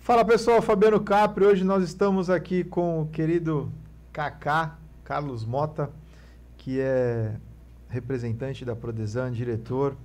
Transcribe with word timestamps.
Fala 0.00 0.24
pessoal, 0.24 0.60
Fabiano 0.60 0.98
Capri. 1.00 1.44
Hoje 1.44 1.62
nós 1.62 1.84
estamos 1.84 2.28
aqui 2.28 2.64
com 2.64 3.02
o 3.02 3.06
querido 3.06 3.70
Kaká, 4.12 4.76
Carlos 5.04 5.44
Mota, 5.44 5.90
que 6.56 6.80
é 6.80 7.36
representante 7.88 8.64
da 8.64 8.74
Prodesan, 8.74 9.30
diretor. 9.30 9.96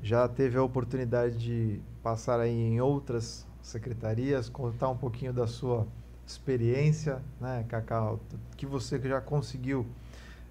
Já 0.00 0.28
teve 0.28 0.56
a 0.56 0.62
oportunidade 0.62 1.36
de 1.38 1.80
passar 2.00 2.38
aí 2.38 2.54
em 2.54 2.80
outras 2.80 3.44
secretarias, 3.60 4.48
contar 4.48 4.90
um 4.90 4.96
pouquinho 4.96 5.32
da 5.32 5.48
sua 5.48 5.88
experiência, 6.24 7.20
né, 7.40 7.64
Kaká, 7.68 8.14
que 8.56 8.64
você 8.64 8.96
já 9.00 9.20
conseguiu 9.20 9.84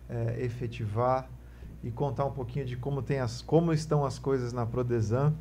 é, 0.09 0.43
efetivar 0.43 1.29
e 1.85 1.91
contar 1.91 2.25
um 2.25 2.31
pouquinho 2.31 2.65
de 2.65 2.75
como, 2.75 3.03
tem 3.03 3.19
as, 3.19 3.43
como 3.43 3.71
estão 3.71 4.03
as 4.03 4.17
coisas 4.17 4.51
na 4.51 4.65
Prodesan 4.65 5.33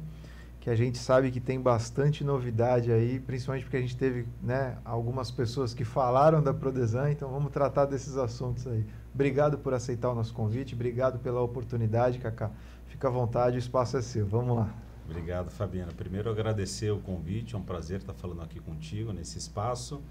que 0.60 0.70
a 0.70 0.76
gente 0.76 0.96
sabe 0.96 1.30
que 1.30 1.40
tem 1.40 1.60
bastante 1.60 2.24
novidade 2.24 2.90
aí, 2.90 3.20
principalmente 3.20 3.64
porque 3.64 3.76
a 3.76 3.80
gente 3.82 3.94
teve 3.96 4.26
né, 4.42 4.78
algumas 4.82 5.30
pessoas 5.30 5.74
que 5.74 5.84
falaram 5.84 6.42
da 6.42 6.54
Prodesan, 6.54 7.10
então 7.10 7.28
vamos 7.30 7.52
tratar 7.52 7.84
desses 7.84 8.16
assuntos 8.16 8.66
aí. 8.66 8.82
Obrigado 9.14 9.58
por 9.58 9.74
aceitar 9.74 10.10
o 10.10 10.14
nosso 10.14 10.32
convite, 10.32 10.74
obrigado 10.74 11.18
pela 11.18 11.42
oportunidade, 11.42 12.18
Cacá. 12.18 12.50
Fica 12.86 13.08
à 13.08 13.10
vontade, 13.10 13.56
o 13.56 13.58
espaço 13.58 13.98
é 13.98 14.02
seu. 14.02 14.26
Vamos 14.26 14.56
lá. 14.56 14.74
Obrigado, 15.04 15.50
Fabiana. 15.50 15.92
Primeiro, 15.92 16.30
agradecer 16.30 16.90
o 16.90 16.98
convite, 16.98 17.54
é 17.54 17.58
um 17.58 17.62
prazer 17.62 17.98
estar 18.00 18.14
falando 18.14 18.40
aqui 18.40 18.58
contigo 18.58 19.12
nesse 19.12 19.36
espaço. 19.36 20.02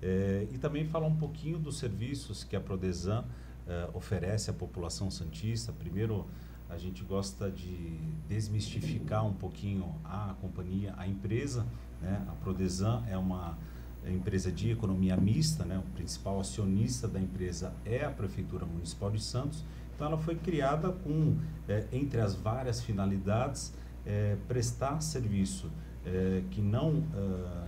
É, 0.00 0.46
e 0.52 0.58
também 0.58 0.84
falar 0.84 1.06
um 1.06 1.16
pouquinho 1.16 1.58
dos 1.58 1.78
serviços 1.78 2.44
que 2.44 2.54
a 2.54 2.60
Prodesan 2.60 3.24
é, 3.66 3.88
oferece 3.94 4.50
à 4.50 4.52
população 4.52 5.10
santista. 5.10 5.72
Primeiro, 5.72 6.26
a 6.68 6.76
gente 6.76 7.02
gosta 7.04 7.50
de 7.50 7.98
desmistificar 8.28 9.24
um 9.26 9.32
pouquinho 9.32 9.94
a 10.04 10.34
companhia, 10.40 10.94
a 10.96 11.06
empresa. 11.06 11.66
Né? 12.00 12.24
A 12.28 12.32
Prodesan 12.32 13.04
é 13.08 13.16
uma 13.16 13.56
empresa 14.06 14.52
de 14.52 14.70
economia 14.70 15.16
mista, 15.16 15.64
né? 15.64 15.78
o 15.78 15.90
principal 15.94 16.40
acionista 16.40 17.08
da 17.08 17.20
empresa 17.20 17.72
é 17.84 18.04
a 18.04 18.10
Prefeitura 18.10 18.64
Municipal 18.64 19.10
de 19.10 19.22
Santos. 19.22 19.64
Então, 19.94 20.08
ela 20.08 20.18
foi 20.18 20.34
criada 20.34 20.90
com, 20.90 21.36
é, 21.68 21.86
entre 21.92 22.20
as 22.20 22.34
várias 22.34 22.82
finalidades, 22.82 23.72
é, 24.04 24.36
prestar 24.46 25.00
serviço 25.00 25.70
é, 26.04 26.42
que 26.50 26.60
não 26.60 27.02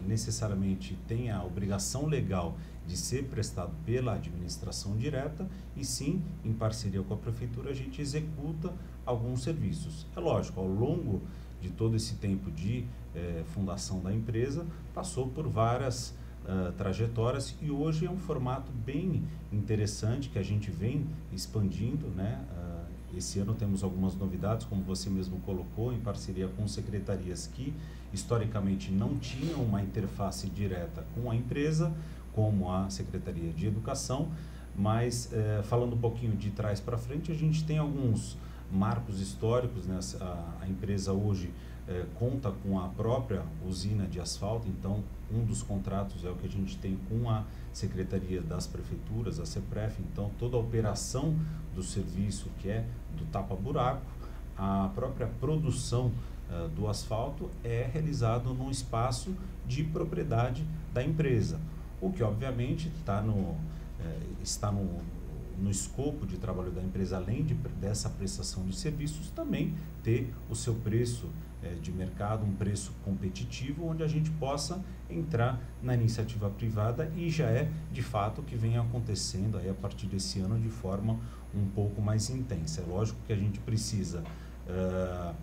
necessariamente 0.07 0.97
tem 1.09 1.31
a 1.31 1.43
obrigação 1.43 2.07
legal 2.07 2.57
de 2.89 2.97
ser 2.97 3.25
prestado 3.25 3.73
pela 3.85 4.15
administração 4.15 4.97
direta 4.97 5.47
e 5.77 5.85
sim, 5.85 6.23
em 6.43 6.55
parceria 6.55 7.03
com 7.03 7.13
a 7.13 7.17
prefeitura, 7.19 7.71
a 7.71 7.75
gente 7.75 8.01
executa 8.01 8.73
alguns 9.05 9.43
serviços. 9.43 10.07
É 10.17 10.21
lógico, 10.21 10.59
ao 10.59 10.67
longo 10.67 11.21
de 11.61 11.69
todo 11.69 11.95
esse 11.95 12.15
tempo 12.15 12.51
de 12.51 12.85
eh, 13.15 13.45
fundação 13.53 14.01
da 14.01 14.13
empresa, 14.13 14.67
passou 14.95 15.29
por 15.29 15.47
várias 15.49 16.15
uh, 16.45 16.73
trajetórias 16.73 17.55
e 17.61 17.71
hoje 17.71 18.07
é 18.07 18.11
um 18.11 18.17
formato 18.17 18.73
bem 18.73 19.23
interessante 19.53 20.29
que 20.29 20.39
a 20.39 20.43
gente 20.43 20.71
vem 20.71 21.07
expandindo, 21.33 22.07
né? 22.09 22.45
Uh, 22.53 23.17
esse 23.17 23.39
ano 23.39 23.55
temos 23.55 23.83
algumas 23.83 24.15
novidades, 24.15 24.67
como 24.67 24.83
você 24.83 25.09
mesmo 25.09 25.41
colocou, 25.41 25.93
em 25.93 25.99
parceria 25.99 26.47
com 26.49 26.69
secretarias 26.69 27.47
que 27.47 27.75
historicamente 28.13 28.91
não 28.91 29.19
tinham 29.19 29.63
uma 29.63 29.83
interface 29.83 30.49
direta 30.49 31.07
com 31.15 31.31
a 31.31 31.35
empresa, 31.35 31.93
como 32.39 32.71
a 32.71 32.89
Secretaria 32.89 33.53
de 33.53 33.67
Educação, 33.67 34.29
mas 34.77 35.29
eh, 35.33 35.61
falando 35.65 35.95
um 35.95 35.99
pouquinho 35.99 36.37
de 36.37 36.51
trás 36.51 36.79
para 36.79 36.97
frente, 36.97 37.33
a 37.33 37.35
gente 37.35 37.65
tem 37.65 37.79
alguns 37.79 38.39
marcos 38.71 39.21
históricos. 39.21 39.89
Né? 39.89 39.99
A, 40.21 40.63
a 40.63 40.69
empresa 40.69 41.13
hoje 41.13 41.51
eh, 41.89 42.07
conta 42.15 42.53
com 42.63 42.79
a 42.79 42.87
própria 42.91 43.43
usina 43.67 44.07
de 44.07 44.21
asfalto, 44.21 44.69
então 44.69 45.03
um 45.33 45.45
dos 45.45 45.65
contratos 45.65 46.25
é 46.25 46.31
o 46.31 46.37
que 46.37 46.47
a 46.47 46.51
gente 46.51 46.79
tem 46.79 46.97
com 47.09 47.29
a 47.29 47.43
Secretaria 47.73 48.41
das 48.41 48.69
Prefeituras, 48.69 49.41
a 49.41 49.45
CEPREF, 49.45 50.01
então 50.01 50.31
toda 50.39 50.57
a 50.57 50.61
operação 50.61 51.35
do 51.75 51.83
serviço 51.83 52.49
que 52.61 52.69
é 52.69 52.85
do 53.17 53.25
tapa-buraco, 53.33 54.07
a 54.57 54.93
própria 54.95 55.27
produção 55.41 56.13
uh, 56.51 56.69
do 56.69 56.87
asfalto 56.87 57.51
é 57.65 57.89
realizado 57.93 58.55
num 58.55 58.71
espaço 58.71 59.35
de 59.67 59.83
propriedade 59.83 60.65
da 60.95 61.03
empresa 61.03 61.59
o 62.01 62.11
que 62.11 62.23
obviamente 62.23 62.91
tá 63.05 63.21
no, 63.21 63.57
é, 64.01 64.19
está 64.43 64.71
no, 64.71 65.01
no 65.59 65.71
escopo 65.71 66.27
de 66.27 66.37
trabalho 66.37 66.71
da 66.71 66.83
empresa, 66.83 67.17
além 67.17 67.45
de, 67.45 67.55
dessa 67.55 68.09
prestação 68.09 68.65
de 68.65 68.77
serviços, 68.77 69.31
também 69.31 69.75
ter 70.03 70.33
o 70.49 70.55
seu 70.55 70.75
preço 70.75 71.29
é, 71.63 71.71
de 71.75 71.91
mercado, 71.91 72.45
um 72.45 72.55
preço 72.55 72.93
competitivo, 73.05 73.87
onde 73.87 74.03
a 74.03 74.07
gente 74.07 74.31
possa 74.31 74.83
entrar 75.11 75.61
na 75.83 75.95
iniciativa 75.95 76.49
privada 76.51 77.11
e 77.17 77.29
já 77.31 77.47
é 77.47 77.69
de 77.93 78.03
fato 78.03 78.41
o 78.41 78.45
que 78.45 78.55
vem 78.55 78.77
acontecendo 78.77 79.59
aí 79.59 79.69
a 79.69 79.75
partir 79.75 80.07
desse 80.07 80.39
ano 80.41 80.59
de 80.59 80.69
forma 80.69 81.19
um 81.55 81.67
pouco 81.67 82.01
mais 82.01 82.31
intensa. 82.31 82.83
É 82.83 82.85
lógico 82.85 83.19
que 83.27 83.33
a 83.33 83.37
gente 83.37 83.59
precisa 83.61 84.23
uh, 84.69 85.35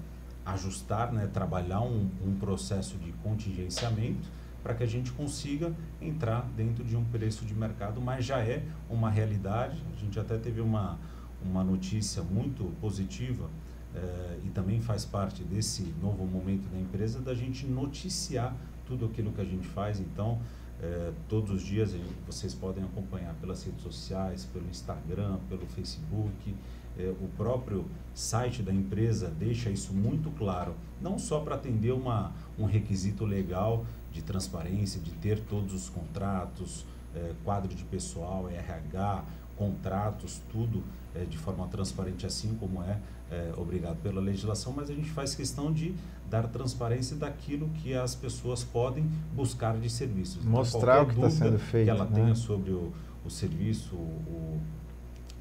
ajustar, 0.45 1.11
né, 1.11 1.27
trabalhar 1.27 1.81
um, 1.81 2.09
um 2.23 2.35
processo 2.39 2.97
de 2.97 3.11
contingenciamento 3.23 4.29
para 4.65 4.73
que 4.73 4.81
a 4.81 4.87
gente 4.87 5.11
consiga 5.11 5.71
entrar 6.01 6.41
dentro 6.57 6.83
de 6.83 6.97
um 6.97 7.05
preço 7.05 7.45
de 7.45 7.53
mercado, 7.53 8.01
mas 8.01 8.25
já 8.25 8.39
é 8.39 8.63
uma 8.89 9.11
realidade. 9.11 9.79
A 9.95 9.99
gente 9.99 10.19
até 10.19 10.39
teve 10.39 10.59
uma, 10.59 10.97
uma 11.39 11.63
notícia 11.63 12.23
muito 12.23 12.63
positiva 12.81 13.47
eh, 13.93 14.39
e 14.43 14.49
também 14.49 14.81
faz 14.81 15.05
parte 15.05 15.43
desse 15.43 15.93
novo 16.01 16.25
momento 16.25 16.67
da 16.67 16.79
empresa 16.79 17.19
da 17.19 17.35
gente 17.35 17.67
noticiar 17.67 18.55
tudo 18.87 19.05
aquilo 19.05 19.31
que 19.31 19.41
a 19.41 19.45
gente 19.45 19.67
faz. 19.67 19.99
Então, 19.99 20.39
eh, 20.81 21.11
todos 21.29 21.51
os 21.51 21.61
dias 21.61 21.91
gente, 21.91 22.15
vocês 22.25 22.55
podem 22.55 22.83
acompanhar 22.83 23.35
pelas 23.35 23.63
redes 23.63 23.83
sociais, 23.83 24.45
pelo 24.45 24.67
Instagram, 24.67 25.37
pelo 25.47 25.67
Facebook. 25.67 26.55
Eh, 26.97 27.13
o 27.21 27.27
próprio 27.37 27.85
site 28.15 28.63
da 28.63 28.73
empresa 28.73 29.27
deixa 29.27 29.69
isso 29.69 29.93
muito 29.93 30.31
claro, 30.31 30.73
não 30.99 31.19
só 31.19 31.39
para 31.41 31.53
atender 31.53 31.91
uma, 31.91 32.31
um 32.57 32.65
requisito 32.65 33.25
legal 33.25 33.85
de 34.15 34.21
transparência, 34.21 35.01
de 35.01 35.11
ter 35.11 35.41
todos 35.41 35.73
os 35.73 35.89
contratos, 35.89 36.85
é, 37.13 37.33
quadro 37.43 37.75
de 37.75 37.83
pessoal, 37.83 38.49
RH, 38.49 39.25
contratos, 39.57 40.41
tudo 40.49 40.81
é, 41.13 41.25
de 41.25 41.37
forma 41.37 41.67
transparente, 41.67 42.25
assim 42.25 42.55
como 42.55 42.81
é, 42.81 42.97
é 43.29 43.53
obrigado 43.57 43.97
pela 44.01 44.21
legislação, 44.21 44.71
mas 44.73 44.89
a 44.89 44.93
gente 44.93 45.09
faz 45.09 45.35
questão 45.35 45.71
de 45.71 45.93
dar 46.29 46.47
transparência 46.47 47.17
daquilo 47.17 47.69
que 47.69 47.93
as 47.93 48.15
pessoas 48.15 48.63
podem 48.63 49.03
buscar 49.33 49.77
de 49.77 49.89
serviços. 49.89 50.37
Então, 50.37 50.51
Mostrar 50.51 51.03
o 51.03 51.07
que 51.07 51.15
está 51.15 51.29
sendo 51.29 51.59
feito. 51.59 51.85
Que 51.85 51.89
ela 51.89 52.05
né? 52.05 52.15
tenha 52.15 52.35
sobre 52.35 52.71
o, 52.71 52.93
o 53.25 53.29
serviço, 53.29 53.95
o, 53.95 54.61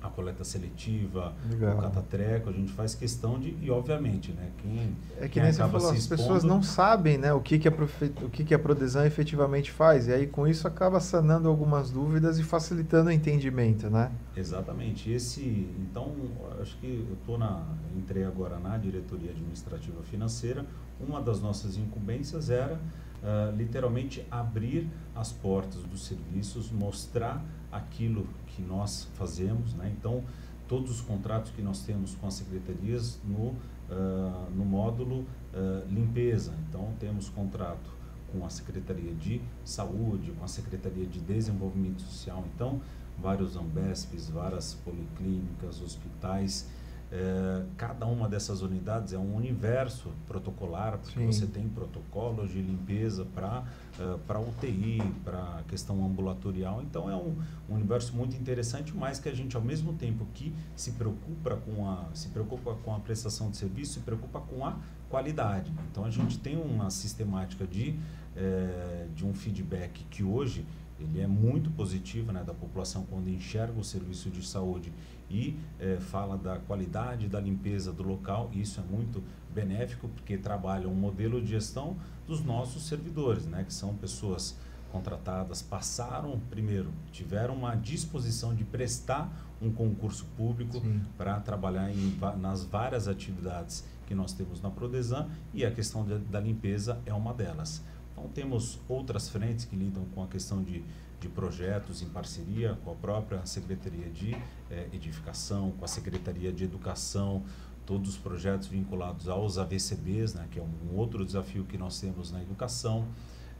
a 0.04 0.10
coleta 0.10 0.44
seletiva, 0.44 1.34
Legal. 1.50 1.78
o 1.78 1.80
catatreco, 1.80 2.50
a 2.50 2.52
gente 2.52 2.72
faz 2.72 2.94
questão 2.94 3.40
de, 3.40 3.56
e 3.62 3.70
obviamente, 3.70 4.32
né, 4.32 4.50
quem, 4.58 4.96
é 5.18 5.22
que 5.22 5.28
quem 5.30 5.42
nem 5.42 5.50
acaba 5.50 5.80
falou, 5.80 5.94
as 5.94 6.06
pessoas 6.06 6.44
não 6.44 6.62
sabem, 6.62 7.16
né, 7.16 7.32
o 7.32 7.40
que 7.40 7.58
que 7.58 7.66
a 7.66 7.72
Profe, 7.72 8.12
o 8.22 8.28
que 8.28 8.44
que 8.44 8.54
a 8.54 8.58
Prodesan 8.58 9.06
efetivamente 9.06 9.72
faz, 9.72 10.06
e 10.06 10.12
aí 10.12 10.26
com 10.26 10.46
isso 10.46 10.68
acaba 10.68 11.00
sanando 11.00 11.48
algumas 11.48 11.90
dúvidas 11.90 12.38
e 12.38 12.42
facilitando 12.42 13.08
o 13.08 13.12
entendimento, 13.12 13.88
né? 13.88 14.12
Exatamente. 14.36 15.10
Esse, 15.10 15.68
então, 15.78 16.14
acho 16.60 16.76
que 16.78 16.86
eu 16.86 17.16
tô 17.24 17.38
na 17.38 17.62
entrei 17.96 18.24
agora 18.24 18.58
na 18.58 18.76
diretoria 18.76 19.30
administrativa 19.30 20.02
financeira, 20.02 20.66
uma 21.00 21.20
das 21.20 21.40
nossas 21.40 21.76
incumbências 21.76 22.50
era 22.50 22.74
uh, 22.74 23.56
literalmente 23.56 24.26
abrir 24.30 24.88
as 25.14 25.32
portas 25.32 25.82
dos 25.84 26.04
serviços, 26.04 26.70
mostrar 26.70 27.44
aquilo 27.72 28.26
que 28.54 28.62
nós 28.62 29.08
fazemos, 29.14 29.74
né? 29.74 29.92
Então, 29.98 30.22
todos 30.68 30.90
os 30.90 31.00
contratos 31.00 31.50
que 31.50 31.62
nós 31.62 31.82
temos 31.82 32.14
com 32.14 32.26
as 32.26 32.34
secretarias 32.34 33.20
no, 33.24 33.48
uh, 33.48 34.50
no 34.54 34.64
módulo 34.64 35.20
uh, 35.20 35.86
limpeza. 35.88 36.54
Então, 36.68 36.92
temos 36.98 37.28
contrato 37.28 37.92
com 38.32 38.44
a 38.44 38.50
Secretaria 38.50 39.14
de 39.14 39.40
Saúde, 39.64 40.32
com 40.32 40.44
a 40.44 40.48
Secretaria 40.48 41.06
de 41.06 41.20
Desenvolvimento 41.20 42.02
Social. 42.02 42.44
Então, 42.54 42.80
vários 43.20 43.56
Ambesps, 43.56 44.28
várias 44.28 44.74
policlínicas, 44.74 45.80
hospitais, 45.80 46.66
é, 47.12 47.62
cada 47.76 48.06
uma 48.06 48.28
dessas 48.28 48.60
unidades 48.60 49.12
é 49.12 49.18
um 49.18 49.36
universo 49.36 50.10
protocolar, 50.26 50.98
porque 50.98 51.20
Sim. 51.20 51.26
você 51.26 51.46
tem 51.46 51.68
protocolos 51.68 52.50
de 52.50 52.60
limpeza 52.60 53.24
para 53.26 53.62
uh, 54.00 54.18
para 54.26 54.40
UTI, 54.40 55.00
para 55.24 55.62
questão 55.68 56.04
ambulatorial. 56.04 56.82
Então 56.82 57.08
é 57.08 57.14
um, 57.14 57.36
um, 57.68 57.74
universo 57.74 58.16
muito 58.16 58.36
interessante, 58.36 58.96
mas 58.96 59.20
que 59.20 59.28
a 59.28 59.34
gente 59.34 59.54
ao 59.54 59.62
mesmo 59.62 59.92
tempo 59.92 60.26
que 60.34 60.52
se 60.74 60.92
preocupa 60.92 61.56
com 61.56 61.88
a 61.88 62.06
se 62.14 62.28
preocupa 62.28 62.74
com 62.82 62.94
a 62.94 62.98
prestação 62.98 63.50
de 63.50 63.58
serviço, 63.58 63.94
se 63.94 64.00
preocupa 64.00 64.40
com 64.40 64.66
a 64.66 64.76
qualidade. 65.08 65.72
Então 65.90 66.04
a 66.04 66.10
gente 66.10 66.38
tem 66.38 66.56
uma 66.56 66.90
sistemática 66.90 67.66
de 67.66 67.96
é, 68.36 69.06
de 69.14 69.24
um 69.24 69.32
feedback 69.32 70.04
que 70.10 70.24
hoje 70.24 70.66
ele 70.98 71.20
é 71.20 71.26
muito 71.26 71.70
positivo 71.70 72.32
né, 72.32 72.42
da 72.44 72.54
população 72.54 73.04
quando 73.10 73.28
enxerga 73.28 73.78
o 73.78 73.84
serviço 73.84 74.30
de 74.30 74.46
saúde 74.46 74.92
e 75.28 75.56
eh, 75.80 75.98
fala 75.98 76.36
da 76.36 76.58
qualidade 76.58 77.28
da 77.28 77.40
limpeza 77.40 77.92
do 77.92 78.02
local. 78.02 78.50
Isso 78.52 78.80
é 78.80 78.84
muito 78.84 79.22
benéfico 79.52 80.08
porque 80.08 80.38
trabalha 80.38 80.88
um 80.88 80.94
modelo 80.94 81.40
de 81.40 81.48
gestão 81.48 81.96
dos 82.26 82.44
nossos 82.44 82.86
servidores, 82.86 83.44
né, 83.46 83.64
que 83.64 83.74
são 83.74 83.94
pessoas 83.94 84.56
contratadas, 84.92 85.60
passaram 85.60 86.40
primeiro, 86.48 86.92
tiveram 87.10 87.54
uma 87.54 87.74
disposição 87.74 88.54
de 88.54 88.62
prestar 88.62 89.28
um 89.60 89.72
concurso 89.72 90.24
público 90.36 90.80
para 91.18 91.40
trabalhar 91.40 91.90
em, 91.90 92.16
nas 92.38 92.64
várias 92.64 93.08
atividades 93.08 93.84
que 94.06 94.14
nós 94.14 94.32
temos 94.32 94.60
na 94.60 94.70
Prodesan 94.70 95.28
e 95.52 95.64
a 95.64 95.70
questão 95.70 96.04
de, 96.04 96.18
da 96.18 96.38
limpeza 96.38 97.00
é 97.06 97.12
uma 97.12 97.34
delas. 97.34 97.82
Então 98.24 98.32
temos 98.32 98.80
outras 98.88 99.28
frentes 99.28 99.66
que 99.66 99.76
lidam 99.76 100.02
com 100.14 100.22
a 100.22 100.26
questão 100.26 100.62
de, 100.62 100.82
de 101.20 101.28
projetos 101.28 102.00
em 102.00 102.08
parceria 102.08 102.78
com 102.82 102.90
a 102.90 102.94
própria 102.94 103.44
Secretaria 103.44 104.08
de 104.08 104.34
eh, 104.70 104.88
Edificação, 104.94 105.72
com 105.72 105.84
a 105.84 105.88
Secretaria 105.88 106.50
de 106.50 106.64
Educação, 106.64 107.42
todos 107.84 108.08
os 108.08 108.16
projetos 108.16 108.66
vinculados 108.66 109.28
aos 109.28 109.58
AVCBs, 109.58 110.32
né, 110.32 110.48
que 110.50 110.58
é 110.58 110.62
um 110.62 110.96
outro 110.96 111.22
desafio 111.22 111.64
que 111.64 111.76
nós 111.76 112.00
temos 112.00 112.32
na 112.32 112.40
educação. 112.40 113.06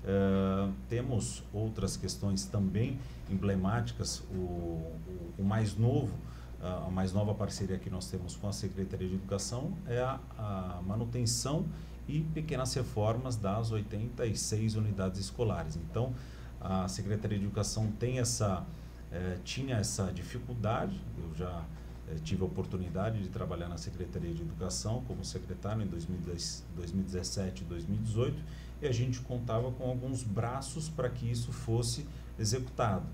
Uh, 0.03 0.73
temos 0.89 1.43
outras 1.53 1.97
questões 1.97 2.47
também 2.47 2.99
emblemáticas. 3.31 4.21
O, 4.31 4.35
o, 4.35 5.35
o 5.39 5.45
mais 5.45 5.77
novo, 5.77 6.15
uh, 6.63 6.87
a 6.87 6.91
mais 6.91 7.13
nova 7.13 7.35
parceria 7.35 7.79
que 7.79 7.91
nós 7.91 8.11
temos 8.11 8.35
com 8.37 8.49
a 8.49 8.53
Secretaria 8.53 9.09
de 9.09 9.15
Educação 9.15 9.73
é 9.87 10.01
a, 10.01 10.21
a 10.39 10.83
manutenção 10.87 11.67
e 12.09 12.21
pequenas 12.21 12.73
reformas 12.75 13.37
das 13.37 13.71
86 13.71 14.77
unidades 14.77 15.21
escolares. 15.21 15.77
Então, 15.77 16.15
a 16.61 16.89
Secretaria 16.89 17.39
de 17.39 17.45
Educação 17.45 17.91
tem 17.93 18.19
essa, 18.19 18.65
eh, 19.13 19.39
tinha 19.45 19.77
essa 19.77 20.13
dificuldade, 20.13 21.01
eu 21.19 21.35
já 21.35 21.65
eh, 22.09 22.17
tive 22.23 22.43
a 22.43 22.47
oportunidade 22.47 23.23
de 23.23 23.29
trabalhar 23.29 23.69
na 23.69 23.77
Secretaria 23.79 24.33
de 24.33 24.43
Educação 24.43 25.03
como 25.07 25.25
secretário 25.25 25.83
em 25.83 25.87
2010, 25.87 26.65
2017 26.77 27.63
e 27.63 27.65
2018 27.67 28.43
e 28.83 28.87
a 28.87 28.93
gente 28.93 29.21
contava 29.21 29.71
com 29.73 29.85
alguns 29.85 30.23
braços 30.23 30.89
para 30.89 31.09
que 31.09 31.31
isso 31.31 31.53
fosse 31.53 32.07
executado 32.39 33.07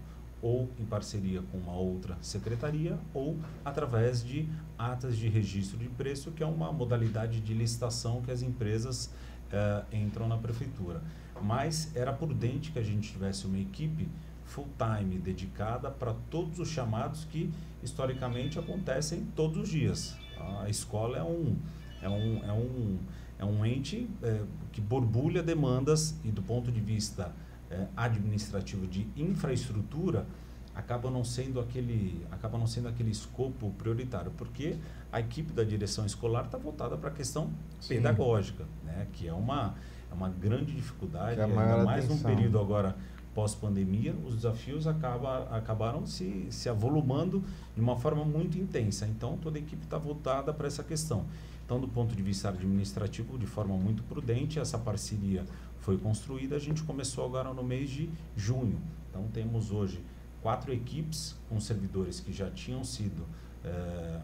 ou 0.43 0.69
em 0.79 0.85
parceria 0.85 1.43
com 1.51 1.59
uma 1.59 1.75
outra 1.75 2.17
secretaria 2.21 2.99
ou 3.13 3.39
através 3.65 4.25
de 4.25 4.49
atas 4.79 5.17
de 5.17 5.29
registro 5.29 5.79
de 5.79 5.89
preço, 5.89 6.31
que 6.31 6.43
é 6.43 6.47
uma 6.47 6.73
modalidade 6.73 7.41
de 7.41 7.53
licitação 7.53 8.23
que 8.23 8.31
as 8.31 8.43
empresas 8.43 9.13
uh, 9.53 9.95
entram 9.95 10.27
na 10.27 10.39
prefeitura. 10.39 11.03
Mas 11.43 11.95
era 11.95 12.13
prudente 12.13 12.71
que 12.71 12.79
a 12.79 12.83
gente 12.83 13.13
tivesse 13.13 13.47
uma 13.47 13.59
equipe 13.59 14.09
full-time 14.45 15.19
dedicada 15.19 15.91
para 15.91 16.13
todos 16.29 16.59
os 16.59 16.69
chamados 16.69 17.25
que 17.25 17.51
historicamente 17.83 18.59
acontecem 18.59 19.27
todos 19.37 19.57
os 19.59 19.69
dias. 19.69 20.17
A 20.61 20.69
escola 20.69 21.19
é 21.19 21.23
um, 21.23 21.57
é 22.03 22.09
um, 22.09 22.45
é 22.45 22.53
um, 22.53 22.99
é 23.39 23.45
um 23.45 23.65
ente 23.65 24.09
é, 24.23 24.43
que 24.73 24.81
borbulha 24.81 25.43
demandas 25.43 26.19
e 26.25 26.31
do 26.31 26.43
ponto 26.43 26.73
de 26.73 26.81
vista 26.81 27.33
é, 27.71 27.87
administrativo 27.97 28.87
de 28.87 29.07
infraestrutura 29.17 30.27
acaba 30.75 31.11
não 31.11 31.25
sendo 31.25 31.61
aquele 31.61 32.25
acaba 32.31 32.57
não 32.57 32.67
sendo 32.67 32.89
aquele 32.89 33.11
escopo 33.11 33.71
prioritário 33.73 34.31
porque 34.37 34.77
a 35.13 35.21
equipe 35.21 35.53
da 35.53 35.65
direção 35.65 36.07
escolar 36.07 36.47
está 36.47 36.59
voltada 36.59 36.97
para 36.97 37.11
a 37.11 37.13
questão 37.13 37.51
Sim. 37.81 37.97
pedagógica 37.97 38.65
né 38.85 39.07
que 39.13 39.27
é 39.27 39.33
uma 39.33 39.75
é 40.11 40.15
uma 40.15 40.29
grande 40.29 40.73
dificuldade 40.73 41.41
é 41.41 41.45
ainda 41.45 41.85
mais 41.85 42.09
num 42.09 42.19
período 42.19 42.59
agora 42.59 42.97
pós-pandemia, 43.35 44.15
os 44.27 44.35
desafios 44.35 44.87
acaba, 44.87 45.45
acabaram 45.57 46.05
se, 46.07 46.49
se 46.51 46.69
avolumando 46.69 47.43
de 47.75 47.81
uma 47.81 47.97
forma 47.97 48.25
muito 48.25 48.59
intensa. 48.59 49.07
Então, 49.07 49.39
toda 49.39 49.59
a 49.59 49.61
equipe 49.61 49.85
está 49.85 49.99
voltada 49.99 50.53
para 50.53 50.67
essa 50.67 50.83
questão. 50.83 51.25
Então, 51.65 51.81
do 51.81 51.87
ponto 51.87 52.15
de 52.15 52.23
vista 52.23 52.49
administrativo, 52.49 53.39
de 53.39 53.47
forma 53.47 53.77
muito 53.77 54.03
prudente, 54.03 54.59
essa 54.59 54.77
parceria 54.77 55.45
foi 55.81 55.99
construída. 55.99 56.57
A 56.57 56.59
gente 56.59 56.83
começou 56.83 57.25
agora 57.25 57.53
no 57.53 57.63
mês 57.63 57.91
de 57.91 58.11
junho. 58.37 58.81
Então, 59.09 59.27
temos 59.33 59.71
hoje 59.71 60.03
quatro 60.43 60.73
equipes 60.73 61.37
com 61.49 61.61
servidores 61.61 62.21
que 62.21 62.33
já 62.33 62.51
tinham 62.51 62.83
sido 62.85 63.27
eh, 63.65 64.21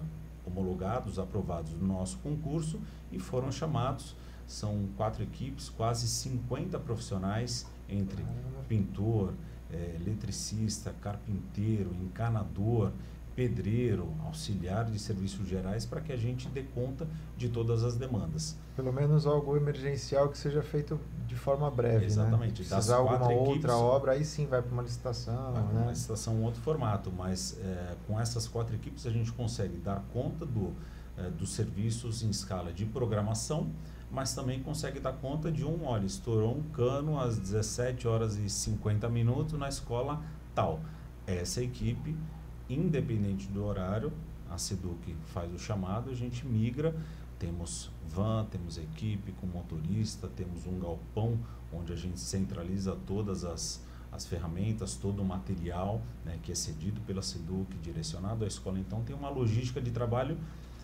homologados, 0.47 1.19
aprovados 1.19 1.73
no 1.73 1.87
nosso 1.87 2.19
concurso 2.19 2.81
e 3.11 3.19
foram 3.19 3.51
chamados. 3.51 4.15
São 4.47 4.89
quatro 4.97 5.23
equipes, 5.25 5.69
quase 5.69 6.07
50 6.07 6.79
profissionais 6.79 7.67
entre 7.89 8.25
pintor, 8.69 9.35
é, 9.73 9.97
eletricista, 10.01 10.95
carpinteiro, 11.01 11.93
encanador, 11.95 12.93
pedreiro, 13.37 14.15
auxiliar 14.25 14.87
de 14.87 14.99
serviços 14.99 15.47
gerais, 15.47 15.85
para 15.85 16.01
que 16.01 16.11
a 16.11 16.17
gente 16.17 16.49
dê 16.49 16.63
conta 16.63 17.07
de 17.37 17.51
todas 17.51 17.85
as 17.85 17.95
demandas. 17.95 18.57
Pelo 18.75 18.91
menos 18.91 19.27
algo 19.27 19.55
emergencial 19.55 20.31
que 20.31 20.39
seja 20.39 20.63
feito 20.63 20.99
de 21.29 21.37
forma 21.37 21.71
breve. 21.71 21.99
Né? 21.99 22.07
Exatamente. 22.07 22.63
Né? 22.63 22.69
Precisar 22.69 22.97
alguma 22.97 23.31
equipes, 23.31 23.49
outra 23.49 23.77
obra, 23.77 24.13
aí 24.13 24.25
sim 24.25 24.47
vai 24.47 24.63
para 24.63 24.73
uma 24.73 24.83
licitação. 24.83 25.53
Vai 25.53 25.63
né? 25.63 25.83
uma 25.83 25.91
licitação, 25.91 26.35
um 26.35 26.45
outro 26.45 26.63
formato, 26.63 27.13
mas 27.13 27.59
é, 27.61 27.95
com 28.07 28.19
essas 28.19 28.49
quatro 28.49 28.75
equipes 28.75 29.07
a 29.07 29.11
gente 29.11 29.31
consegue 29.33 29.77
dar 29.77 30.03
conta 30.15 30.47
do, 30.47 30.73
é, 31.19 31.29
dos 31.29 31.51
serviços 31.53 32.23
em 32.23 32.31
escala 32.31 32.73
de 32.73 32.87
programação, 32.87 33.71
mas 34.11 34.35
também 34.35 34.63
consegue 34.63 34.99
dar 34.99 35.13
conta 35.13 35.53
de 35.53 35.63
um, 35.63 35.85
olha, 35.85 36.07
estourou 36.07 36.57
um 36.57 36.63
cano 36.71 37.21
às 37.21 37.37
17 37.39 38.09
horas 38.09 38.37
e 38.37 38.49
50 38.49 39.11
minutos 39.11 39.59
na 39.59 39.69
escola 39.69 40.23
tal. 40.55 40.81
Essa 41.27 41.61
equipe, 41.61 42.17
independente 42.69 43.47
do 43.49 43.65
horário, 43.65 44.13
a 44.51 44.59
Seduc 44.59 45.15
faz 45.27 45.53
o 45.53 45.59
chamado, 45.59 46.11
a 46.11 46.15
gente 46.15 46.47
migra, 46.47 46.95
temos 47.39 47.91
van, 48.09 48.47
temos 48.51 48.79
equipe 48.79 49.33
com 49.33 49.47
motorista, 49.47 50.29
temos 50.29 50.67
um 50.67 50.79
galpão 50.79 51.39
onde 51.73 51.93
a 51.93 51.97
gente 51.97 52.19
centraliza 52.19 52.97
todas 53.07 53.45
as, 53.45 53.83
as 54.11 54.25
ferramentas, 54.25 54.95
todo 54.95 55.21
o 55.21 55.25
material 55.25 56.01
né, 56.25 56.39
que 56.43 56.53
é 56.53 56.55
cedido 56.55 57.01
pela 57.03 57.23
Seduc, 57.23 57.77
direcionado 57.83 58.45
à 58.45 58.49
escola. 58.49 58.79
Então 58.79 59.03
tem 59.03 59.15
uma 59.15 59.29
logística 59.29 59.81
de 59.81 59.91
trabalho, 59.91 60.39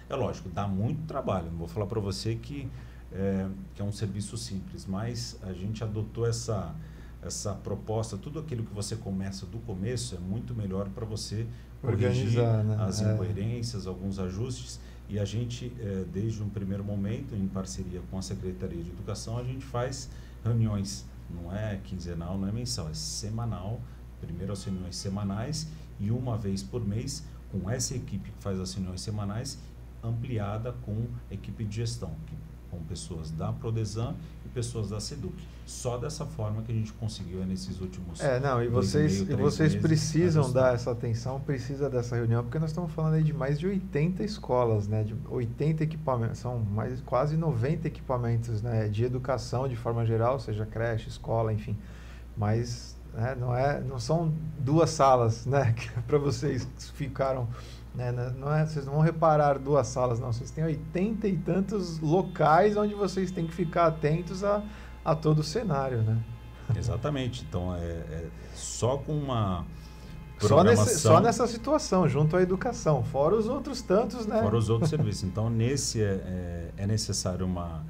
é 0.08 0.14
lógico, 0.14 0.48
dá 0.48 0.66
muito 0.66 1.06
trabalho. 1.06 1.50
Não 1.50 1.58
vou 1.58 1.68
falar 1.68 1.86
para 1.86 2.00
você 2.00 2.34
que 2.34 2.68
é, 3.14 3.46
que 3.74 3.82
é 3.82 3.84
um 3.84 3.92
serviço 3.92 4.36
simples, 4.36 4.86
mas 4.86 5.38
a 5.42 5.52
gente 5.52 5.84
adotou 5.84 6.26
essa, 6.26 6.74
essa 7.22 7.54
proposta, 7.54 8.16
tudo 8.16 8.38
aquilo 8.38 8.64
que 8.64 8.72
você 8.72 8.96
começa 8.96 9.44
do 9.46 9.58
começo 9.58 10.14
é 10.14 10.18
muito 10.18 10.54
melhor 10.54 10.88
para 10.88 11.04
você 11.04 11.46
organizar 11.82 12.64
né? 12.64 12.76
as 12.80 13.02
é. 13.02 13.12
incoerências, 13.12 13.86
alguns 13.86 14.18
ajustes. 14.18 14.80
E 15.08 15.18
a 15.18 15.24
gente, 15.24 15.72
é, 15.78 16.04
desde 16.12 16.42
um 16.42 16.48
primeiro 16.48 16.84
momento, 16.84 17.34
em 17.34 17.46
parceria 17.46 18.00
com 18.10 18.18
a 18.18 18.22
Secretaria 18.22 18.82
de 18.82 18.90
Educação, 18.90 19.36
a 19.36 19.44
gente 19.44 19.64
faz 19.64 20.08
reuniões, 20.44 21.04
não 21.30 21.54
é 21.54 21.78
quinzenal, 21.84 22.38
não 22.38 22.48
é 22.48 22.52
mensal, 22.52 22.88
é 22.88 22.94
semanal. 22.94 23.80
Primeiro 24.20 24.52
as 24.52 24.64
reuniões 24.64 24.96
semanais 24.96 25.68
e 25.98 26.10
uma 26.10 26.38
vez 26.38 26.62
por 26.62 26.86
mês 26.86 27.24
com 27.50 27.68
essa 27.68 27.94
equipe 27.94 28.30
que 28.30 28.42
faz 28.42 28.58
as 28.58 28.72
reuniões 28.72 29.00
semanais 29.00 29.58
ampliada 30.02 30.72
com 30.84 31.06
a 31.30 31.34
equipe 31.34 31.64
de 31.64 31.76
gestão, 31.76 32.14
que 32.26 32.34
com 32.72 32.82
pessoas 32.84 33.30
da 33.30 33.52
Prodesan 33.52 34.14
pessoas 34.52 34.90
da 34.90 35.00
Seduc. 35.00 35.34
Só 35.64 35.96
dessa 35.96 36.26
forma 36.26 36.62
que 36.62 36.72
a 36.72 36.74
gente 36.74 36.92
conseguiu 36.92 37.44
nesses 37.46 37.80
últimos 37.80 38.20
É, 38.20 38.38
não, 38.40 38.62
e 38.62 38.68
vocês, 38.68 39.22
meio, 39.22 39.38
e 39.38 39.42
vocês 39.42 39.74
precisam 39.74 40.50
dar 40.50 40.74
essa 40.74 40.90
atenção, 40.90 41.40
precisa 41.40 41.88
dessa 41.88 42.16
reunião, 42.16 42.42
porque 42.42 42.58
nós 42.58 42.70
estamos 42.70 42.92
falando 42.92 43.14
aí 43.14 43.22
de 43.22 43.32
mais 43.32 43.58
de 43.58 43.66
80 43.66 44.22
escolas, 44.24 44.88
né, 44.88 45.04
de 45.04 45.14
80 45.28 45.84
equipamentos, 45.84 46.38
são 46.38 46.58
mais 46.58 47.00
quase 47.02 47.36
90 47.36 47.86
equipamentos, 47.86 48.60
né, 48.60 48.88
de 48.88 49.04
educação 49.04 49.68
de 49.68 49.76
forma 49.76 50.04
geral, 50.04 50.38
seja 50.40 50.66
creche, 50.66 51.08
escola, 51.08 51.52
enfim. 51.52 51.76
Mas 52.36 52.96
né, 53.14 53.36
não 53.38 53.54
é, 53.54 53.80
não 53.80 53.98
são 53.98 54.32
duas 54.58 54.90
salas, 54.90 55.46
né, 55.46 55.74
para 56.06 56.18
vocês 56.18 56.64
que 56.64 56.92
ficaram 56.92 57.48
né? 57.94 58.12
Não 58.38 58.52
é, 58.52 58.64
vocês 58.64 58.86
não 58.86 58.94
vão 58.94 59.02
reparar 59.02 59.58
duas 59.58 59.86
salas, 59.86 60.18
não. 60.18 60.32
Vocês 60.32 60.50
têm 60.50 60.64
oitenta 60.64 61.28
e 61.28 61.36
tantos 61.36 61.98
locais 62.00 62.76
onde 62.76 62.94
vocês 62.94 63.30
têm 63.30 63.46
que 63.46 63.52
ficar 63.52 63.86
atentos 63.86 64.42
a, 64.42 64.62
a 65.04 65.14
todo 65.14 65.40
o 65.40 65.44
cenário, 65.44 66.02
né? 66.02 66.18
Exatamente. 66.76 67.44
Então, 67.48 67.74
é, 67.74 67.80
é 67.80 68.30
só 68.54 68.96
com 68.96 69.12
uma 69.12 69.64
só, 70.48 70.64
nesse, 70.64 70.98
só 70.98 71.20
nessa 71.20 71.46
situação, 71.46 72.08
junto 72.08 72.36
à 72.36 72.42
educação, 72.42 73.02
fora 73.04 73.36
os 73.36 73.46
outros 73.46 73.80
tantos, 73.82 74.26
né? 74.26 74.40
Fora 74.42 74.56
os 74.56 74.68
outros 74.68 74.90
serviços. 74.90 75.24
Então, 75.24 75.48
nesse 75.48 76.02
é, 76.02 76.06
é, 76.06 76.70
é 76.78 76.86
necessário 76.86 77.46
uma... 77.46 77.84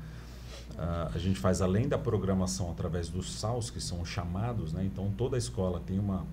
Uh, 0.73 1.15
a 1.15 1.19
gente 1.19 1.39
faz 1.39 1.61
além 1.61 1.87
da 1.87 1.99
programação 1.99 2.71
através 2.71 3.09
dos 3.09 3.39
SAUS, 3.39 3.71
que 3.71 3.81
são 3.81 4.05
chamados, 4.05 4.73
né? 4.73 4.85
Então, 4.85 5.13
toda 5.17 5.37
a 5.37 5.39
escola 5.39 5.81
tem 5.85 5.99
uma, 5.99 6.27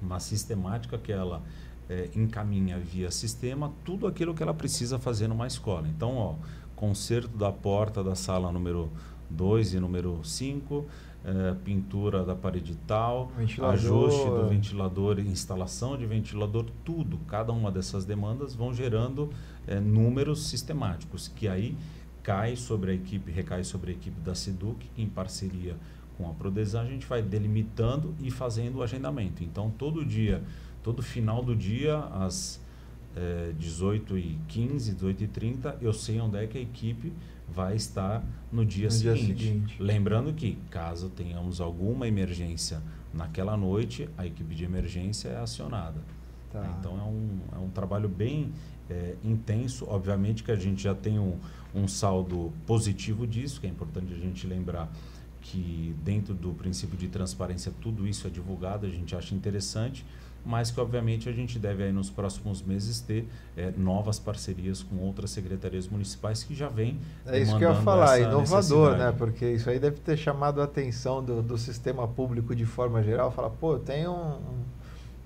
uma 0.00 0.20
sistemática 0.20 0.96
que 0.96 1.12
ela 1.12 1.42
é, 1.88 2.08
encaminha 2.14 2.78
via 2.78 3.10
sistema 3.10 3.72
tudo 3.84 4.06
aquilo 4.06 4.34
que 4.34 4.42
ela 4.42 4.54
precisa 4.54 4.98
fazer 4.98 5.28
numa 5.28 5.46
escola. 5.46 5.88
Então, 5.88 6.16
ó, 6.16 6.34
conserto 6.74 7.36
da 7.36 7.52
porta 7.52 8.02
da 8.02 8.14
sala 8.14 8.52
número 8.52 8.90
2 9.30 9.74
e 9.74 9.80
número 9.80 10.20
5, 10.22 10.84
é, 11.24 11.54
pintura 11.64 12.24
da 12.24 12.34
parede 12.34 12.76
tal, 12.86 13.32
Ventilador. 13.36 13.74
ajuste 13.74 14.24
do 14.24 14.48
ventilador, 14.48 15.18
instalação 15.18 15.96
de 15.96 16.06
ventilador, 16.06 16.66
tudo, 16.84 17.18
cada 17.26 17.52
uma 17.52 17.70
dessas 17.70 18.04
demandas 18.04 18.54
vão 18.54 18.72
gerando 18.72 19.30
é, 19.66 19.80
números 19.80 20.46
sistemáticos, 20.46 21.28
que 21.28 21.48
aí 21.48 21.76
cai 22.22 22.56
sobre 22.56 22.92
a 22.92 22.94
equipe, 22.94 23.30
recai 23.30 23.64
sobre 23.64 23.92
a 23.92 23.94
equipe 23.94 24.20
da 24.20 24.34
SEDUC, 24.34 24.88
que 24.94 25.02
em 25.02 25.08
parceria 25.08 25.76
com 26.16 26.28
a 26.28 26.32
Prodesan 26.32 26.82
a 26.82 26.86
gente 26.86 27.06
vai 27.06 27.22
delimitando 27.22 28.14
e 28.20 28.30
fazendo 28.30 28.76
o 28.76 28.82
agendamento. 28.82 29.44
Então, 29.44 29.70
todo 29.70 30.04
dia, 30.04 30.42
todo 30.86 31.02
final 31.02 31.42
do 31.42 31.56
dia, 31.56 31.98
às 31.98 32.60
é, 33.16 33.52
18h15, 33.58 34.94
18h30, 34.94 35.74
eu 35.80 35.92
sei 35.92 36.20
onde 36.20 36.38
é 36.38 36.46
que 36.46 36.56
a 36.56 36.60
equipe 36.60 37.12
vai 37.52 37.74
estar 37.74 38.24
no 38.52 38.64
dia, 38.64 38.84
No 38.84 38.92
seguinte. 38.92 39.34
dia 39.34 39.34
seguinte. 39.34 39.82
Lembrando 39.82 40.32
que, 40.32 40.56
caso 40.70 41.08
tenhamos 41.08 41.60
alguma 41.60 42.06
emergência 42.06 42.80
naquela 43.12 43.56
noite, 43.56 44.08
a 44.16 44.24
equipe 44.24 44.54
de 44.54 44.62
emergência 44.62 45.30
é 45.30 45.38
acionada. 45.38 46.00
Tá. 46.52 46.76
Então 46.78 46.96
é 46.96 47.02
um, 47.02 47.40
é 47.56 47.58
um 47.58 47.70
trabalho 47.70 48.08
bem 48.08 48.52
é, 48.88 49.16
intenso. 49.24 49.86
Obviamente 49.88 50.44
que 50.44 50.52
a 50.52 50.56
gente 50.56 50.80
já 50.84 50.94
tem 50.94 51.18
um, 51.18 51.36
um 51.74 51.88
saldo 51.88 52.52
positivo 52.64 53.26
disso, 53.26 53.60
que 53.60 53.66
é 53.66 53.70
importante 53.70 54.14
a 54.14 54.16
gente 54.16 54.46
lembrar 54.46 54.88
que 55.40 55.96
dentro 56.04 56.32
do 56.32 56.52
princípio 56.52 56.96
de 56.96 57.08
transparência 57.08 57.72
tudo 57.80 58.06
isso 58.06 58.26
é 58.28 58.30
divulgado, 58.30 58.86
a 58.86 58.88
gente 58.88 59.16
acha 59.16 59.34
interessante, 59.34 60.06
mas 60.46 60.70
que 60.70 60.80
obviamente 60.80 61.28
a 61.28 61.32
gente 61.32 61.58
deve 61.58 61.82
aí 61.82 61.92
nos 61.92 62.08
próximos 62.08 62.62
meses 62.62 63.00
ter 63.00 63.28
é, 63.56 63.72
novas 63.76 64.18
parcerias 64.18 64.82
com 64.82 64.96
outras 64.98 65.30
secretarias 65.30 65.88
municipais 65.88 66.44
que 66.44 66.54
já 66.54 66.68
vêm 66.68 66.98
É 67.26 67.38
isso 67.40 67.56
que 67.58 67.64
eu 67.64 67.70
ia 67.70 67.74
falar, 67.84 68.18
inovador, 68.20 68.90
né? 68.96 69.12
Porque 69.18 69.50
isso 69.50 69.68
aí 69.68 69.78
deve 69.80 69.96
ter 69.98 70.16
chamado 70.16 70.60
a 70.60 70.64
atenção 70.64 71.22
do, 71.22 71.42
do 71.42 71.58
sistema 71.58 72.06
público 72.06 72.54
de 72.54 72.64
forma 72.64 73.02
geral. 73.02 73.30
Fala, 73.32 73.50
pô, 73.50 73.74
eu 73.74 73.78
tenho 73.80 74.12
um, 74.12 74.34
um- 74.36 74.64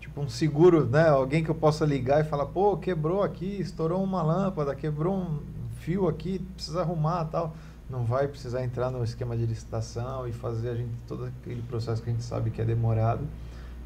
tipo 0.00 0.20
um 0.20 0.28
seguro, 0.28 0.86
né? 0.86 1.08
Alguém 1.08 1.44
que 1.44 1.50
eu 1.50 1.54
possa 1.54 1.84
ligar 1.84 2.20
e 2.20 2.24
falar, 2.24 2.46
pô, 2.46 2.76
quebrou 2.78 3.22
aqui, 3.22 3.60
estourou 3.60 4.02
uma 4.02 4.22
lâmpada, 4.22 4.74
quebrou 4.74 5.14
um 5.16 5.38
fio 5.80 6.08
aqui, 6.08 6.38
precisa 6.54 6.80
arrumar 6.80 7.26
tal. 7.26 7.54
Não 7.88 8.04
vai 8.04 8.28
precisar 8.28 8.64
entrar 8.64 8.90
no 8.90 9.02
esquema 9.04 9.36
de 9.36 9.44
licitação 9.44 10.26
e 10.26 10.32
fazer 10.32 10.70
a 10.70 10.74
gente 10.74 10.92
todo 11.08 11.24
aquele 11.26 11.60
processo 11.62 12.00
que 12.02 12.08
a 12.08 12.12
gente 12.12 12.24
sabe 12.24 12.50
que 12.50 12.60
é 12.62 12.64
demorado. 12.64 13.20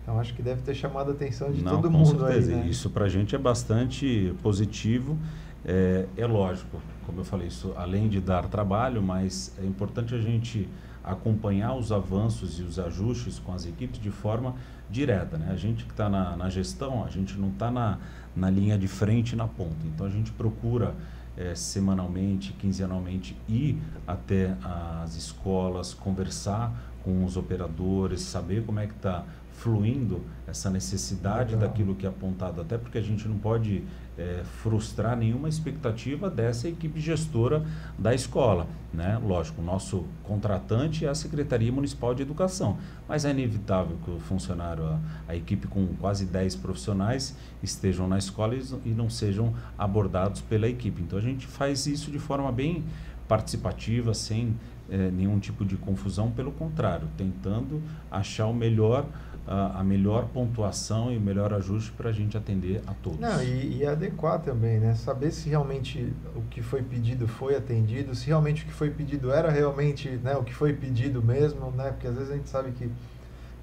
Então 0.04 0.20
acho 0.20 0.34
que 0.34 0.42
deve 0.42 0.60
ter 0.60 0.74
chamado 0.74 1.10
a 1.10 1.14
atenção 1.14 1.50
de 1.50 1.62
Não, 1.62 1.72
todo 1.72 1.90
mundo 1.90 2.20
certeza. 2.20 2.52
aí, 2.52 2.58
né? 2.58 2.68
Isso 2.68 2.90
para 2.90 3.06
a 3.06 3.08
gente 3.08 3.34
é 3.34 3.38
bastante 3.38 4.34
positivo. 4.42 5.18
É, 5.64 6.06
é 6.14 6.26
lógico, 6.26 6.78
como 7.06 7.20
eu 7.20 7.24
falei, 7.24 7.48
isso 7.48 7.72
além 7.74 8.06
de 8.06 8.20
dar 8.20 8.46
trabalho, 8.48 9.02
mas 9.02 9.52
é 9.58 9.64
importante 9.64 10.14
a 10.14 10.20
gente 10.20 10.68
acompanhar 11.02 11.74
os 11.74 11.90
avanços 11.90 12.60
e 12.60 12.62
os 12.62 12.78
ajustes 12.78 13.38
com 13.38 13.52
as 13.52 13.64
equipes 13.64 13.98
de 13.98 14.10
forma 14.10 14.54
direta. 14.90 15.38
Né? 15.38 15.48
A 15.50 15.56
gente 15.56 15.86
que 15.86 15.90
está 15.90 16.08
na, 16.08 16.36
na 16.36 16.50
gestão, 16.50 17.02
a 17.02 17.08
gente 17.08 17.38
não 17.38 17.48
está 17.48 17.70
na, 17.70 17.98
na 18.36 18.50
linha 18.50 18.78
de 18.78 18.88
frente 18.88 19.34
na 19.34 19.48
ponta. 19.48 19.86
Então 19.86 20.06
a 20.06 20.10
gente 20.10 20.30
procura 20.32 20.94
eh, 21.36 21.54
semanalmente, 21.54 22.52
quinzenalmente 22.52 23.36
ir 23.48 23.78
até 24.06 24.54
as 24.62 25.16
escolas, 25.16 25.94
conversar 25.94 26.72
com 27.02 27.24
os 27.24 27.36
operadores, 27.36 28.20
saber 28.20 28.64
como 28.64 28.80
é 28.80 28.86
que 28.86 28.94
está 28.94 29.24
fluindo 29.54 30.22
essa 30.46 30.68
necessidade 30.68 31.54
Legal. 31.54 31.68
daquilo 31.68 31.94
que 31.94 32.06
é 32.06 32.08
apontado, 32.08 32.60
até 32.60 32.76
porque 32.76 32.98
a 32.98 33.02
gente 33.02 33.26
não 33.26 33.38
pode 33.38 33.82
eh, 34.18 34.42
frustrar 34.62 35.16
nenhuma 35.16 35.48
expectativa 35.48 36.28
dessa 36.28 36.68
equipe 36.68 37.00
gestora 37.00 37.64
da 37.98 38.14
escola. 38.14 38.66
Né? 38.92 39.18
Lógico, 39.24 39.62
o 39.62 39.64
nosso 39.64 40.04
contratante 40.22 41.06
é 41.06 41.08
a 41.08 41.14
Secretaria 41.14 41.72
Municipal 41.72 42.14
de 42.14 42.22
Educação, 42.22 42.78
mas 43.08 43.24
é 43.24 43.30
inevitável 43.30 43.96
que 44.04 44.10
o 44.10 44.18
funcionário, 44.20 44.84
a, 44.84 45.00
a 45.28 45.36
equipe 45.36 45.66
com 45.66 45.86
quase 45.98 46.26
10 46.26 46.56
profissionais 46.56 47.34
estejam 47.62 48.06
na 48.06 48.18
escola 48.18 48.54
e, 48.54 48.62
e 48.84 48.90
não 48.90 49.08
sejam 49.08 49.54
abordados 49.78 50.40
pela 50.42 50.68
equipe. 50.68 51.02
Então 51.02 51.18
a 51.18 51.22
gente 51.22 51.46
faz 51.46 51.86
isso 51.86 52.10
de 52.10 52.18
forma 52.18 52.52
bem 52.52 52.84
participativa, 53.26 54.12
sem 54.12 54.54
eh, 54.90 55.10
nenhum 55.10 55.38
tipo 55.38 55.64
de 55.64 55.76
confusão, 55.76 56.30
pelo 56.30 56.52
contrário, 56.52 57.08
tentando 57.16 57.82
achar 58.10 58.46
o 58.46 58.54
melhor, 58.54 59.06
a, 59.46 59.80
a 59.80 59.84
melhor 59.84 60.26
pontuação 60.26 61.12
e 61.12 61.16
o 61.16 61.20
melhor 61.20 61.52
ajuste 61.54 61.92
para 61.92 62.10
a 62.10 62.12
gente 62.12 62.36
atender 62.36 62.82
a 62.86 62.92
todos. 62.94 63.18
Não, 63.18 63.42
e, 63.42 63.78
e 63.78 63.86
adequar 63.86 64.40
também, 64.40 64.78
né? 64.78 64.94
Saber 64.94 65.30
se 65.30 65.48
realmente 65.48 66.12
o 66.36 66.42
que 66.50 66.62
foi 66.62 66.82
pedido 66.82 67.26
foi 67.26 67.56
atendido, 67.56 68.14
se 68.14 68.26
realmente 68.26 68.62
o 68.62 68.66
que 68.66 68.72
foi 68.72 68.90
pedido 68.90 69.32
era 69.32 69.50
realmente 69.50 70.08
né, 70.22 70.36
o 70.36 70.44
que 70.44 70.54
foi 70.54 70.72
pedido 70.72 71.22
mesmo, 71.22 71.70
né? 71.70 71.90
Porque 71.90 72.06
às 72.06 72.14
vezes 72.14 72.30
a 72.30 72.36
gente 72.36 72.48
sabe 72.48 72.72
que 72.72 72.90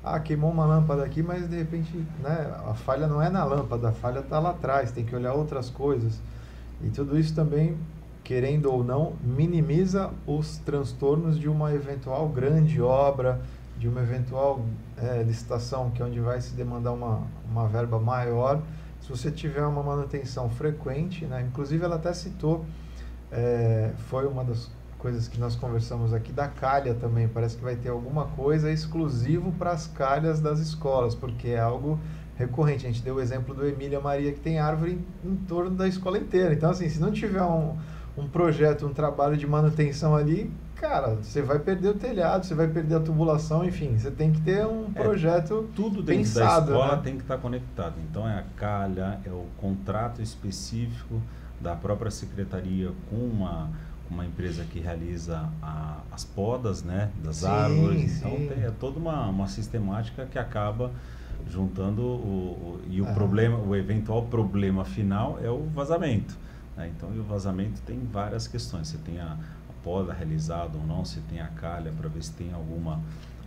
ah, 0.04 0.20
queimou 0.20 0.52
uma 0.52 0.66
lâmpada 0.66 1.04
aqui, 1.04 1.22
mas 1.22 1.48
de 1.48 1.56
repente 1.56 1.96
né, 2.24 2.52
a 2.68 2.74
falha 2.74 3.08
não 3.08 3.22
é 3.22 3.30
na 3.30 3.44
lâmpada, 3.44 3.90
a 3.90 3.92
falha 3.92 4.20
está 4.20 4.40
lá 4.40 4.50
atrás, 4.50 4.92
tem 4.92 5.06
que 5.06 5.16
olhar 5.16 5.34
outras 5.34 5.70
coisas. 5.70 6.20
E 6.84 6.90
tudo 6.90 7.18
isso 7.18 7.36
também, 7.36 7.78
querendo 8.24 8.72
ou 8.72 8.84
não, 8.84 9.14
minimiza 9.24 10.12
os 10.26 10.58
transtornos 10.60 11.40
de 11.40 11.50
uma 11.50 11.74
eventual 11.74 12.30
grande 12.30 12.82
obra, 12.82 13.42
de 13.78 13.88
uma 13.88 14.02
eventual 14.02 14.64
eh, 14.98 15.24
licitação, 15.26 15.90
que 15.90 16.02
é 16.02 16.06
onde 16.06 16.20
vai 16.20 16.40
se 16.40 16.54
demandar 16.54 16.92
uma, 16.92 17.24
uma 17.50 17.68
verba 17.68 18.00
maior. 18.00 18.62
Se 19.02 19.10
você 19.10 19.32
tiver 19.32 19.66
uma 19.66 19.82
manutenção 19.82 20.50
frequente, 20.50 21.26
né? 21.26 21.42
inclusive 21.42 21.84
ela 21.84 21.96
até 21.96 22.14
citou, 22.14 22.64
eh, 23.32 23.92
foi 24.10 24.28
uma 24.28 24.44
das 24.44 24.70
coisas 25.00 25.28
que 25.28 25.40
nós 25.40 25.56
conversamos 25.56 26.14
aqui, 26.14 26.32
da 26.32 26.48
calha 26.48 26.94
também. 26.94 27.28
Parece 27.28 27.58
que 27.58 27.64
vai 27.64 27.76
ter 27.76 27.90
alguma 27.90 28.26
coisa 28.26 28.72
exclusivo 28.72 29.52
para 29.54 29.72
as 29.72 29.88
calhas 29.88 30.40
das 30.40 30.60
escolas, 30.60 31.16
porque 31.16 31.50
é 31.50 31.60
algo 31.60 32.00
recorrente. 32.38 32.86
A 32.86 32.90
gente 32.92 33.02
deu 33.02 33.16
o 33.16 33.20
exemplo 33.20 33.56
do 33.56 33.66
Emília 33.66 34.00
Maria, 34.00 34.32
que 34.32 34.40
tem 34.40 34.60
árvore 34.60 35.04
em, 35.24 35.32
em 35.32 35.36
torno 35.48 35.72
da 35.72 35.88
escola 35.88 36.20
inteira. 36.20 36.54
Então, 36.54 36.70
assim, 36.70 36.88
se 36.88 37.00
não 37.00 37.12
tiver 37.12 37.42
um, 37.42 37.76
um 38.18 38.28
projeto, 38.28 38.86
um 38.86 38.94
trabalho 38.94 39.38
de 39.38 39.48
manutenção 39.48 40.16
ali, 40.16 40.52
cara, 40.76 41.16
você 41.16 41.42
vai 41.42 41.60
perder 41.60 41.90
o 41.90 41.94
telhado, 41.94 42.46
você 42.46 42.54
vai 42.54 42.68
perder 42.68 42.96
a 42.96 43.00
tubulação, 43.00 43.64
enfim, 43.64 43.98
você 43.98 44.12
tem 44.12 44.32
que 44.32 44.42
ter 44.42 44.66
um 44.66 44.88
É, 44.96 45.02
projeto 45.02 45.70
Tudo 45.76 46.02
dentro 46.04 46.24
pensado, 46.24 46.68
da 46.68 46.72
escola 46.74 46.96
né? 46.98 47.02
tem 47.04 47.16
que 47.16 47.22
estar 47.22 47.38
conectado. 47.38 47.96
Então 48.10 48.28
é 48.28 48.38
a 48.40 48.44
calha, 48.58 49.20
é 49.26 49.30
o 49.30 49.46
contrato 49.58 50.22
específico 50.22 51.22
da 51.60 51.76
própria 51.76 52.12
secretaria 52.12 52.92
com 53.10 53.16
uma, 53.16 53.70
uma 54.10 54.26
empresa 54.26 54.66
que 54.66 54.80
realiza 54.80 55.48
a- 55.62 56.00
as 56.12 56.26
podas 56.26 56.84
né, 56.84 57.10
das 57.24 57.38
Sim, 57.38 57.48
árvores. 57.48 58.18
Então 58.18 58.32
sim. 58.32 58.50
tem, 58.54 58.64
é 58.64 58.72
toda 58.72 59.00
uma, 59.00 59.28
uma 59.30 59.48
sistemática 59.48 60.26
que 60.26 60.38
acaba 60.40 60.92
juntando 61.50 62.02
o, 62.02 62.06
o- 62.06 62.80
e 62.90 63.02
o 63.02 63.08
Ah. 63.08 63.14
problema, 63.14 63.58
o 63.58 63.76
eventual 63.76 64.24
problema 64.24 64.84
final 64.84 65.40
é 65.42 65.50
o 65.50 65.64
vazamento. 65.74 66.38
Né? 66.78 66.92
Então 66.96 67.14
e 67.16 67.20
o 67.20 67.24
vazamento 67.24 67.82
tem 67.82 68.00
várias 68.12 68.48
questões. 68.48 68.88
Você 68.88 68.98
tem 69.00 69.20
a, 69.20 69.34
a 69.34 69.74
poda 69.84 70.14
realizada 70.14 70.78
ou 70.78 70.86
não, 70.86 71.04
você 71.06 71.20
tem 71.30 71.40
a 71.42 71.48
calha 71.48 71.92
para 71.92 72.08
ver 72.10 72.24
se 72.24 72.32
tem 72.34 72.54
alguma 72.54 73.00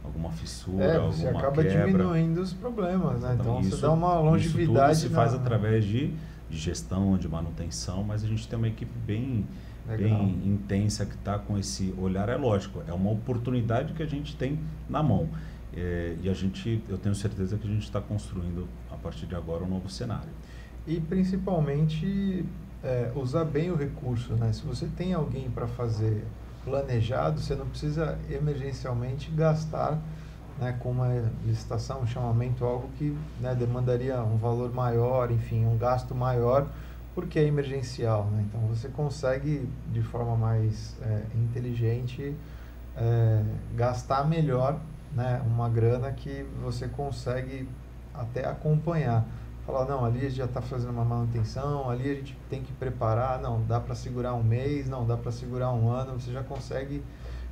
alguma 0.05 0.31
fissura, 0.31 0.85
É, 0.85 0.97
alguma 0.97 1.13
você 1.13 1.29
acaba 1.29 1.63
quebra. 1.63 1.87
diminuindo 1.87 2.43
os 2.43 2.53
problemas, 2.53 3.21
né? 3.23 3.37
Então 3.41 3.61
Isso- 3.61 3.71
você 3.77 3.83
dá 3.83 3.93
uma 3.93 4.09
Isso 4.09 4.17
tudo 4.19 4.25
longevidade. 4.31 4.99
se 4.99 5.09
faz 5.09 5.33
na- 5.33 5.39
através 5.39 5.83
de, 5.85 6.09
de 6.51 6.59
gestão, 6.59 7.17
de 7.17 7.27
manutenção, 7.27 8.05
mas 8.05 8.23
a 8.23 8.27
gente 8.27 8.47
tem 8.47 8.59
uma 8.59 8.69
equipe 8.69 8.93
bem, 9.07 9.47
Legal. 9.89 10.19
bem 10.19 10.43
intensa 10.47 11.07
que 11.07 11.15
está 11.15 11.39
com 11.39 11.57
esse 11.57 11.95
olhar. 11.97 12.29
É 12.29 12.37
lógico, 12.37 12.83
é 12.87 12.93
uma 12.93 13.11
oportunidade 13.11 13.95
que 13.95 14.03
a 14.03 14.07
gente 14.07 14.37
tem 14.37 14.59
na 14.91 15.03
mão. 15.03 15.27
É, 15.75 16.17
e 16.23 16.29
a 16.29 16.35
gente, 16.35 16.85
eu 16.87 16.99
tenho 16.99 17.15
certeza 17.15 17.57
que 17.57 17.67
a 17.67 17.71
gente 17.71 17.85
está 17.85 18.01
construindo 18.01 18.69
a 18.93 18.97
partir 18.97 19.25
de 19.25 19.35
agora 19.35 19.65
um 19.65 19.69
novo 19.69 19.89
cenário. 19.89 20.29
E 20.87 21.01
principalmente 21.01 22.45
é, 22.85 23.11
usar 23.17 23.45
bem 23.45 23.71
o 23.71 23.77
recurso, 23.77 24.35
né? 24.35 24.53
Se 24.53 24.63
você 24.63 24.87
tem 24.87 25.15
alguém 25.15 25.51
para 25.51 25.67
fazer 25.67 26.25
planejado, 26.65 27.41
você 27.41 27.55
não 27.55 27.67
precisa 27.67 28.19
emergencialmente 28.31 29.31
gastar 29.31 29.99
né, 30.59 30.77
com 30.79 30.91
uma 30.91 31.09
licitação, 31.45 32.03
um 32.03 32.07
chamamento, 32.07 32.65
algo 32.65 32.89
que 32.97 33.17
né, 33.41 33.55
demandaria 33.55 34.21
um 34.23 34.37
valor 34.37 34.73
maior, 34.73 35.31
enfim, 35.31 35.65
um 35.65 35.77
gasto 35.77 36.15
maior, 36.15 36.69
porque 37.15 37.39
é 37.39 37.45
emergencial. 37.45 38.27
Né? 38.27 38.45
Então 38.49 38.61
você 38.69 38.89
consegue, 38.89 39.69
de 39.93 40.03
forma 40.03 40.37
mais 40.37 40.97
é, 41.03 41.23
inteligente, 41.35 42.35
é, 42.97 43.43
gastar 43.75 44.29
melhor 44.29 44.79
né, 45.13 45.43
uma 45.47 45.69
grana 45.69 46.11
que 46.13 46.47
você 46.63 46.89
consegue 46.89 47.69
até 48.15 48.47
acompanhar. 48.47 49.25
Falar, 49.67 49.87
não, 49.87 50.05
ali 50.05 50.19
a 50.19 50.23
gente 50.29 50.37
já 50.37 50.45
está 50.45 50.61
fazendo 50.61 50.91
uma 50.91 51.05
manutenção, 51.05 51.89
ali 51.89 52.11
a 52.11 52.15
gente 52.15 52.37
tem 52.51 52.63
que 52.63 52.73
preparar, 52.73 53.41
não, 53.41 53.63
dá 53.63 53.81
para 53.81 53.95
segurar 53.95 54.35
um 54.35 54.43
mês, 54.43 54.89
não, 54.89 55.07
dá 55.07 55.17
para 55.17 55.33
segurar 55.33 55.73
um 55.73 55.91
ano, 55.91 56.21
você 56.21 56.31
já 56.31 56.43
consegue 56.43 57.03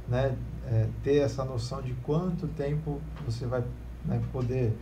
né, 0.06 0.36
é, 0.66 0.88
ter 1.02 1.16
essa 1.16 1.42
noção 1.44 1.80
de 1.80 1.94
quanto 2.02 2.46
tempo 2.48 3.00
você 3.24 3.46
vai 3.46 3.64
né, 4.04 4.20
poder 4.30 4.76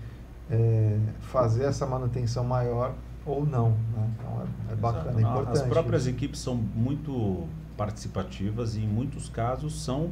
é, 0.51 0.99
fazer 1.21 1.65
essa 1.65 1.87
manutenção 1.87 2.43
maior 2.43 2.95
ou 3.25 3.47
não. 3.47 3.71
Né? 3.71 4.11
Então 4.19 4.43
é, 4.43 4.73
é 4.73 4.77
bacana, 4.77 5.11
é 5.11 5.21
Exato. 5.21 5.33
importante. 5.33 5.63
As 5.63 5.69
próprias 5.69 6.07
equipes 6.07 6.41
são 6.41 6.57
muito 6.57 7.47
participativas 7.77 8.75
e 8.75 8.81
em 8.81 8.89
muitos 8.89 9.29
casos 9.29 9.81
são 9.83 10.11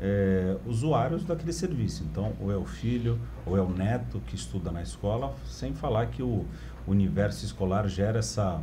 é, 0.00 0.56
usuários 0.66 1.24
daquele 1.24 1.52
serviço. 1.52 2.02
Então, 2.10 2.32
ou 2.40 2.50
é 2.50 2.56
o 2.56 2.64
filho, 2.64 3.18
ou 3.44 3.56
é 3.56 3.60
o 3.60 3.68
neto 3.68 4.20
que 4.26 4.34
estuda 4.34 4.70
na 4.70 4.82
escola, 4.82 5.34
sem 5.44 5.74
falar 5.74 6.06
que 6.06 6.22
o 6.22 6.46
universo 6.86 7.44
escolar 7.44 7.86
gera 7.86 8.18
essa. 8.18 8.60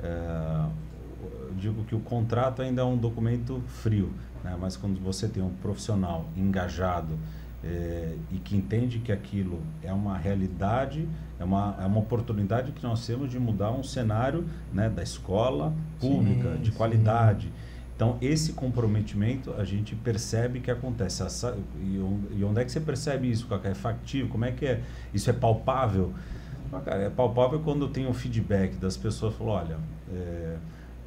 É, 0.00 0.64
eu 1.20 1.54
digo 1.56 1.84
que 1.84 1.94
o 1.94 2.00
contrato 2.00 2.62
ainda 2.62 2.82
é 2.82 2.84
um 2.84 2.96
documento 2.96 3.62
frio, 3.66 4.12
né? 4.44 4.56
mas 4.60 4.76
quando 4.76 5.00
você 5.00 5.28
tem 5.28 5.42
um 5.42 5.50
profissional 5.50 6.26
engajado 6.36 7.18
é, 7.64 8.14
e 8.30 8.36
que 8.36 8.56
entende 8.56 9.00
que 9.00 9.10
aquilo 9.10 9.60
é 9.82 9.92
uma 9.92 10.16
realidade, 10.16 11.08
é 11.40 11.44
uma, 11.44 11.76
é 11.80 11.86
uma 11.86 11.98
oportunidade 11.98 12.70
que 12.70 12.82
nós 12.84 13.04
temos 13.04 13.30
de 13.30 13.38
mudar 13.38 13.72
um 13.72 13.82
cenário 13.82 14.44
né, 14.72 14.88
da 14.88 15.02
escola 15.02 15.74
pública, 15.98 16.54
sim, 16.54 16.62
de 16.62 16.72
qualidade. 16.72 17.46
Sim 17.46 17.67
então, 17.98 18.16
esse 18.22 18.52
comprometimento 18.52 19.52
a 19.54 19.64
gente 19.64 19.96
percebe 19.96 20.60
que 20.60 20.70
acontece. 20.70 21.20
E 21.80 22.44
onde 22.44 22.60
é 22.60 22.64
que 22.64 22.70
você 22.70 22.78
percebe 22.78 23.28
isso? 23.28 23.48
É 23.64 23.74
factível? 23.74 24.28
Como 24.28 24.44
é 24.44 24.52
que 24.52 24.66
é? 24.66 24.82
Isso 25.12 25.28
é 25.28 25.32
palpável? 25.32 26.14
é 26.86 27.10
palpável 27.10 27.58
quando 27.58 27.88
tem 27.88 28.06
o 28.06 28.12
feedback 28.14 28.76
das 28.76 28.96
pessoas. 28.96 29.34
Falam, 29.34 29.52
olha, 29.52 29.78
é, 30.14 30.56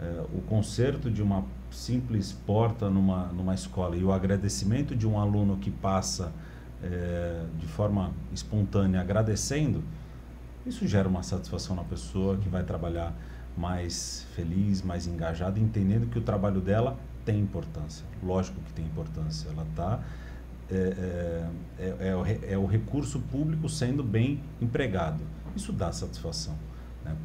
é, 0.02 0.22
o 0.34 0.42
conserto 0.42 1.10
de 1.10 1.24
uma 1.24 1.46
simples 1.72 2.34
porta 2.34 2.90
numa, 2.90 3.28
numa 3.28 3.56
escola 3.56 3.96
e 3.96 4.04
o 4.04 4.12
agradecimento 4.12 4.94
de 4.94 5.08
um 5.08 5.18
aluno 5.18 5.56
que 5.56 5.72
passa 5.72 6.34
é, 6.84 7.46
de 7.58 7.68
forma 7.68 8.12
espontânea 8.34 9.00
agradecendo, 9.00 9.82
isso 10.66 10.86
gera 10.86 11.08
uma 11.08 11.24
satisfação 11.24 11.74
na 11.74 11.86
pessoa 11.86 12.36
que 12.36 12.50
vai 12.50 12.64
trabalhar 12.64 13.16
mais 13.58 14.26
feliz, 14.36 14.82
mais 14.82 15.08
engajada, 15.08 15.60
entendendo 15.60 16.10
que 16.10 16.18
o 16.18 16.22
trabalho 16.22 16.62
dela 16.62 16.98
tem 17.26 17.40
importância. 17.40 18.06
Lógico 18.24 18.60
que 18.62 18.74
tem 18.74 18.86
importância. 18.86 19.50
Ela 19.50 19.64
está 19.64 20.00
é, 20.70 20.76
é, 21.80 21.86
é, 21.86 22.08
é, 22.10 22.16
o, 22.16 22.26
é 22.26 22.58
o 22.58 22.66
recurso 22.66 23.20
público 23.20 23.68
sendo 23.68 24.04
bem 24.04 24.42
empregado. 24.62 25.20
Isso 25.56 25.74
dá 25.74 25.92
satisfação 25.92 26.56
né, 27.04 27.16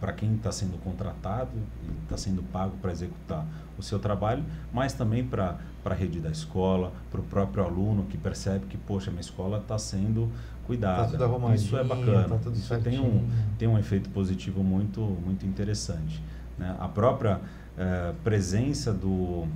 para 0.00 0.12
quem 0.12 0.34
está 0.34 0.50
sendo 0.50 0.76
contratado 0.82 1.50
e 1.84 2.02
está 2.02 2.16
sendo 2.16 2.42
pago 2.42 2.76
para 2.78 2.90
executar 2.90 3.46
o 3.78 3.82
seu 3.82 3.98
trabalho, 3.98 4.44
mas 4.72 4.92
também 4.92 5.24
para 5.24 5.58
a 5.84 5.94
rede 5.94 6.20
da 6.20 6.30
escola, 6.30 6.92
para 7.10 7.20
o 7.20 7.24
próprio 7.24 7.64
aluno 7.64 8.04
que 8.04 8.18
percebe 8.18 8.66
que, 8.66 8.76
poxa, 8.76 9.10
minha 9.10 9.20
escola 9.20 9.58
está 9.58 9.78
sendo 9.78 10.30
cuidada. 10.70 11.18
Tá 11.18 11.54
Isso 11.54 11.76
é 11.76 11.82
bacana. 11.82 12.38
Tá 12.38 12.50
Isso 12.50 12.78
tem 12.78 13.00
um, 13.00 13.28
tem 13.58 13.66
um 13.66 13.76
efeito 13.76 14.08
positivo 14.10 14.62
muito, 14.62 15.00
muito 15.00 15.44
interessante. 15.44 16.22
Né? 16.56 16.76
A 16.78 16.86
própria 16.86 17.40
eh, 17.76 18.12
presença 18.22 18.92
do, 18.92 19.46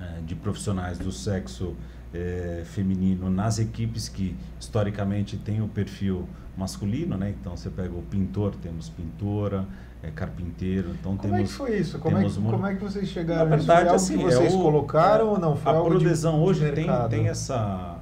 eh, 0.00 0.20
de 0.24 0.36
profissionais 0.36 0.98
do 0.98 1.10
sexo 1.10 1.74
eh, 2.14 2.62
feminino 2.64 3.28
nas 3.28 3.58
equipes 3.58 4.08
que 4.08 4.36
historicamente 4.58 5.36
têm 5.36 5.60
o 5.60 5.68
perfil 5.68 6.28
masculino, 6.56 7.16
né? 7.16 7.34
Então 7.40 7.56
você 7.56 7.70
pega 7.70 7.94
o 7.94 8.02
pintor, 8.02 8.54
temos 8.56 8.88
pintora, 8.88 9.66
é, 10.02 10.10
carpinteiro, 10.10 10.90
então 10.90 11.16
como 11.16 11.34
temos. 11.34 11.56
Como 11.56 11.68
é 11.68 11.72
que 11.72 11.72
foi 11.72 11.80
isso? 11.80 11.98
Como, 11.98 12.18
é 12.18 12.24
que, 12.24 12.34
como 12.34 12.66
é 12.66 12.74
que 12.74 12.82
vocês 12.82 13.08
chegaram? 13.08 13.50
Na 13.50 13.56
verdade, 13.56 13.88
assim, 13.88 14.18
que 14.18 14.24
vocês 14.24 14.52
é 14.52 14.56
o, 14.56 14.60
colocaram 14.60 15.28
ou 15.28 15.38
não? 15.38 15.56
Foi 15.56 15.72
a 15.72 15.80
Prodesão 15.80 16.42
hoje 16.42 16.70
tem, 16.72 16.86
tem 17.08 17.28
essa 17.28 17.99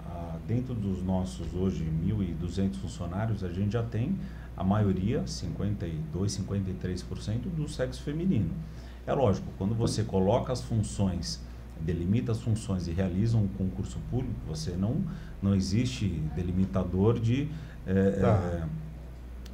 dentro 0.48 0.74
dos 0.74 1.02
nossos 1.02 1.52
hoje 1.52 1.84
1.200 2.06 2.76
funcionários, 2.76 3.44
a 3.44 3.48
gente 3.50 3.74
já 3.74 3.82
tem 3.82 4.16
a 4.56 4.64
maioria, 4.64 5.24
52, 5.26 6.38
53% 6.38 7.42
do 7.54 7.68
sexo 7.68 8.02
feminino. 8.02 8.50
É 9.06 9.12
lógico, 9.12 9.46
quando 9.58 9.74
você 9.74 10.02
coloca 10.02 10.50
as 10.50 10.62
funções, 10.62 11.40
delimita 11.80 12.32
as 12.32 12.40
funções 12.40 12.88
e 12.88 12.92
realiza 12.92 13.36
um 13.36 13.46
concurso 13.46 13.98
público, 14.10 14.34
você 14.48 14.70
não, 14.72 15.04
não 15.42 15.54
existe 15.54 16.08
delimitador 16.34 17.20
de, 17.20 17.48
é, 17.86 18.10
tá. 18.12 18.26
é, 18.28 18.64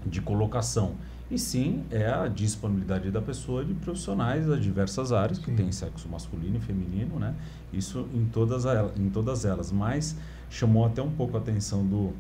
de 0.06 0.20
colocação. 0.22 0.94
E 1.30 1.38
sim, 1.38 1.84
é 1.90 2.06
a 2.06 2.28
disponibilidade 2.28 3.10
da 3.10 3.20
pessoa 3.20 3.64
de 3.64 3.74
profissionais 3.74 4.46
das 4.46 4.62
diversas 4.62 5.10
áreas, 5.10 5.38
sim. 5.38 5.44
que 5.44 5.52
tem 5.52 5.72
sexo 5.72 6.08
masculino 6.08 6.58
e 6.58 6.60
feminino, 6.60 7.18
né? 7.18 7.34
Isso 7.72 8.06
em 8.14 8.26
todas, 8.26 8.64
em 8.96 9.10
todas 9.10 9.44
elas. 9.44 9.72
Mas 9.72 10.16
chamou 10.54 10.86
até 10.86 11.02
um 11.02 11.10
pouco 11.10 11.36
a 11.36 11.40
atenção 11.40 11.84
do, 11.84 12.12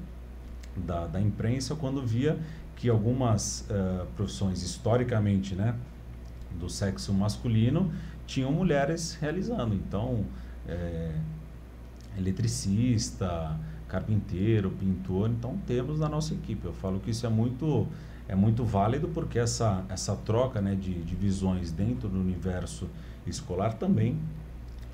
da, 0.76 1.06
da 1.06 1.20
imprensa 1.20 1.76
quando 1.76 2.04
via 2.04 2.36
que 2.74 2.88
algumas 2.88 3.60
uh, 3.70 4.06
profissões 4.16 4.62
historicamente 4.62 5.54
né, 5.54 5.76
do 6.58 6.68
sexo 6.68 7.12
masculino 7.12 7.92
tinham 8.26 8.50
mulheres 8.50 9.16
realizando. 9.20 9.74
Então, 9.74 10.24
é, 10.66 11.12
eletricista, 12.18 13.56
carpinteiro, 13.88 14.70
pintor, 14.70 15.30
então 15.30 15.56
temos 15.66 16.00
na 16.00 16.08
nossa 16.08 16.34
equipe. 16.34 16.64
Eu 16.64 16.72
falo 16.72 16.98
que 16.98 17.10
isso 17.10 17.24
é 17.26 17.28
muito 17.28 17.86
é 18.26 18.34
muito 18.34 18.64
válido 18.64 19.08
porque 19.08 19.38
essa, 19.38 19.84
essa 19.88 20.16
troca 20.16 20.58
né, 20.60 20.74
de, 20.74 20.94
de 21.02 21.14
visões 21.14 21.70
dentro 21.70 22.08
do 22.08 22.18
universo 22.18 22.88
escolar 23.26 23.74
também 23.74 24.18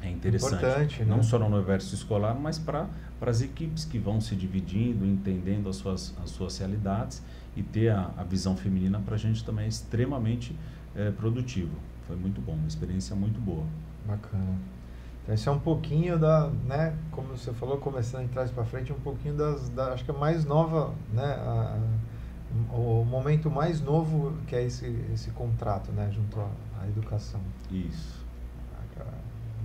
é 0.02 0.10
interessante. 0.10 0.54
Importante, 0.54 1.04
né? 1.04 1.14
Não 1.14 1.22
só 1.22 1.38
no 1.38 1.46
universo 1.46 1.94
escolar, 1.94 2.34
mas 2.34 2.58
para 2.58 2.88
as 3.28 3.42
equipes 3.42 3.84
que 3.84 3.98
vão 3.98 4.20
se 4.20 4.34
dividindo, 4.34 5.04
entendendo 5.04 5.68
as 5.68 5.76
suas, 5.76 6.14
as 6.22 6.30
suas 6.30 6.56
realidades 6.56 7.22
e 7.54 7.62
ter 7.62 7.90
a, 7.90 8.10
a 8.16 8.24
visão 8.24 8.56
feminina 8.56 8.98
para 9.00 9.16
a 9.16 9.18
gente 9.18 9.44
também 9.44 9.66
é 9.66 9.68
extremamente 9.68 10.56
é, 10.94 11.10
produtivo. 11.10 11.76
Foi 12.06 12.16
muito 12.16 12.40
bom, 12.40 12.52
uma 12.52 12.68
experiência 12.68 13.14
muito 13.14 13.38
boa. 13.38 13.64
Bacana. 14.06 14.58
Então, 15.22 15.34
esse 15.34 15.48
é 15.48 15.52
um 15.52 15.58
pouquinho 15.58 16.18
da, 16.18 16.48
né, 16.66 16.96
como 17.10 17.28
você 17.28 17.52
falou, 17.52 17.76
começando 17.76 18.26
de 18.26 18.32
trás 18.32 18.50
para 18.50 18.64
frente, 18.64 18.92
um 18.92 19.00
pouquinho 19.00 19.36
das, 19.36 19.68
da, 19.68 19.92
acho 19.92 20.04
que 20.04 20.10
a 20.10 20.14
mais 20.14 20.44
nova, 20.44 20.94
né, 21.12 21.24
a, 21.24 21.78
o 22.72 23.04
momento 23.04 23.50
mais 23.50 23.80
novo 23.80 24.32
que 24.46 24.56
é 24.56 24.64
esse, 24.64 24.86
esse 25.12 25.30
contrato, 25.30 25.92
né, 25.92 26.10
junto 26.10 26.40
à, 26.40 26.48
à 26.80 26.88
educação. 26.88 27.40
Isso. 27.70 28.19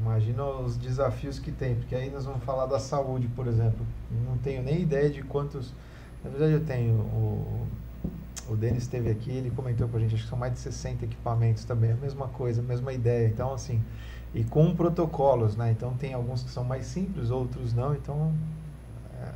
Imagina 0.05 0.45
os 0.45 0.77
desafios 0.77 1.39
que 1.39 1.51
tem, 1.51 1.73
porque 1.73 1.95
aí 1.95 2.11
nós 2.11 2.25
vamos 2.25 2.43
falar 2.43 2.67
da 2.67 2.77
saúde, 2.77 3.27
por 3.29 3.47
exemplo. 3.47 3.83
Não 4.23 4.37
tenho 4.37 4.61
nem 4.61 4.81
ideia 4.81 5.09
de 5.09 5.23
quantos. 5.23 5.73
Na 6.23 6.29
verdade, 6.29 6.53
eu 6.53 6.63
tenho. 6.63 6.93
O, 6.93 7.67
o 8.47 8.55
Denis 8.55 8.83
esteve 8.83 9.09
aqui, 9.09 9.31
ele 9.31 9.49
comentou 9.49 9.87
com 9.89 9.97
a 9.97 9.99
gente, 9.99 10.13
acho 10.13 10.25
que 10.25 10.29
são 10.29 10.37
mais 10.37 10.53
de 10.53 10.59
60 10.59 11.05
equipamentos 11.05 11.65
também, 11.65 11.91
a 11.91 11.95
mesma 11.95 12.27
coisa, 12.27 12.61
a 12.61 12.63
mesma 12.63 12.93
ideia. 12.93 13.27
Então, 13.27 13.51
assim, 13.51 13.81
e 14.31 14.43
com 14.43 14.75
protocolos, 14.75 15.55
né? 15.55 15.71
Então, 15.71 15.95
tem 15.95 16.13
alguns 16.13 16.43
que 16.43 16.51
são 16.51 16.63
mais 16.63 16.85
simples, 16.85 17.31
outros 17.31 17.73
não. 17.73 17.95
Então, 17.95 18.31
é, 19.19 19.31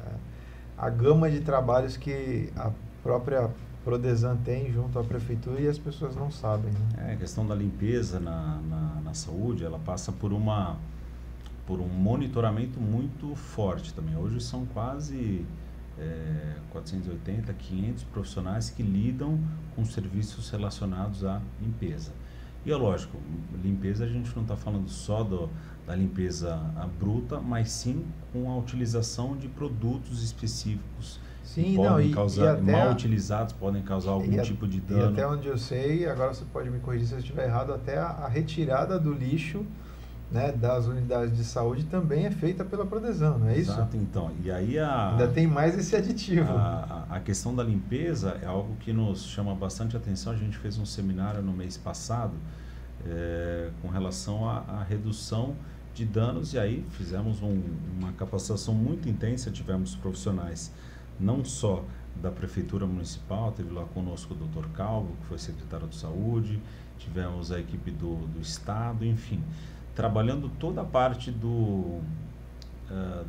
a 0.77 0.87
gama 0.87 1.31
de 1.31 1.39
trabalhos 1.39 1.97
que 1.97 2.53
a 2.55 2.69
própria 3.01 3.49
Prodesan 3.83 4.35
tem 4.37 4.71
junto 4.71 4.99
à 4.99 5.03
prefeitura 5.03 5.61
e 5.61 5.67
as 5.67 5.77
pessoas 5.77 6.15
não 6.15 6.29
sabem. 6.29 6.71
Né? 6.71 7.09
É, 7.09 7.13
a 7.13 7.15
questão 7.15 7.45
da 7.45 7.55
limpeza 7.55 8.19
na, 8.19 8.59
na, 8.69 9.01
na, 9.03 9.13
saúde, 9.13 9.63
ela 9.63 9.79
passa 9.79 10.11
por 10.11 10.33
uma 10.33 10.77
por 11.65 11.79
um 11.79 11.87
monitoramento 11.87 12.79
muito 12.79 13.35
forte 13.35 13.93
também. 13.93 14.17
Hoje 14.17 14.41
são 14.41 14.65
quase 14.65 15.45
é, 15.99 16.55
480, 16.71 17.53
500 17.53 18.03
profissionais 18.05 18.71
que 18.71 18.81
lidam 18.81 19.39
com 19.75 19.85
serviços 19.85 20.49
relacionados 20.49 21.23
à 21.23 21.39
limpeza. 21.61 22.11
E 22.65 22.71
é 22.71 22.75
lógico, 22.75 23.17
limpeza 23.63 24.03
a 24.03 24.07
gente 24.07 24.35
não 24.35 24.41
está 24.41 24.55
falando 24.55 24.89
só 24.89 25.23
do, 25.23 25.47
da 25.85 25.95
limpeza 25.95 26.59
bruta, 26.99 27.39
mas 27.39 27.71
sim 27.71 28.03
com 28.33 28.49
a 28.51 28.57
utilização 28.57 29.37
de 29.37 29.47
produtos 29.47 30.23
específicos 30.23 31.19
Sim, 31.63 31.75
podem 31.75 31.91
não, 31.91 32.01
e, 32.01 32.13
causar, 32.13 32.59
e 32.59 32.61
mal 32.61 32.91
utilizados 32.91 33.53
podem 33.53 33.81
causar 33.81 34.11
algum 34.11 34.31
e, 34.31 34.41
tipo 34.41 34.67
de 34.67 34.79
dano. 34.79 35.11
E 35.11 35.13
até 35.13 35.27
onde 35.27 35.47
eu 35.47 35.57
sei, 35.57 36.07
agora 36.07 36.33
você 36.33 36.45
pode 36.51 36.69
me 36.69 36.79
corrigir 36.79 37.07
se 37.07 37.13
eu 37.13 37.19
estiver 37.19 37.45
errado, 37.45 37.73
até 37.73 37.97
a, 37.97 38.07
a 38.07 38.27
retirada 38.27 38.99
do 38.99 39.13
lixo 39.13 39.65
né, 40.31 40.51
das 40.51 40.85
unidades 40.85 41.35
de 41.35 41.43
saúde 41.43 41.85
também 41.85 42.25
é 42.25 42.31
feita 42.31 42.63
pela 42.63 42.85
Prodesão, 42.85 43.39
não 43.39 43.47
é 43.49 43.57
isso? 43.57 43.71
Exato, 43.71 43.97
então. 43.97 44.31
E 44.43 44.51
aí 44.51 44.77
a, 44.77 45.11
Ainda 45.11 45.27
tem 45.27 45.47
mais 45.47 45.77
esse 45.77 45.95
aditivo. 45.95 46.51
A, 46.51 47.05
a, 47.09 47.19
questão 47.19 47.55
da 47.55 47.63
limpeza 47.63 48.37
é 48.41 48.45
algo 48.45 48.75
que 48.79 48.93
nos 48.93 49.23
chama 49.23 49.55
bastante 49.55 49.97
atenção. 49.97 50.31
A 50.31 50.35
gente 50.35 50.57
fez 50.57 50.77
um 50.77 50.85
seminário 50.85 51.41
no 51.41 51.51
mês 51.51 51.77
passado 51.77 52.33
é, 53.07 53.69
com 53.81 53.87
relação 53.87 54.47
à 54.47 54.85
redução 54.87 55.55
de 55.95 56.05
danos 56.05 56.53
e 56.53 56.59
aí 56.59 56.85
fizemos 56.91 57.41
um, 57.41 57.61
uma 57.97 58.11
capacitação 58.13 58.73
muito 58.73 59.09
intensa, 59.09 59.49
tivemos 59.49 59.95
profissionais 59.95 60.71
não 61.19 61.43
só 61.43 61.83
da 62.21 62.31
Prefeitura 62.31 62.85
Municipal, 62.85 63.51
teve 63.51 63.71
lá 63.71 63.85
conosco 63.85 64.33
o 64.33 64.37
Dr. 64.37 64.67
Calvo, 64.73 65.15
que 65.21 65.27
foi 65.27 65.37
secretário 65.37 65.87
de 65.87 65.95
Saúde, 65.95 66.59
tivemos 66.97 67.51
a 67.51 67.59
equipe 67.59 67.91
do, 67.91 68.27
do 68.27 68.41
Estado, 68.41 69.05
enfim, 69.05 69.41
trabalhando 69.95 70.49
toda 70.59 70.81
a 70.81 70.85
parte 70.85 71.31
do, 71.31 71.47
uh, 71.47 72.01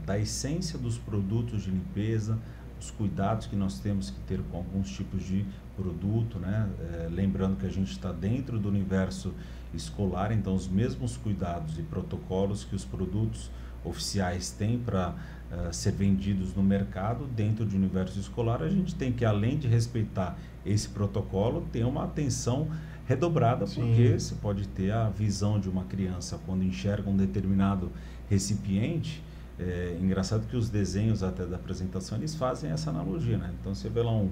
da 0.04 0.18
essência 0.18 0.78
dos 0.78 0.98
produtos 0.98 1.62
de 1.62 1.70
limpeza, 1.70 2.38
os 2.80 2.90
cuidados 2.90 3.46
que 3.46 3.54
nós 3.54 3.78
temos 3.78 4.10
que 4.10 4.18
ter 4.20 4.40
com 4.50 4.56
alguns 4.56 4.90
tipos 4.90 5.22
de 5.22 5.44
produto, 5.76 6.38
né? 6.38 6.68
É, 6.80 7.08
lembrando 7.10 7.56
que 7.56 7.66
a 7.66 7.70
gente 7.70 7.92
está 7.92 8.10
dentro 8.10 8.58
do 8.58 8.68
universo 8.68 9.32
escolar, 9.74 10.32
então 10.32 10.54
os 10.54 10.66
mesmos 10.66 11.16
cuidados 11.16 11.78
e 11.78 11.82
protocolos 11.82 12.64
que 12.64 12.74
os 12.74 12.84
produtos 12.84 13.50
oficiais 13.84 14.50
têm 14.50 14.78
para 14.78 15.14
uh, 15.50 15.72
ser 15.72 15.92
vendidos 15.92 16.54
no 16.54 16.62
mercado 16.62 17.26
dentro 17.26 17.64
do 17.64 17.76
universo 17.76 18.18
escolar, 18.18 18.62
a 18.62 18.68
gente 18.68 18.94
tem 18.94 19.12
que, 19.12 19.24
além 19.24 19.58
de 19.58 19.68
respeitar 19.68 20.38
esse 20.64 20.88
protocolo, 20.88 21.66
ter 21.72 21.84
uma 21.84 22.04
atenção 22.04 22.68
redobrada, 23.06 23.66
Sim. 23.66 23.80
porque 23.80 24.18
você 24.18 24.34
pode 24.36 24.68
ter 24.68 24.92
a 24.92 25.08
visão 25.08 25.58
de 25.58 25.68
uma 25.68 25.84
criança 25.84 26.38
quando 26.46 26.62
enxerga 26.62 27.10
um 27.10 27.16
determinado 27.16 27.90
recipiente. 28.28 29.22
É 29.58 29.98
engraçado 30.00 30.46
que 30.46 30.56
os 30.56 30.70
desenhos 30.70 31.22
até 31.22 31.44
da 31.44 31.56
apresentação 31.56 32.16
eles 32.16 32.34
fazem 32.34 32.70
essa 32.70 32.88
analogia, 32.88 33.36
né? 33.36 33.52
Então 33.60 33.74
você 33.74 33.90
vê 33.90 34.00
lá 34.00 34.12
um, 34.12 34.30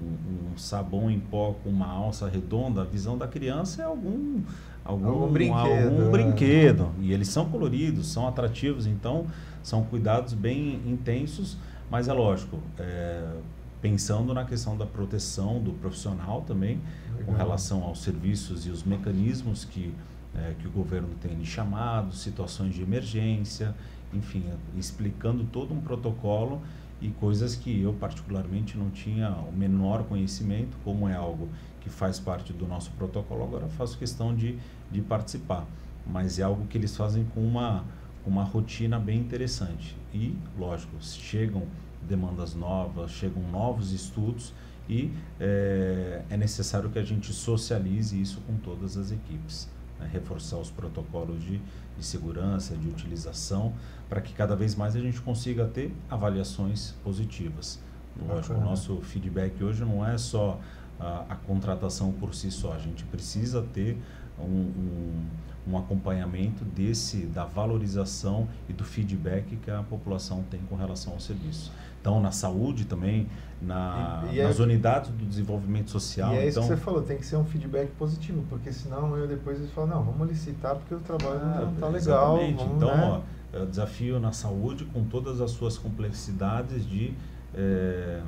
um, 0.00 0.52
um, 0.52 0.58
sabão 0.58 1.10
em 1.10 1.18
pó 1.18 1.54
com 1.62 1.70
uma 1.70 1.86
alça 1.86 2.28
redonda, 2.28 2.82
a 2.82 2.84
visão 2.84 3.16
da 3.16 3.26
criança 3.26 3.82
é 3.82 3.84
algum 3.84 4.42
algum, 4.84 5.08
algum 5.08 5.32
brinquedo, 5.32 5.84
algum 5.84 6.06
é. 6.06 6.10
brinquedo. 6.10 6.88
E 7.00 7.12
eles 7.12 7.28
são 7.28 7.46
coloridos, 7.46 8.06
são 8.08 8.26
atrativos, 8.26 8.86
então 8.86 9.26
são 9.62 9.84
cuidados 9.84 10.32
bem 10.32 10.80
intensos, 10.86 11.56
mas 11.90 12.08
é 12.08 12.12
lógico, 12.12 12.58
é, 12.78 13.36
pensando 13.80 14.32
na 14.32 14.44
questão 14.44 14.76
da 14.76 14.86
proteção 14.86 15.60
do 15.60 15.72
profissional 15.72 16.42
também, 16.42 16.80
Legal. 17.10 17.26
com 17.26 17.32
relação 17.32 17.82
aos 17.82 18.02
serviços 18.02 18.66
e 18.66 18.70
os 18.70 18.82
mecanismos 18.82 19.64
que, 19.64 19.94
é, 20.34 20.54
que 20.58 20.66
o 20.66 20.70
governo 20.70 21.08
tem 21.20 21.36
de 21.36 21.46
chamado, 21.46 22.14
situações 22.14 22.74
de 22.74 22.82
emergência, 22.82 23.74
enfim, 24.12 24.44
explicando 24.76 25.44
todo 25.44 25.74
um 25.74 25.80
protocolo 25.80 26.62
e 27.00 27.08
coisas 27.08 27.54
que 27.54 27.80
eu 27.80 27.92
particularmente 27.92 28.76
não 28.76 28.90
tinha 28.90 29.30
o 29.30 29.52
menor 29.52 30.04
conhecimento, 30.04 30.76
como 30.84 31.08
é 31.08 31.14
algo 31.14 31.48
que 31.80 31.88
faz 31.88 32.18
parte 32.18 32.52
do 32.52 32.66
nosso 32.66 32.90
protocolo, 32.92 33.44
agora 33.44 33.68
faço 33.68 33.96
questão 33.96 34.34
de, 34.34 34.58
de 34.90 35.00
participar. 35.00 35.66
Mas 36.06 36.38
é 36.38 36.42
algo 36.42 36.66
que 36.66 36.76
eles 36.76 36.96
fazem 36.96 37.24
com 37.34 37.40
uma, 37.40 37.84
uma 38.26 38.42
rotina 38.42 38.98
bem 38.98 39.18
interessante. 39.18 39.96
E, 40.12 40.36
lógico, 40.58 40.96
chegam 41.00 41.62
demandas 42.02 42.54
novas, 42.54 43.10
chegam 43.10 43.42
novos 43.50 43.92
estudos 43.92 44.52
e 44.88 45.12
é, 45.38 46.22
é 46.30 46.36
necessário 46.36 46.88
que 46.90 46.98
a 46.98 47.04
gente 47.04 47.32
socialize 47.32 48.20
isso 48.20 48.40
com 48.46 48.56
todas 48.56 48.96
as 48.96 49.12
equipes. 49.12 49.68
Né? 50.00 50.08
Reforçar 50.10 50.56
os 50.56 50.70
protocolos 50.70 51.42
de, 51.42 51.60
de 51.96 52.04
segurança, 52.04 52.76
de 52.76 52.88
utilização, 52.88 53.74
para 54.08 54.20
que 54.20 54.32
cada 54.32 54.56
vez 54.56 54.74
mais 54.74 54.96
a 54.96 55.00
gente 55.00 55.20
consiga 55.20 55.66
ter 55.66 55.94
avaliações 56.10 56.94
positivas. 57.04 57.80
Lógico, 58.26 58.54
o 58.54 58.60
nosso 58.60 58.96
feedback 59.02 59.62
hoje 59.62 59.84
não 59.84 60.04
é 60.04 60.18
só 60.18 60.58
a, 60.98 61.24
a, 61.28 61.36
contratação 61.36 62.12
por 62.12 62.34
si 62.34 62.50
só, 62.50 62.72
a 62.72 62.78
gente 62.78 63.04
precisa 63.04 63.62
ter 63.72 63.96
um, 64.38 64.42
um, 64.44 65.26
um, 65.68 65.78
acompanhamento 65.78 66.64
desse, 66.64 67.26
da 67.26 67.44
valorização 67.44 68.48
e 68.68 68.72
do 68.72 68.84
feedback 68.84 69.56
que 69.56 69.70
a 69.70 69.82
população 69.82 70.44
tem 70.50 70.60
com 70.68 70.74
relação 70.74 71.12
ao 71.12 71.20
serviço. 71.20 71.72
Então, 72.00 72.20
na 72.20 72.32
saúde 72.32 72.84
também, 72.84 73.28
na, 73.60 74.24
e, 74.30 74.38
e 74.38 74.42
nas 74.42 74.58
é, 74.58 74.62
unidades 74.62 75.10
do 75.10 75.24
desenvolvimento 75.24 75.90
social. 75.90 76.32
E 76.34 76.38
é 76.38 76.48
isso 76.48 76.58
então, 76.58 76.68
que 76.68 76.76
você 76.76 76.80
falou, 76.80 77.02
tem 77.02 77.18
que 77.18 77.26
ser 77.26 77.36
um 77.36 77.44
feedback 77.44 77.90
positivo, 77.92 78.44
porque 78.48 78.72
senão 78.72 79.16
eu 79.16 79.26
depois 79.26 79.58
eles 79.58 79.70
falam, 79.72 79.96
não, 79.96 80.02
vamos 80.04 80.28
licitar 80.28 80.76
porque 80.76 80.94
o 80.94 81.00
trabalho 81.00 81.40
ah, 81.42 81.60
não 81.60 81.74
está 81.74 81.88
legal. 81.88 82.36
Vamos, 82.36 82.62
então, 82.62 82.96
né? 82.96 83.02
ó, 83.04 83.37
é 83.52 83.64
desafio 83.64 84.20
na 84.20 84.32
saúde 84.32 84.84
com 84.86 85.04
todas 85.04 85.40
as 85.40 85.52
suas 85.52 85.78
complexidades 85.78 86.86
de 86.88 87.14
é, 87.54 88.22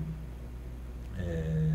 é, 1.19 1.73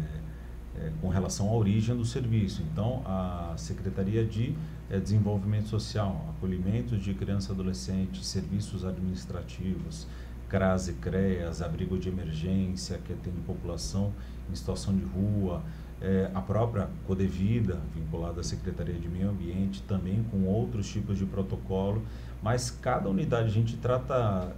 é, 0.77 0.91
com 0.99 1.07
relação 1.07 1.49
à 1.49 1.53
origem 1.53 1.95
do 1.95 2.03
serviço. 2.03 2.63
Então, 2.71 3.01
a 3.05 3.53
Secretaria 3.55 4.25
de 4.25 4.55
é, 4.89 4.99
Desenvolvimento 4.99 5.67
Social, 5.67 6.33
acolhimento 6.37 6.97
de 6.97 7.13
criança 7.13 7.51
e 7.51 7.53
adolescente, 7.53 8.25
serviços 8.25 8.83
administrativos, 8.83 10.07
CRAS 10.49 10.87
e 10.87 10.93
CREAS, 10.93 11.61
abrigo 11.61 11.97
de 11.97 12.09
emergência 12.09 12.99
que 13.05 13.13
atende 13.13 13.39
população 13.41 14.11
em 14.51 14.55
situação 14.55 14.95
de 14.95 15.03
rua, 15.03 15.63
é, 16.01 16.29
a 16.33 16.41
própria 16.41 16.89
Codevida, 17.07 17.79
vinculada 17.95 18.41
à 18.41 18.43
Secretaria 18.43 18.95
de 18.95 19.07
Meio 19.07 19.29
Ambiente, 19.29 19.81
também 19.83 20.23
com 20.29 20.43
outros 20.43 20.87
tipos 20.87 21.17
de 21.17 21.25
protocolo 21.25 22.01
mas 22.41 22.69
cada 22.69 23.09
unidade 23.09 23.47
a 23.47 23.51
gente 23.51 23.77
trata 23.77 24.53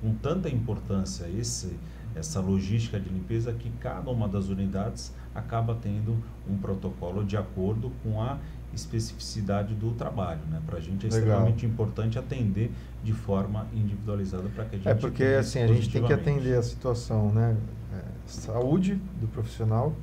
com 0.00 0.14
tanta 0.14 0.48
importância 0.48 1.26
esse, 1.28 1.76
essa 2.14 2.40
logística 2.40 3.00
de 3.00 3.08
limpeza 3.08 3.52
que 3.52 3.70
cada 3.80 4.10
uma 4.10 4.28
das 4.28 4.48
unidades 4.48 5.12
acaba 5.34 5.74
tendo 5.74 6.16
um 6.48 6.56
protocolo 6.58 7.24
de 7.24 7.36
acordo 7.36 7.90
com 8.02 8.20
a 8.20 8.38
especificidade 8.74 9.74
do 9.74 9.92
trabalho. 9.92 10.40
Né? 10.50 10.60
Para 10.66 10.78
a 10.78 10.80
gente 10.80 11.06
é 11.06 11.10
Legal. 11.10 11.20
extremamente 11.20 11.66
importante 11.66 12.18
atender 12.18 12.70
de 13.02 13.12
forma 13.12 13.66
individualizada 13.72 14.48
para 14.54 14.64
que 14.64 14.76
a 14.76 14.78
é 14.78 14.82
gente. 14.82 14.88
É 14.88 14.94
porque 14.94 15.24
assim, 15.24 15.60
a 15.60 15.66
gente 15.66 15.90
tem 15.90 16.04
que 16.04 16.12
atender 16.12 16.58
a 16.58 16.62
situação, 16.62 17.32
né? 17.32 17.56
É, 17.92 18.02
saúde 18.26 19.00
do 19.20 19.28
profissional, 19.28 19.94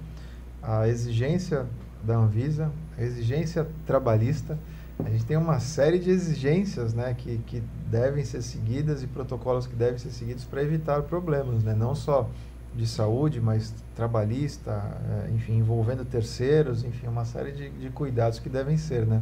a 0.62 0.88
exigência 0.88 1.65
da 2.04 2.15
Anvisa, 2.15 2.71
a 2.97 3.04
exigência 3.04 3.67
trabalhista 3.86 4.58
a 5.05 5.09
gente 5.09 5.25
tem 5.25 5.37
uma 5.37 5.59
série 5.59 5.99
de 5.99 6.09
exigências 6.09 6.93
né, 6.93 7.13
que, 7.13 7.37
que 7.39 7.61
devem 7.89 8.23
ser 8.23 8.41
seguidas 8.41 9.03
e 9.03 9.07
protocolos 9.07 9.67
que 9.67 9.75
devem 9.75 9.97
ser 9.97 10.11
seguidos 10.11 10.43
para 10.43 10.61
evitar 10.61 11.01
problemas, 11.03 11.63
né? 11.63 11.73
não 11.73 11.95
só 11.95 12.29
de 12.75 12.87
saúde, 12.87 13.41
mas 13.41 13.73
trabalhista, 13.95 14.71
é, 14.71 15.31
enfim, 15.31 15.57
envolvendo 15.57 16.05
terceiros, 16.05 16.83
enfim, 16.83 17.07
uma 17.07 17.25
série 17.25 17.51
de, 17.51 17.69
de 17.69 17.89
cuidados 17.89 18.39
que 18.39 18.47
devem 18.47 18.77
ser, 18.77 19.05
né? 19.05 19.21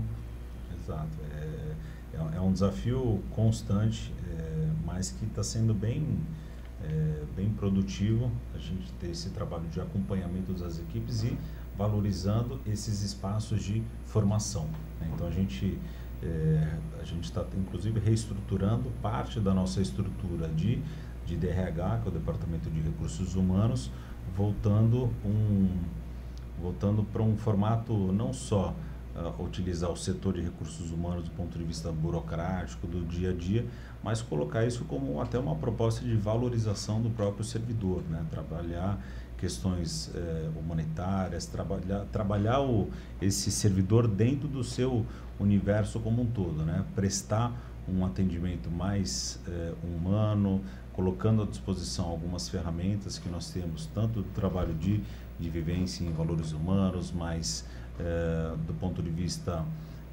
Exato. 0.79 1.09
É, 1.33 2.17
é, 2.17 2.37
é 2.37 2.41
um 2.41 2.53
desafio 2.53 3.19
constante, 3.31 4.13
é, 4.31 4.67
mas 4.85 5.11
que 5.11 5.25
está 5.25 5.43
sendo 5.43 5.73
bem, 5.73 6.19
é, 6.83 7.23
bem 7.35 7.49
produtivo 7.49 8.31
a 8.53 8.59
gente 8.59 8.91
ter 8.99 9.09
esse 9.09 9.29
trabalho 9.31 9.67
de 9.69 9.81
acompanhamento 9.81 10.53
das 10.53 10.79
equipes 10.79 11.23
e 11.23 11.35
valorizando 11.79 12.59
esses 12.67 13.01
espaços 13.01 13.63
de 13.63 13.81
formação. 14.05 14.65
Né? 14.99 15.09
Então 15.15 15.25
a 15.25 15.31
gente 15.31 15.79
é, 16.21 16.77
a 17.01 17.05
gente 17.05 17.23
está 17.23 17.45
inclusive 17.57 17.97
reestruturando 17.97 18.91
parte 19.01 19.39
da 19.39 19.53
nossa 19.53 19.81
estrutura 19.81 20.49
de, 20.49 20.81
de 21.25 21.37
DRH, 21.37 22.01
que 22.01 22.07
é 22.07 22.09
o 22.09 22.11
Departamento 22.11 22.69
de 22.69 22.81
Recursos 22.81 23.35
Humanos, 23.35 23.89
voltando 24.35 25.09
um 25.23 25.69
voltando 26.61 27.05
para 27.05 27.23
um 27.23 27.37
formato 27.37 27.93
não 28.11 28.33
só 28.33 28.75
uh, 29.15 29.41
utilizar 29.41 29.89
o 29.89 29.95
setor 29.95 30.33
de 30.33 30.41
recursos 30.41 30.91
humanos 30.91 31.23
do 31.23 31.31
ponto 31.31 31.57
de 31.57 31.63
vista 31.63 31.89
burocrático 31.89 32.85
do 32.85 33.05
dia 33.07 33.29
a 33.29 33.33
dia, 33.33 33.65
mas 34.03 34.21
colocar 34.21 34.65
isso 34.65 34.83
como 34.83 35.21
até 35.21 35.39
uma 35.39 35.55
proposta 35.55 36.03
de 36.03 36.17
valorização 36.17 37.01
do 37.01 37.09
próprio 37.09 37.45
servidor, 37.45 38.03
né? 38.09 38.25
Trabalhar 38.29 38.99
questões 39.39 40.11
eh, 40.13 40.49
humanitárias, 40.55 41.45
trabalhar, 41.45 42.05
trabalhar 42.11 42.59
o, 42.59 42.89
esse 43.21 43.49
servidor 43.49 44.05
dentro 44.05 44.47
do 44.47 44.63
seu 44.63 45.05
universo 45.39 45.99
como 46.01 46.21
um 46.21 46.25
todo, 46.25 46.63
né? 46.63 46.83
prestar 46.93 47.53
um 47.87 48.05
atendimento 48.05 48.69
mais 48.69 49.39
eh, 49.47 49.73
humano, 49.81 50.61
colocando 50.91 51.41
à 51.41 51.45
disposição 51.45 52.05
algumas 52.05 52.49
ferramentas 52.49 53.17
que 53.17 53.29
nós 53.29 53.49
temos, 53.49 53.85
tanto 53.87 54.21
do 54.21 54.29
trabalho 54.31 54.73
de, 54.73 55.01
de 55.39 55.49
vivência 55.49 56.03
em 56.03 56.11
valores 56.11 56.51
humanos, 56.51 57.13
mas 57.13 57.65
eh, 57.97 58.55
do 58.67 58.73
ponto 58.73 59.01
de 59.01 59.09
vista 59.09 59.63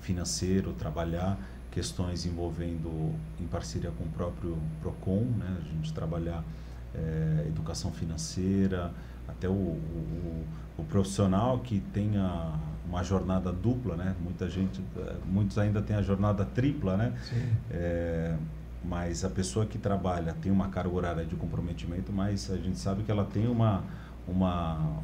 financeiro, 0.01 0.73
trabalhar 0.73 1.37
questões 1.73 2.25
envolvendo, 2.25 3.12
em 3.41 3.47
parceria 3.47 3.91
com 3.91 4.05
o 4.05 4.09
próprio 4.09 4.57
PROCON, 4.81 5.25
né? 5.37 5.59
a 5.61 5.75
gente 5.75 5.93
trabalhar 5.93 6.45
educação 7.47 7.93
financeira, 7.93 8.91
até 9.29 9.49
o, 9.49 9.53
o, 9.53 10.45
o 10.79 10.85
profissional 10.85 11.59
que 11.61 11.81
tenha 11.93 12.55
uma 12.89 13.03
jornada 13.03 13.53
dupla, 13.53 13.97
né? 13.97 14.15
Muita 14.23 14.49
gente, 14.49 14.83
eh, 14.97 15.17
muitos 15.27 15.59
ainda 15.59 15.83
têm 15.83 15.97
a 15.97 16.03
jornada 16.03 16.45
tripla, 16.45 16.97
né? 16.97 17.12
É, 17.71 18.37
mas 18.85 19.25
a 19.25 19.31
pessoa 19.31 19.67
que 19.67 19.79
trabalha 19.79 20.35
tem 20.41 20.53
uma 20.53 20.69
carga 20.69 20.95
horária 20.95 21.25
de 21.25 21.35
comprometimento, 21.35 22.12
mas 22.12 22.51
a 22.51 22.57
gente 22.57 22.79
sabe 22.79 23.03
que 23.03 23.11
ela 23.11 23.25
tem 23.25 23.49
uma, 23.49 23.83
uma 24.29 25.03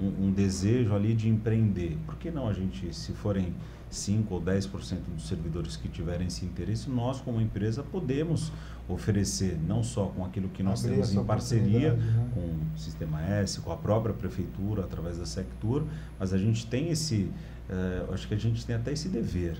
um, 0.00 0.26
um, 0.26 0.32
desejo 0.32 0.94
ali 0.94 1.14
de 1.14 1.28
empreender. 1.28 1.98
Por 2.06 2.16
que 2.16 2.30
não 2.30 2.48
a 2.48 2.52
gente, 2.54 2.94
se 2.94 3.12
forem 3.12 3.54
5 3.90 4.34
ou 4.34 4.40
10% 4.40 5.00
dos 5.14 5.28
servidores 5.28 5.76
que 5.76 5.88
tiverem 5.88 6.28
esse 6.28 6.46
interesse, 6.46 6.88
nós 6.88 7.20
como 7.20 7.40
empresa 7.40 7.82
podemos 7.82 8.50
oferecer 8.88 9.58
não 9.66 9.82
só 9.82 10.06
com 10.06 10.24
aquilo 10.24 10.48
que 10.48 10.62
nós 10.62 10.84
Abrir 10.84 10.96
temos 10.96 11.14
em 11.14 11.24
parceria 11.24 11.94
né? 11.94 12.30
com 12.34 12.40
o 12.40 12.78
Sistema 12.78 13.22
S, 13.22 13.60
com 13.60 13.72
a 13.72 13.76
própria 13.76 14.14
prefeitura, 14.14 14.84
através 14.84 15.18
da 15.18 15.26
Sectur, 15.26 15.84
mas 16.18 16.32
a 16.32 16.38
gente 16.38 16.66
tem 16.66 16.90
esse, 16.90 17.30
uh, 17.70 18.12
acho 18.12 18.26
que 18.26 18.34
a 18.34 18.38
gente 18.38 18.64
tem 18.66 18.74
até 18.76 18.92
esse 18.92 19.08
dever 19.08 19.56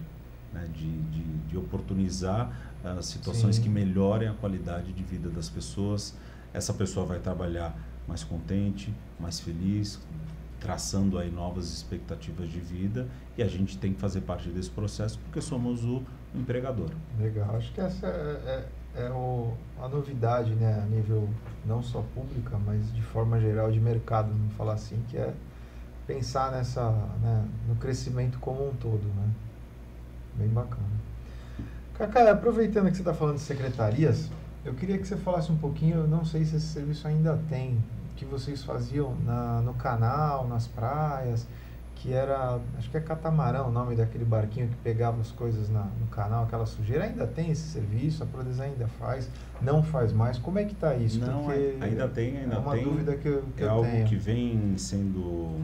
né, 0.52 0.66
de, 0.72 0.90
de, 1.02 1.22
de, 1.48 1.56
oportunizar 1.56 2.52
uh, 2.84 3.02
situações 3.02 3.56
Sim. 3.56 3.62
que 3.62 3.68
melhorem 3.68 4.28
a 4.28 4.34
qualidade 4.34 4.92
de 4.92 5.02
vida 5.02 5.28
das 5.30 5.48
pessoas. 5.48 6.14
Essa 6.52 6.74
pessoa 6.74 7.06
vai 7.06 7.18
trabalhar 7.18 7.74
mais 8.06 8.24
contente, 8.24 8.92
mais 9.18 9.40
feliz, 9.40 10.00
traçando 10.60 11.18
aí 11.18 11.30
novas 11.30 11.72
expectativas 11.72 12.48
de 12.48 12.60
vida 12.60 13.08
e 13.36 13.42
a 13.42 13.48
gente 13.48 13.78
tem 13.78 13.92
que 13.92 14.00
fazer 14.00 14.20
parte 14.20 14.48
desse 14.48 14.70
processo 14.70 15.18
porque 15.18 15.40
somos 15.40 15.84
o 15.84 16.02
empregador. 16.34 16.90
Legal, 17.18 17.56
acho 17.56 17.72
que 17.72 17.80
essa 17.80 18.06
é, 18.06 18.10
é 18.10 18.68
é 18.94 19.08
o, 19.10 19.52
a 19.80 19.88
novidade, 19.88 20.54
né, 20.54 20.82
a 20.82 20.86
nível 20.86 21.28
não 21.64 21.82
só 21.82 22.04
pública, 22.14 22.58
mas 22.64 22.92
de 22.94 23.02
forma 23.02 23.40
geral 23.40 23.70
de 23.70 23.80
mercado, 23.80 24.28
vamos 24.28 24.54
falar 24.54 24.74
assim, 24.74 25.02
que 25.08 25.16
é 25.16 25.32
pensar 26.06 26.50
nessa, 26.50 26.90
né, 27.22 27.44
no 27.68 27.76
crescimento 27.76 28.38
como 28.38 28.68
um 28.68 28.74
todo, 28.74 29.04
né? 29.16 29.30
Bem 30.34 30.48
bacana. 30.48 30.82
Cacá, 31.94 32.30
aproveitando 32.30 32.90
que 32.90 32.96
você 32.96 33.02
está 33.02 33.14
falando 33.14 33.36
de 33.36 33.42
secretarias, 33.42 34.30
eu 34.64 34.74
queria 34.74 34.98
que 34.98 35.06
você 35.06 35.16
falasse 35.16 35.50
um 35.52 35.58
pouquinho, 35.58 35.98
eu 35.98 36.08
não 36.08 36.24
sei 36.24 36.44
se 36.44 36.56
esse 36.56 36.66
serviço 36.66 37.06
ainda 37.06 37.38
tem, 37.48 37.78
que 38.16 38.24
vocês 38.24 38.62
faziam 38.62 39.14
na, 39.24 39.60
no 39.60 39.74
canal, 39.74 40.46
nas 40.46 40.66
praias, 40.66 41.46
que 42.02 42.12
era, 42.12 42.58
acho 42.76 42.90
que 42.90 42.96
é 42.96 43.00
catamarão 43.00 43.68
o 43.68 43.70
nome 43.70 43.94
daquele 43.94 44.24
barquinho 44.24 44.66
que 44.66 44.74
pegava 44.78 45.20
as 45.20 45.30
coisas 45.30 45.70
na, 45.70 45.84
no 46.00 46.06
canal, 46.08 46.42
aquela 46.42 46.66
sujeira. 46.66 47.04
Ainda 47.04 47.28
tem 47.28 47.52
esse 47.52 47.68
serviço, 47.68 48.24
a 48.24 48.26
Prodes 48.26 48.58
ainda 48.58 48.88
faz, 48.88 49.30
não 49.60 49.84
faz 49.84 50.12
mais. 50.12 50.36
Como 50.36 50.58
é 50.58 50.64
que 50.64 50.72
está 50.72 50.96
isso? 50.96 51.20
Não, 51.20 51.44
Porque 51.44 51.76
ainda 51.80 52.08
tem, 52.08 52.38
ainda 52.38 52.56
é 52.56 52.58
uma 52.58 52.74
tem. 52.74 52.82
dúvida 52.82 53.14
que 53.16 53.28
eu, 53.28 53.44
que 53.56 53.62
é 53.62 53.68
algo 53.68 53.88
tenho. 53.88 54.08
que 54.08 54.16
vem 54.16 54.76
sendo 54.76 55.60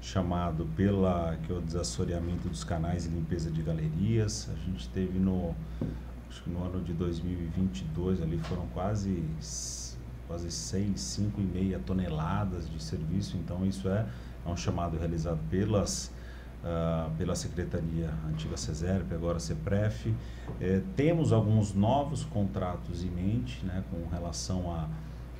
chamado 0.00 0.66
pela 0.74 1.36
que 1.44 1.52
é 1.52 1.54
o 1.54 1.60
desassoreamento 1.60 2.48
dos 2.48 2.64
canais 2.64 3.06
e 3.06 3.08
limpeza 3.10 3.48
de 3.48 3.62
galerias. 3.62 4.50
A 4.52 4.56
gente 4.68 4.88
teve 4.88 5.16
no 5.20 5.54
acho 6.28 6.42
que 6.42 6.50
no 6.50 6.60
ano 6.64 6.82
de 6.82 6.92
2022 6.92 8.20
ali 8.20 8.36
foram 8.38 8.66
quase 8.74 9.22
quase 10.26 10.50
6, 10.50 11.00
5 11.00 11.40
e 11.40 11.44
meia 11.44 11.78
toneladas 11.78 12.68
de 12.68 12.82
serviço. 12.82 13.36
Então 13.36 13.64
isso 13.64 13.88
é, 13.88 14.04
é 14.48 14.52
um 14.52 14.56
chamado 14.56 14.98
realizado 14.98 15.40
pelas 15.50 16.10
uh, 16.62 17.10
pela 17.16 17.34
Secretaria 17.34 18.10
Antiga 18.28 18.56
CESERP, 18.56 19.12
agora 19.14 19.38
CEPREF. 19.38 20.14
Eh, 20.60 20.82
temos 20.96 21.32
alguns 21.32 21.74
novos 21.74 22.24
contratos 22.24 23.04
em 23.04 23.10
mente 23.10 23.64
né, 23.64 23.82
com 23.90 24.08
relação 24.14 24.72
à, 24.72 24.88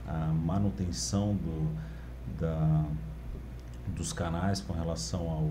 à 0.06 0.26
manutenção 0.26 1.34
do, 1.34 1.68
da, 2.38 2.84
dos 3.88 4.12
canais 4.12 4.60
com 4.60 4.72
relação 4.72 5.28
ao 5.28 5.50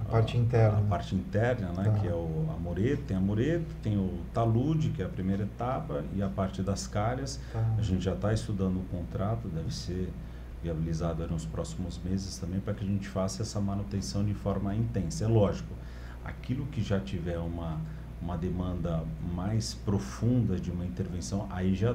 a 0.00 0.04
parte 0.06 0.36
interna. 0.36 0.78
A, 0.78 0.82
parte 0.82 1.14
interna, 1.14 1.68
né? 1.68 1.84
Tá. 1.84 1.92
Que 1.92 2.08
é 2.08 2.12
o 2.12 2.46
a 2.54 2.60
Moreto, 2.60 3.04
tem 3.04 3.16
a 3.16 3.20
Moreto, 3.20 3.74
tem 3.82 3.96
o 3.96 4.10
talude, 4.34 4.90
que 4.90 5.00
é 5.00 5.06
a 5.06 5.08
primeira 5.08 5.44
etapa, 5.44 6.04
e 6.12 6.22
a 6.22 6.28
parte 6.28 6.62
das 6.62 6.86
calhas. 6.86 7.40
Tá. 7.52 7.64
A 7.78 7.80
gente 7.80 8.04
já 8.04 8.12
está 8.12 8.32
estudando 8.32 8.76
o 8.76 8.84
contrato, 8.90 9.48
deve 9.48 9.72
ser 9.72 10.12
viabilizado 10.64 11.26
nos 11.28 11.44
próximos 11.44 12.00
meses 12.02 12.38
também, 12.38 12.58
para 12.58 12.72
que 12.72 12.82
a 12.82 12.86
gente 12.86 13.06
faça 13.06 13.42
essa 13.42 13.60
manutenção 13.60 14.24
de 14.24 14.32
forma 14.32 14.74
intensa. 14.74 15.24
É 15.24 15.28
lógico, 15.28 15.74
aquilo 16.24 16.64
que 16.66 16.82
já 16.82 16.98
tiver 16.98 17.38
uma, 17.38 17.78
uma 18.20 18.36
demanda 18.38 19.04
mais 19.34 19.74
profunda 19.74 20.58
de 20.58 20.70
uma 20.70 20.86
intervenção, 20.86 21.46
aí 21.50 21.74
já 21.74 21.94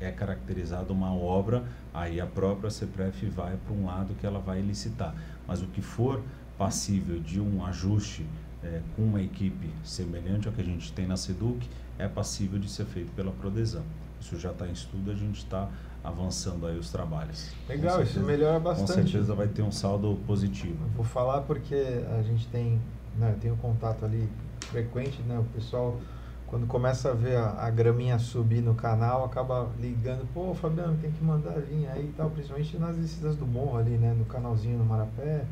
é 0.00 0.10
caracterizada 0.10 0.92
uma 0.92 1.14
obra, 1.14 1.64
aí 1.92 2.18
a 2.18 2.26
própria 2.26 2.70
CPREF 2.70 3.26
vai 3.26 3.56
para 3.56 3.74
um 3.74 3.84
lado 3.84 4.14
que 4.14 4.26
ela 4.26 4.38
vai 4.38 4.62
licitar. 4.62 5.14
Mas 5.46 5.60
o 5.60 5.66
que 5.66 5.82
for 5.82 6.22
passível 6.56 7.20
de 7.20 7.38
um 7.38 7.64
ajuste 7.66 8.24
é, 8.64 8.80
com 8.94 9.02
uma 9.02 9.20
equipe 9.20 9.68
semelhante 9.84 10.48
ao 10.48 10.54
que 10.54 10.62
a 10.62 10.64
gente 10.64 10.90
tem 10.92 11.06
na 11.06 11.18
SEDUC, 11.18 11.68
é 11.98 12.08
passível 12.08 12.58
de 12.58 12.68
ser 12.70 12.86
feito 12.86 13.12
pela 13.12 13.30
Prodesan. 13.30 13.82
Isso 14.20 14.38
já 14.38 14.50
está 14.50 14.66
em 14.66 14.72
estudo, 14.72 15.10
a 15.10 15.14
gente 15.14 15.38
está 15.38 15.68
avançando 16.06 16.66
aí 16.66 16.78
os 16.78 16.90
trabalhos. 16.90 17.50
Legal, 17.68 17.96
certeza, 17.96 18.18
isso 18.18 18.26
melhora 18.26 18.60
bastante. 18.60 18.88
Com 18.88 18.94
certeza 18.94 19.34
vai 19.34 19.48
ter 19.48 19.62
um 19.62 19.72
saldo 19.72 20.18
positivo. 20.26 20.78
Eu 20.84 20.90
vou 20.96 21.04
falar 21.04 21.42
porque 21.42 22.04
a 22.18 22.22
gente 22.22 22.46
tem, 22.48 22.80
né, 23.18 23.36
tem 23.40 23.50
um 23.50 23.56
contato 23.56 24.04
ali 24.04 24.28
frequente, 24.60 25.20
né, 25.22 25.38
o 25.38 25.44
pessoal 25.44 25.98
quando 26.46 26.66
começa 26.66 27.10
a 27.10 27.12
ver 27.12 27.36
a, 27.36 27.66
a, 27.66 27.70
graminha 27.70 28.18
subir 28.18 28.62
no 28.62 28.74
canal, 28.74 29.24
acaba 29.24 29.68
ligando, 29.80 30.26
pô, 30.32 30.54
Fabiano, 30.54 30.96
tem 31.02 31.10
que 31.10 31.22
mandar 31.22 31.60
vir 31.60 31.88
aí 31.88 32.04
e 32.04 32.14
tal, 32.16 32.30
principalmente 32.30 32.78
nas 32.78 32.96
descidas 32.96 33.34
do 33.34 33.44
morro 33.44 33.78
ali, 33.78 33.98
né, 33.98 34.14
no 34.16 34.24
canalzinho 34.26 34.78
no 34.78 34.84
Marapé, 34.84 35.44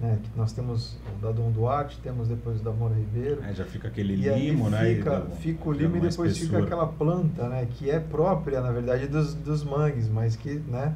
né, 0.00 0.18
que 0.22 0.30
nós 0.36 0.52
temos 0.52 0.96
o 1.14 1.22
da 1.22 1.30
Dom 1.30 1.50
Duarte, 1.50 1.98
temos 2.02 2.26
depois 2.26 2.60
o 2.60 2.64
da 2.64 2.70
Moura 2.70 2.94
Ribeiro. 2.94 3.42
É, 3.44 3.52
já 3.52 3.64
fica 3.64 3.88
aquele 3.88 4.16
limo, 4.16 4.70
né? 4.70 4.94
Fica, 4.94 5.20
fica 5.40 5.68
o 5.68 5.72
limo 5.72 5.96
e 5.96 6.00
depois 6.00 6.32
espessura. 6.32 6.62
fica 6.62 6.74
aquela 6.74 6.86
planta, 6.86 7.48
né, 7.48 7.68
que 7.70 7.90
é 7.90 8.00
própria, 8.00 8.62
na 8.62 8.72
verdade, 8.72 9.06
dos, 9.06 9.34
dos 9.34 9.62
mangues, 9.62 10.08
mas 10.08 10.34
que, 10.34 10.54
né, 10.54 10.94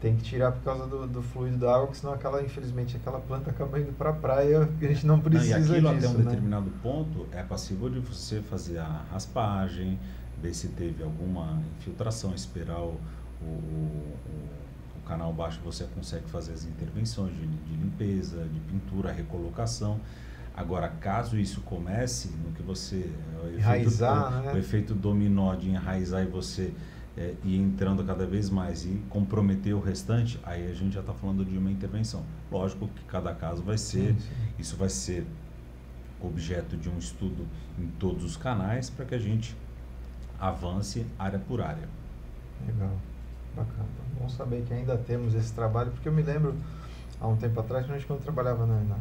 tem 0.00 0.16
que 0.16 0.24
tirar 0.24 0.50
por 0.50 0.64
causa 0.64 0.84
do, 0.88 1.06
do 1.06 1.22
fluido 1.22 1.58
da 1.58 1.76
água, 1.76 1.86
que 1.86 1.96
senão 1.96 2.12
aquela, 2.12 2.42
infelizmente, 2.42 2.96
aquela 2.96 3.20
planta 3.20 3.50
acaba 3.50 3.78
indo 3.78 3.92
para 3.92 4.10
a 4.10 4.12
praia 4.12 4.68
e 4.82 4.86
a 4.86 4.88
gente 4.88 5.06
não 5.06 5.20
precisa 5.20 5.60
não, 5.60 5.66
e 5.66 5.78
aquilo 5.78 5.94
disso, 5.94 6.06
até 6.06 6.08
um 6.08 6.18
né? 6.18 6.24
determinado 6.24 6.70
ponto 6.82 7.26
é 7.30 7.44
passível 7.44 7.88
de 7.88 8.00
você 8.00 8.40
fazer 8.42 8.78
a 8.78 9.02
raspagem, 9.12 9.96
ver 10.42 10.52
se 10.52 10.66
teve 10.68 11.04
alguma 11.04 11.62
infiltração, 11.78 12.34
esperar 12.34 12.80
o, 12.80 12.98
o, 13.40 13.46
o, 13.46 14.61
o 15.04 15.08
canal 15.08 15.32
baixo, 15.32 15.60
você 15.64 15.84
consegue 15.84 16.28
fazer 16.28 16.52
as 16.52 16.64
intervenções 16.64 17.34
de, 17.34 17.46
de 17.46 17.74
limpeza, 17.74 18.44
de 18.44 18.60
pintura, 18.60 19.12
recolocação. 19.12 20.00
Agora, 20.54 20.88
caso 20.88 21.38
isso 21.38 21.62
comece, 21.62 22.28
no 22.28 22.52
que 22.52 22.62
você... 22.62 23.10
O 23.42 23.48
enraizar, 23.48 24.28
efeito, 24.28 24.46
né? 24.46 24.52
O 24.52 24.58
efeito 24.58 24.94
dominó 24.94 25.54
de 25.54 25.70
enraizar 25.70 26.22
e 26.22 26.26
você 26.26 26.72
é, 27.16 27.34
e 27.44 27.56
entrando 27.56 28.02
cada 28.04 28.26
vez 28.26 28.48
mais 28.48 28.84
e 28.84 29.02
comprometer 29.10 29.74
o 29.74 29.80
restante, 29.80 30.40
aí 30.42 30.70
a 30.70 30.74
gente 30.74 30.94
já 30.94 31.00
está 31.00 31.12
falando 31.12 31.44
de 31.44 31.56
uma 31.58 31.70
intervenção. 31.70 32.24
Lógico 32.50 32.88
que 32.88 33.04
cada 33.04 33.34
caso 33.34 33.62
vai 33.62 33.76
ser, 33.76 34.14
sim, 34.14 34.20
sim. 34.20 34.34
isso 34.58 34.76
vai 34.76 34.88
ser 34.88 35.26
objeto 36.20 36.76
de 36.76 36.88
um 36.88 36.98
estudo 36.98 37.46
em 37.78 37.86
todos 37.98 38.24
os 38.24 38.36
canais 38.36 38.88
para 38.88 39.04
que 39.04 39.14
a 39.14 39.18
gente 39.18 39.56
avance 40.38 41.06
área 41.18 41.38
por 41.38 41.60
área. 41.60 41.88
Legal, 42.66 42.96
bacana. 43.54 43.88
Bom 44.22 44.28
saber 44.28 44.62
que 44.62 44.72
ainda 44.72 44.96
temos 44.96 45.34
esse 45.34 45.52
trabalho, 45.52 45.90
porque 45.90 46.08
eu 46.08 46.12
me 46.12 46.22
lembro 46.22 46.54
há 47.20 47.26
um 47.26 47.36
tempo 47.36 47.58
atrás, 47.58 47.84
quando 47.84 48.20
eu 48.20 48.24
trabalhava 48.24 48.64
na, 48.64 48.76
na, 48.76 48.96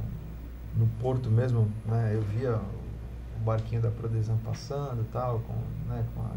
no 0.76 0.88
porto 1.00 1.30
mesmo, 1.30 1.72
né, 1.86 2.14
eu 2.16 2.24
via 2.24 2.56
o 2.56 3.44
barquinho 3.44 3.84
da 3.84 3.92
Prodesão 3.92 4.36
passando 4.44 5.06
tal, 5.14 5.40
com, 5.42 5.54
né, 5.94 6.04
com 6.16 6.24
a 6.24 6.32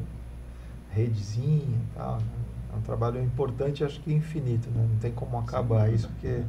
redezinha 0.90 1.78
e 1.78 1.96
tal. 1.96 2.16
Né? 2.16 2.26
É 2.74 2.76
um 2.76 2.82
trabalho 2.82 3.22
importante, 3.22 3.82
acho 3.82 3.98
que 4.00 4.12
infinito, 4.12 4.68
né? 4.68 4.86
Não 4.90 4.98
tem 4.98 5.12
como 5.12 5.38
acabar 5.38 5.88
Sim, 5.88 5.94
isso, 5.94 6.08
porque 6.08 6.42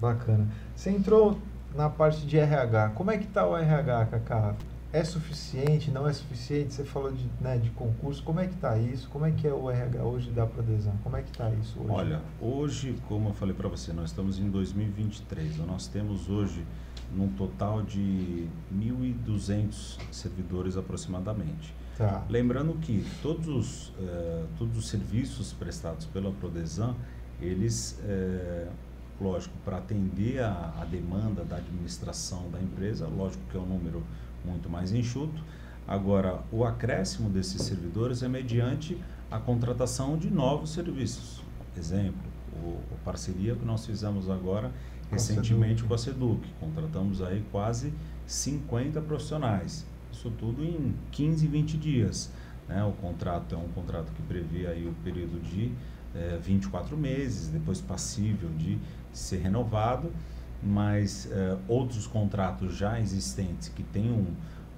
bacana. 0.00 0.46
Você 0.76 0.90
entrou 0.90 1.36
na 1.74 1.90
parte 1.90 2.24
de 2.24 2.38
RH. 2.38 2.90
Como 2.90 3.10
é 3.10 3.18
que 3.18 3.24
está 3.24 3.44
o 3.46 3.56
RH, 3.56 4.06
Cacá? 4.06 4.54
É 4.92 5.04
suficiente? 5.04 5.90
Não 5.90 6.08
é 6.08 6.12
suficiente? 6.12 6.74
Você 6.74 6.84
falou 6.84 7.12
de, 7.12 7.24
né, 7.40 7.58
de 7.58 7.70
concurso. 7.70 8.22
Como 8.24 8.40
é 8.40 8.48
que 8.48 8.54
está 8.54 8.76
isso? 8.76 9.08
Como 9.10 9.24
é 9.24 9.30
que 9.30 9.46
é 9.46 9.52
o 9.52 9.70
RH 9.70 10.02
hoje 10.02 10.30
da 10.30 10.46
Prodesan? 10.46 10.94
Como 11.04 11.16
é 11.16 11.22
que 11.22 11.30
está 11.30 11.48
isso 11.50 11.78
hoje? 11.78 11.90
Olha, 11.90 12.22
hoje, 12.40 12.96
como 13.06 13.28
eu 13.28 13.34
falei 13.34 13.54
para 13.54 13.68
você, 13.68 13.92
nós 13.92 14.10
estamos 14.10 14.38
em 14.40 14.50
2023. 14.50 15.58
Nós 15.58 15.86
temos 15.86 16.28
hoje 16.28 16.66
num 17.14 17.28
total 17.28 17.82
de 17.82 18.48
1.200 18.74 19.98
servidores 20.10 20.76
aproximadamente. 20.76 21.72
Tá. 21.96 22.24
Lembrando 22.28 22.74
que 22.78 23.04
todos 23.22 23.46
os, 23.46 23.92
eh, 24.00 24.44
todos 24.58 24.76
os 24.76 24.88
serviços 24.88 25.52
prestados 25.52 26.06
pela 26.06 26.32
Prodesan, 26.32 26.96
eles, 27.40 28.00
eh, 28.04 28.68
lógico, 29.20 29.54
para 29.64 29.78
atender 29.78 30.40
a, 30.40 30.74
a, 30.80 30.84
demanda 30.84 31.44
da 31.44 31.56
administração 31.56 32.50
da 32.50 32.60
empresa, 32.60 33.06
lógico 33.06 33.42
que 33.50 33.56
é 33.56 33.60
um 33.60 33.66
número 33.66 34.02
muito 34.44 34.68
mais 34.68 34.92
enxuto. 34.92 35.42
Agora, 35.86 36.42
o 36.52 36.64
acréscimo 36.64 37.28
desses 37.28 37.62
servidores 37.62 38.22
é 38.22 38.28
mediante 38.28 38.96
a 39.30 39.38
contratação 39.38 40.16
de 40.16 40.30
novos 40.30 40.70
serviços. 40.70 41.42
Exemplo, 41.76 42.20
o, 42.62 42.78
a 42.94 43.04
parceria 43.04 43.54
que 43.54 43.64
nós 43.64 43.86
fizemos 43.86 44.28
agora 44.28 44.70
recentemente 45.10 45.82
com 45.82 45.94
a 45.94 45.98
Seduc. 45.98 46.40
Contratamos 46.60 47.20
aí 47.22 47.44
quase 47.50 47.92
50 48.26 49.00
profissionais 49.00 49.84
isso 50.12 50.30
tudo 50.30 50.64
em 50.64 50.94
15, 51.12 51.46
20 51.46 51.78
dias. 51.78 52.30
Né? 52.68 52.84
O 52.84 52.92
contrato 52.92 53.54
é 53.54 53.58
um 53.58 53.68
contrato 53.68 54.12
que 54.12 54.22
prevê 54.22 54.66
aí 54.66 54.86
o 54.86 54.92
período 55.04 55.40
de 55.40 55.72
é, 56.14 56.38
24 56.42 56.96
meses, 56.96 57.48
depois 57.48 57.80
passível 57.80 58.50
de 58.58 58.78
ser 59.12 59.38
renovado, 59.38 60.12
mas 60.62 61.28
é, 61.30 61.56
outros 61.68 62.06
contratos 62.06 62.76
já 62.76 63.00
existentes 63.00 63.68
que 63.68 63.82
têm 63.82 64.10
um, 64.10 64.26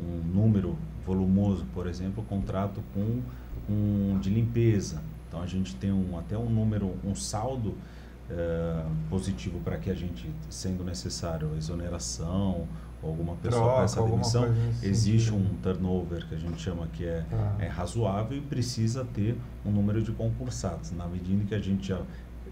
um 0.00 0.22
número 0.34 0.76
volumoso, 1.04 1.64
por 1.74 1.86
exemplo, 1.86 2.24
contrato 2.24 2.82
com 2.94 3.20
um 3.68 4.18
de 4.20 4.30
limpeza. 4.30 5.02
Então 5.28 5.42
a 5.42 5.46
gente 5.46 5.74
tem 5.74 5.92
um, 5.92 6.18
até 6.18 6.36
um 6.36 6.48
número, 6.48 6.94
um 7.04 7.14
saldo 7.14 7.74
é, 8.30 8.84
positivo 9.10 9.58
para 9.60 9.76
que 9.76 9.90
a 9.90 9.94
gente, 9.94 10.30
sendo 10.48 10.84
necessário, 10.84 11.54
exoneração 11.56 12.66
alguma 13.02 13.34
pessoa 13.36 13.64
Troca, 13.64 13.80
peça 13.82 14.02
demissão, 14.02 14.54
existe 14.82 15.32
um 15.32 15.44
turnover 15.62 16.26
que 16.28 16.34
a 16.34 16.38
gente 16.38 16.60
chama 16.60 16.86
que 16.92 17.04
é, 17.04 17.24
ah. 17.32 17.56
é 17.58 17.66
razoável 17.66 18.38
e 18.38 18.40
precisa 18.40 19.04
ter 19.04 19.36
um 19.66 19.70
número 19.70 20.02
de 20.02 20.12
concursados. 20.12 20.92
Na 20.92 21.06
medida 21.06 21.44
que 21.44 21.54
a 21.54 21.58
gente 21.58 21.88
já 21.88 22.00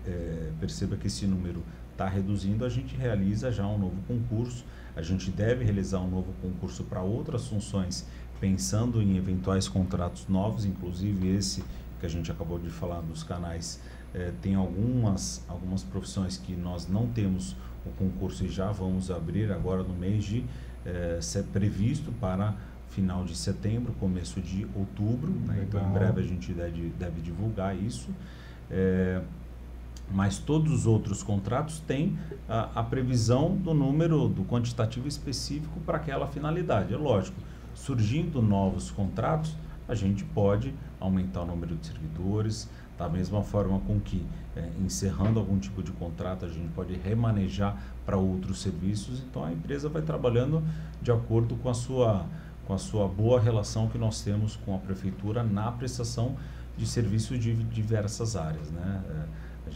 é, 0.07 0.51
perceba 0.59 0.97
que 0.97 1.07
esse 1.07 1.27
número 1.27 1.63
está 2.01 2.09
reduzindo, 2.09 2.65
a 2.65 2.69
gente 2.71 2.97
realiza 2.97 3.53
já 3.53 3.67
um 3.67 3.79
novo 3.79 4.01
concurso. 4.09 4.65
A 4.97 5.03
gente 5.03 5.31
deve 5.31 5.65
realizar 5.65 6.01
um 6.01 6.09
novo 6.09 6.33
concurso 6.41 6.83
para 6.85 7.03
outras 7.03 7.47
funções, 7.47 8.07
pensando 8.41 9.03
em 9.03 9.19
eventuais 9.19 9.69
contratos 9.69 10.27
novos, 10.27 10.65
inclusive 10.65 11.29
esse 11.29 11.63
que 12.01 12.07
a 12.07 12.09
gente 12.09 12.33
acabou 12.33 12.59
de 12.59 12.71
falar 12.71 13.03
dos 13.03 13.23
canais. 13.23 13.81
Eh, 14.15 14.33
tem 14.41 14.55
algumas, 14.55 15.45
algumas 15.47 15.83
profissões 15.83 16.39
que 16.39 16.57
nós 16.57 16.89
não 16.89 17.07
temos 17.07 17.55
o 17.85 17.91
concurso 17.91 18.45
e 18.47 18.49
já 18.49 18.73
vamos 18.73 19.11
abrir 19.11 19.53
agora 19.53 19.83
no 19.83 19.95
mês 19.95 20.25
de 20.25 20.45
eh, 20.87 21.19
ser 21.21 21.45
previsto 21.45 22.11
para 22.13 22.55
final 22.89 23.25
de 23.25 23.37
setembro, 23.37 23.93
começo 24.01 24.41
de 24.41 24.67
outubro. 24.75 25.31
Né? 25.31 25.67
Então, 25.69 25.87
em 25.87 25.93
breve 25.93 26.21
a 26.21 26.25
gente 26.25 26.53
deve, 26.53 26.89
deve 26.99 27.21
divulgar 27.21 27.77
isso. 27.77 28.09
É, 28.71 29.21
mas 30.13 30.39
todos 30.39 30.73
os 30.73 30.87
outros 30.87 31.23
contratos 31.23 31.81
têm 31.81 32.19
a, 32.49 32.81
a, 32.81 32.83
previsão 32.83 33.57
do 33.57 33.73
número, 33.73 34.29
do 34.29 34.45
quantitativo 34.45 35.07
específico 35.07 35.79
para 35.81 35.97
aquela 35.97 36.27
finalidade. 36.27 36.93
É 36.93 36.97
lógico, 36.97 37.37
surgindo 37.75 38.43
novos 38.43 38.91
contratos, 38.91 39.55
a 39.89 39.95
gente 39.95 40.25
pode 40.25 40.75
aumentar 40.99 41.43
o 41.43 41.47
número 41.47 41.77
de 41.77 41.87
servidores, 41.87 42.69
da 42.97 43.09
mesma 43.09 43.43
forma 43.43 43.81
com 43.81 43.99
que, 43.99 44.25
é, 44.55 44.69
encerrando 44.85 45.39
algum 45.39 45.59
tipo 45.59 45.83
de 45.83 45.91
contrato, 45.93 46.45
a 46.45 46.49
gente 46.49 46.69
pode 46.75 46.95
remanejar 46.95 47.77
para 48.05 48.17
outros 48.17 48.61
serviços. 48.61 49.21
Então, 49.21 49.45
a 49.45 49.53
empresa 49.53 49.89
vai 49.89 50.03
trabalhando 50.03 50.63
de 51.01 51.11
acordo 51.11 51.57
com 51.57 51.71
a 51.71 51.75
sua 51.75 52.27
com 52.67 52.75
a 52.75 52.79
sua 52.79 53.09
boa 53.09 53.41
relação 53.41 53.89
que 53.89 53.99
nós 53.99 54.23
temos 54.23 54.55
com 54.55 54.77
a 54.77 54.79
prefeitura 54.79 55.43
na 55.43 55.73
prestação 55.73 56.37
de 56.77 56.87
serviços 56.87 57.37
de 57.37 57.53
diversas 57.65 58.37
áreas. 58.37 58.71
Né? 58.71 59.03
É, 59.09 59.25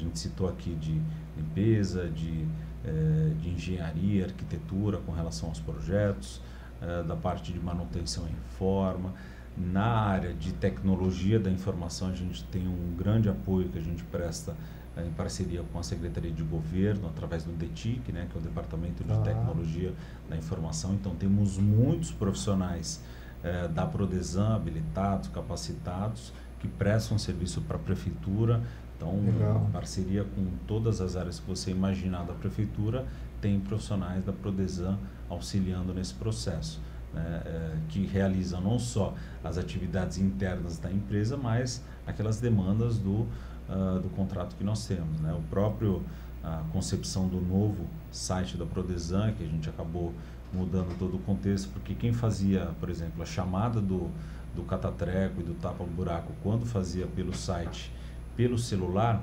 a 0.01 0.05
gente 0.05 0.19
citou 0.19 0.49
aqui 0.49 0.75
de 0.75 1.01
limpeza, 1.37 2.09
de, 2.09 2.47
é, 2.85 3.33
de 3.41 3.51
engenharia, 3.51 4.25
arquitetura 4.25 4.99
com 4.99 5.13
relação 5.13 5.49
aos 5.49 5.61
projetos, 5.61 6.41
é, 6.81 7.03
da 7.03 7.17
parte 7.17 7.53
de 7.53 7.61
manutenção 7.61 8.27
e 8.27 8.31
reforma. 8.31 9.15
Na 9.57 9.87
área 9.87 10.35
de 10.35 10.53
tecnologia 10.53 11.39
da 11.39 11.51
informação, 11.51 12.09
a 12.09 12.15
gente 12.15 12.45
tem 12.45 12.67
um 12.67 12.97
grande 12.97 13.29
apoio 13.29 13.69
que 13.69 13.79
a 13.79 13.83
gente 13.83 14.03
presta 14.05 14.55
em 14.97 15.11
parceria 15.11 15.63
com 15.73 15.79
a 15.79 15.83
Secretaria 15.83 16.31
de 16.31 16.43
Governo, 16.43 17.09
através 17.09 17.45
do 17.45 17.53
DETIC, 17.53 18.13
né, 18.13 18.27
que 18.31 18.37
é 18.37 18.41
o 18.41 18.43
Departamento 18.43 19.03
de 19.03 19.13
ah. 19.13 19.19
Tecnologia 19.19 19.93
da 20.29 20.37
Informação. 20.37 20.95
Então, 20.95 21.15
temos 21.17 21.59
muitos 21.59 22.13
profissionais 22.13 23.01
eh, 23.43 23.69
da 23.69 23.87
Prodesan 23.87 24.55
habilitados, 24.55 25.29
capacitados, 25.29 26.33
que 26.61 26.69
prestam 26.69 27.19
serviço 27.19 27.61
para 27.63 27.77
a 27.77 27.79
Prefeitura. 27.79 28.63
Então, 29.05 29.21
Legal. 29.25 29.67
em 29.69 29.71
parceria 29.71 30.25
com 30.25 30.47
todas 30.67 31.01
as 31.01 31.17
áreas 31.17 31.39
que 31.39 31.47
você 31.47 31.71
imaginar 31.71 32.25
da 32.25 32.33
Prefeitura, 32.33 33.05
tem 33.41 33.61
profissionais 33.61 34.25
da 34.25 34.33
Prodesan 34.33 34.99
auxiliando 35.29 35.93
nesse 35.93 36.15
processo. 36.15 36.81
Né, 37.13 37.43
eh, 37.47 37.77
que 37.91 38.05
realizam 38.07 38.61
não 38.61 38.77
só 38.77 39.15
as 39.45 39.57
atividades 39.57 40.19
internas 40.19 40.79
da 40.79 40.91
empresa, 40.91 41.37
mas 41.37 41.81
aquelas 42.05 42.41
demandas 42.41 42.99
do 42.99 43.29
uh, 43.69 44.01
do 44.01 44.09
contrato 44.17 44.57
que 44.57 44.65
nós 44.65 44.85
temos. 44.87 45.21
Né? 45.21 45.33
O 45.33 45.43
próprio 45.43 46.03
a 46.45 46.63
concepção 46.73 47.27
do 47.27 47.41
novo 47.41 47.87
site 48.11 48.57
da 48.57 48.67
Prodesan, 48.67 49.33
que 49.33 49.43
a 49.43 49.47
gente 49.47 49.69
acabou 49.69 50.13
mudando 50.53 50.97
todo 50.99 51.17
o 51.17 51.19
contexto, 51.21 51.71
porque 51.71 51.95
quem 51.95 52.13
fazia, 52.13 52.71
por 52.79 52.91
exemplo, 52.91 53.23
a 53.23 53.27
chamada 53.27 53.81
do, 53.81 54.11
do 54.55 54.63
catatreco 54.63 55.41
e 55.41 55.43
do 55.43 55.55
tapa-buraco, 55.55 56.33
quando 56.43 56.67
fazia 56.67 57.07
pelo 57.07 57.35
site, 57.35 57.91
pelo 58.37 58.59
celular, 58.59 59.23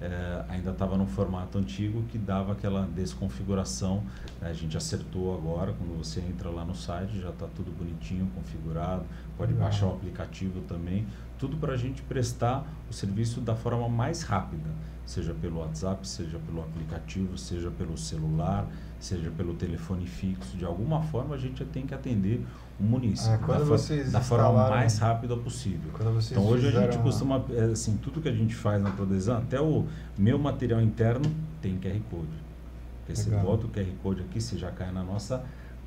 eh, 0.00 0.44
ainda 0.48 0.70
estava 0.70 0.96
no 0.96 1.06
formato 1.06 1.58
antigo 1.58 2.02
que 2.04 2.18
dava 2.18 2.52
aquela 2.52 2.86
desconfiguração. 2.86 4.04
Né? 4.40 4.50
A 4.50 4.52
gente 4.52 4.76
acertou 4.76 5.34
agora, 5.36 5.72
quando 5.72 5.96
você 5.96 6.20
entra 6.20 6.50
lá 6.50 6.64
no 6.64 6.74
site, 6.74 7.20
já 7.20 7.30
está 7.30 7.46
tudo 7.54 7.70
bonitinho, 7.70 8.30
configurado, 8.34 9.04
pode 9.36 9.52
Legal. 9.52 9.68
baixar 9.68 9.86
o 9.86 9.94
aplicativo 9.94 10.60
também 10.62 11.06
tudo 11.38 11.56
para 11.56 11.74
a 11.74 11.76
gente 11.76 12.02
prestar 12.02 12.66
o 12.90 12.92
serviço 12.92 13.40
da 13.40 13.54
forma 13.54 13.88
mais 13.88 14.22
rápida, 14.22 14.68
seja 15.06 15.32
pelo 15.32 15.60
WhatsApp, 15.60 16.06
seja 16.06 16.38
pelo 16.38 16.60
aplicativo, 16.60 17.38
seja 17.38 17.70
pelo 17.70 17.96
celular, 17.96 18.66
seja 18.98 19.30
pelo 19.30 19.54
telefone 19.54 20.06
fixo. 20.06 20.56
De 20.56 20.64
alguma 20.64 21.00
forma 21.00 21.34
a 21.34 21.38
gente 21.38 21.64
tem 21.66 21.86
que 21.86 21.94
atender 21.94 22.44
o 22.80 22.82
município 22.84 23.52
ah, 23.52 23.58
da, 23.58 23.78
for 23.78 24.10
da 24.10 24.20
forma 24.20 24.70
mais 24.70 24.98
rápida 24.98 25.36
possível. 25.36 25.90
Então 26.30 26.46
hoje 26.46 26.68
a 26.68 26.70
gente 26.70 26.98
costuma, 26.98 27.44
é, 27.50 27.64
assim, 27.72 27.96
tudo 27.96 28.20
que 28.20 28.28
a 28.28 28.32
gente 28.32 28.54
faz 28.54 28.80
na 28.80 28.90
Prodesan, 28.90 29.38
até 29.38 29.60
o 29.60 29.84
meu 30.16 30.38
material 30.38 30.80
interno 30.80 31.24
tem 31.60 31.76
QR 31.76 32.00
Code. 32.10 32.28
Porque 32.98 33.16
você 33.16 33.30
bota 33.30 33.66
o 33.66 33.68
QR 33.68 33.90
Code 34.02 34.20
aqui, 34.20 34.40
você 34.40 34.56
já 34.56 34.70
cai 34.70 34.92
na 34.92 35.02
nossa 35.02 35.44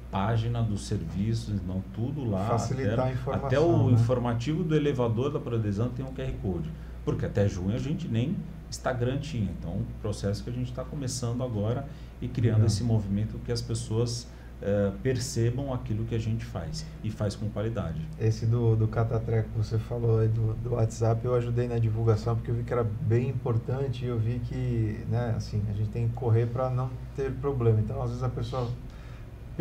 página 0.09 0.61
dos 0.61 0.85
serviços, 0.85 1.61
não 1.65 1.81
tudo 1.93 2.29
lá. 2.29 2.45
Facilitar 2.45 2.99
até, 2.99 3.03
a 3.03 3.13
informação. 3.13 3.47
Até 3.47 3.59
o 3.59 3.87
né? 3.87 3.93
informativo 3.93 4.63
do 4.63 4.75
elevador 4.75 5.31
da 5.31 5.39
Prodesan 5.39 5.87
tem 5.89 6.05
um 6.05 6.13
QR 6.13 6.33
Code. 6.41 6.69
Porque 7.05 7.25
até 7.25 7.47
junho 7.47 7.73
a 7.73 7.79
gente 7.79 8.07
nem 8.07 8.35
Instagram 8.69 9.17
tinha. 9.19 9.49
Então, 9.57 9.71
um 9.71 9.85
processo 10.01 10.43
que 10.43 10.49
a 10.49 10.53
gente 10.53 10.69
está 10.69 10.83
começando 10.83 11.41
agora 11.41 11.87
e 12.21 12.27
criando 12.27 12.55
Legal. 12.55 12.67
esse 12.67 12.83
movimento 12.83 13.39
que 13.45 13.51
as 13.51 13.61
pessoas 13.61 14.27
uh, 14.61 14.91
percebam 14.99 15.73
aquilo 15.73 16.05
que 16.05 16.15
a 16.15 16.19
gente 16.19 16.45
faz 16.45 16.85
e 17.03 17.09
faz 17.09 17.35
com 17.35 17.49
qualidade. 17.49 18.01
Esse 18.19 18.45
do, 18.45 18.75
do 18.75 18.87
Catatreco 18.87 19.49
que 19.49 19.57
você 19.57 19.77
falou 19.77 20.27
do, 20.27 20.53
do 20.55 20.73
WhatsApp, 20.73 21.23
eu 21.25 21.35
ajudei 21.35 21.67
na 21.67 21.77
divulgação 21.79 22.35
porque 22.35 22.51
eu 22.51 22.55
vi 22.55 22.63
que 22.63 22.73
era 22.73 22.83
bem 22.83 23.29
importante 23.29 24.05
e 24.05 24.07
eu 24.07 24.17
vi 24.17 24.39
que, 24.39 25.05
né, 25.09 25.33
assim, 25.35 25.61
a 25.69 25.73
gente 25.73 25.89
tem 25.89 26.07
que 26.07 26.13
correr 26.13 26.47
para 26.47 26.69
não 26.69 26.89
ter 27.15 27.31
problema. 27.31 27.79
Então, 27.79 28.01
às 28.01 28.09
vezes 28.09 28.23
a 28.23 28.29
pessoa 28.29 28.69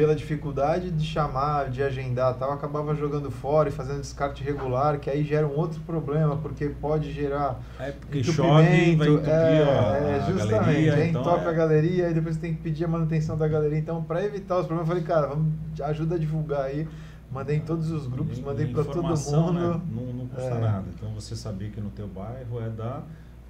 pela 0.00 0.16
dificuldade 0.16 0.90
de 0.90 1.04
chamar, 1.04 1.68
de 1.68 1.82
agendar 1.82 2.32
tal, 2.38 2.52
acabava 2.52 2.94
jogando 2.94 3.30
fora 3.30 3.68
e 3.68 3.72
fazendo 3.72 4.00
descarte 4.00 4.42
regular, 4.42 4.98
que 4.98 5.10
aí 5.10 5.22
gera 5.22 5.46
um 5.46 5.54
outro 5.54 5.78
problema, 5.82 6.38
porque 6.38 6.70
pode 6.70 7.12
gerar 7.12 7.60
é 7.78 7.92
porque 7.92 8.24
chove, 8.24 8.96
vai 8.96 9.08
entupir 9.08 9.28
é, 9.28 9.62
a, 9.62 9.96
é, 9.98 10.24
justamente, 10.26 10.50
galeria, 10.50 10.94
aí 10.94 11.08
então 11.10 11.20
entope 11.20 11.44
é. 11.44 11.48
a 11.48 11.52
galeria, 11.52 12.06
aí 12.06 12.14
depois 12.14 12.38
tem 12.38 12.54
que 12.54 12.62
pedir 12.62 12.86
a 12.86 12.88
manutenção 12.88 13.36
da 13.36 13.46
galeria. 13.46 13.76
Então, 13.78 14.02
para 14.02 14.24
evitar 14.24 14.60
os 14.60 14.66
problemas, 14.66 14.88
eu 14.88 14.94
falei, 14.94 15.02
cara, 15.02 15.26
vamos, 15.26 15.52
ajuda 15.82 16.14
a 16.14 16.18
divulgar 16.18 16.62
aí. 16.62 16.88
Mandei 17.30 17.58
em 17.58 17.60
todos 17.60 17.90
os 17.90 18.06
grupos, 18.06 18.38
e, 18.38 18.40
mandei 18.40 18.68
para 18.68 18.84
todo 18.84 19.02
mundo. 19.02 19.52
Né? 19.52 19.80
Não, 19.92 20.02
não 20.14 20.26
custa 20.28 20.50
é. 20.50 20.60
nada. 20.60 20.84
Então, 20.96 21.12
você 21.12 21.36
sabia 21.36 21.68
que 21.68 21.80
no 21.80 21.90
teu 21.90 22.08
bairro 22.08 22.58
é 22.58 22.70
da 22.70 23.02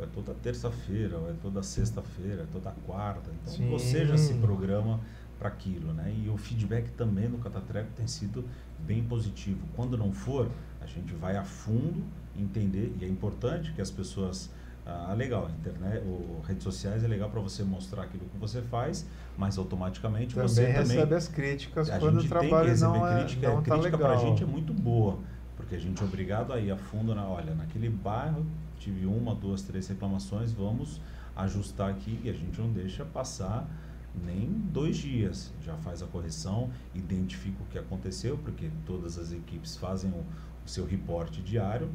é 0.02 0.06
toda 0.14 0.34
terça-feira, 0.42 1.16
é 1.28 1.34
toda 1.42 1.62
sexta-feira, 1.62 2.42
é 2.42 2.46
toda 2.52 2.72
quarta. 2.86 3.30
Então, 3.42 3.54
Sim. 3.54 3.70
você 3.70 4.04
já 4.04 4.16
se 4.16 4.34
programa 4.34 4.98
para 5.40 5.48
aquilo, 5.48 5.94
né? 5.94 6.14
E 6.14 6.28
o 6.28 6.36
feedback 6.36 6.90
também 6.90 7.26
no 7.26 7.38
Catatreco 7.38 7.88
tem 7.96 8.06
sido 8.06 8.44
bem 8.78 9.02
positivo. 9.02 9.58
Quando 9.74 9.96
não 9.96 10.12
for, 10.12 10.50
a 10.82 10.86
gente 10.86 11.14
vai 11.14 11.36
a 11.36 11.42
fundo 11.42 12.04
entender 12.36 12.94
e 13.00 13.04
é 13.04 13.08
importante 13.08 13.72
que 13.72 13.80
as 13.80 13.90
pessoas 13.90 14.50
ah, 14.86 15.14
legal, 15.14 15.46
a 15.46 15.50
internet, 15.50 16.04
redes 16.46 16.62
sociais 16.62 17.02
é 17.02 17.08
legal 17.08 17.30
para 17.30 17.40
você 17.40 17.62
mostrar 17.62 18.02
aquilo 18.02 18.24
que 18.26 18.38
você 18.38 18.60
faz, 18.60 19.06
mas 19.36 19.56
automaticamente 19.56 20.34
também 20.34 20.48
você 20.48 20.66
recebe 20.66 21.00
também 21.00 21.16
as 21.16 21.28
críticas 21.28 21.90
quando 21.90 22.18
o 22.18 22.28
trabalho 22.28 22.78
não 22.78 23.06
é 23.06 23.18
crítica, 23.18 23.48
não 23.48 23.58
a 23.58 23.62
tá 23.62 23.72
crítica 23.72 23.98
para 23.98 24.12
a 24.14 24.16
gente 24.16 24.42
é 24.42 24.46
muito 24.46 24.72
boa, 24.72 25.18
porque 25.56 25.74
a 25.74 25.78
gente 25.78 26.02
é 26.02 26.04
obrigado 26.04 26.52
a 26.52 26.60
ir 26.60 26.70
a 26.70 26.76
fundo 26.76 27.14
na, 27.14 27.26
olha, 27.26 27.54
naquele 27.54 27.88
bairro 27.88 28.44
tive 28.78 29.06
uma, 29.06 29.34
duas, 29.34 29.62
três 29.62 29.86
reclamações, 29.88 30.52
vamos 30.52 31.00
ajustar 31.36 31.90
aqui 31.90 32.18
e 32.24 32.30
a 32.30 32.32
gente 32.32 32.60
não 32.60 32.72
deixa 32.72 33.04
passar 33.04 33.68
nem 34.14 34.48
dois 34.48 34.96
dias. 34.96 35.52
Já 35.62 35.76
faz 35.76 36.02
a 36.02 36.06
correção, 36.06 36.70
identifica 36.94 37.62
o 37.62 37.66
que 37.66 37.78
aconteceu, 37.78 38.38
porque 38.38 38.70
todas 38.86 39.18
as 39.18 39.32
equipes 39.32 39.76
fazem 39.76 40.10
o, 40.10 40.24
o 40.64 40.68
seu 40.68 40.84
reporte 40.84 41.40
diário 41.42 41.88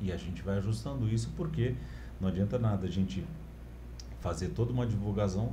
e 0.00 0.12
a 0.12 0.16
gente 0.16 0.42
vai 0.42 0.58
ajustando 0.58 1.08
isso, 1.08 1.30
porque 1.36 1.74
não 2.20 2.28
adianta 2.28 2.58
nada 2.58 2.86
a 2.86 2.90
gente 2.90 3.24
fazer 4.20 4.48
toda 4.48 4.72
uma 4.72 4.86
divulgação, 4.86 5.52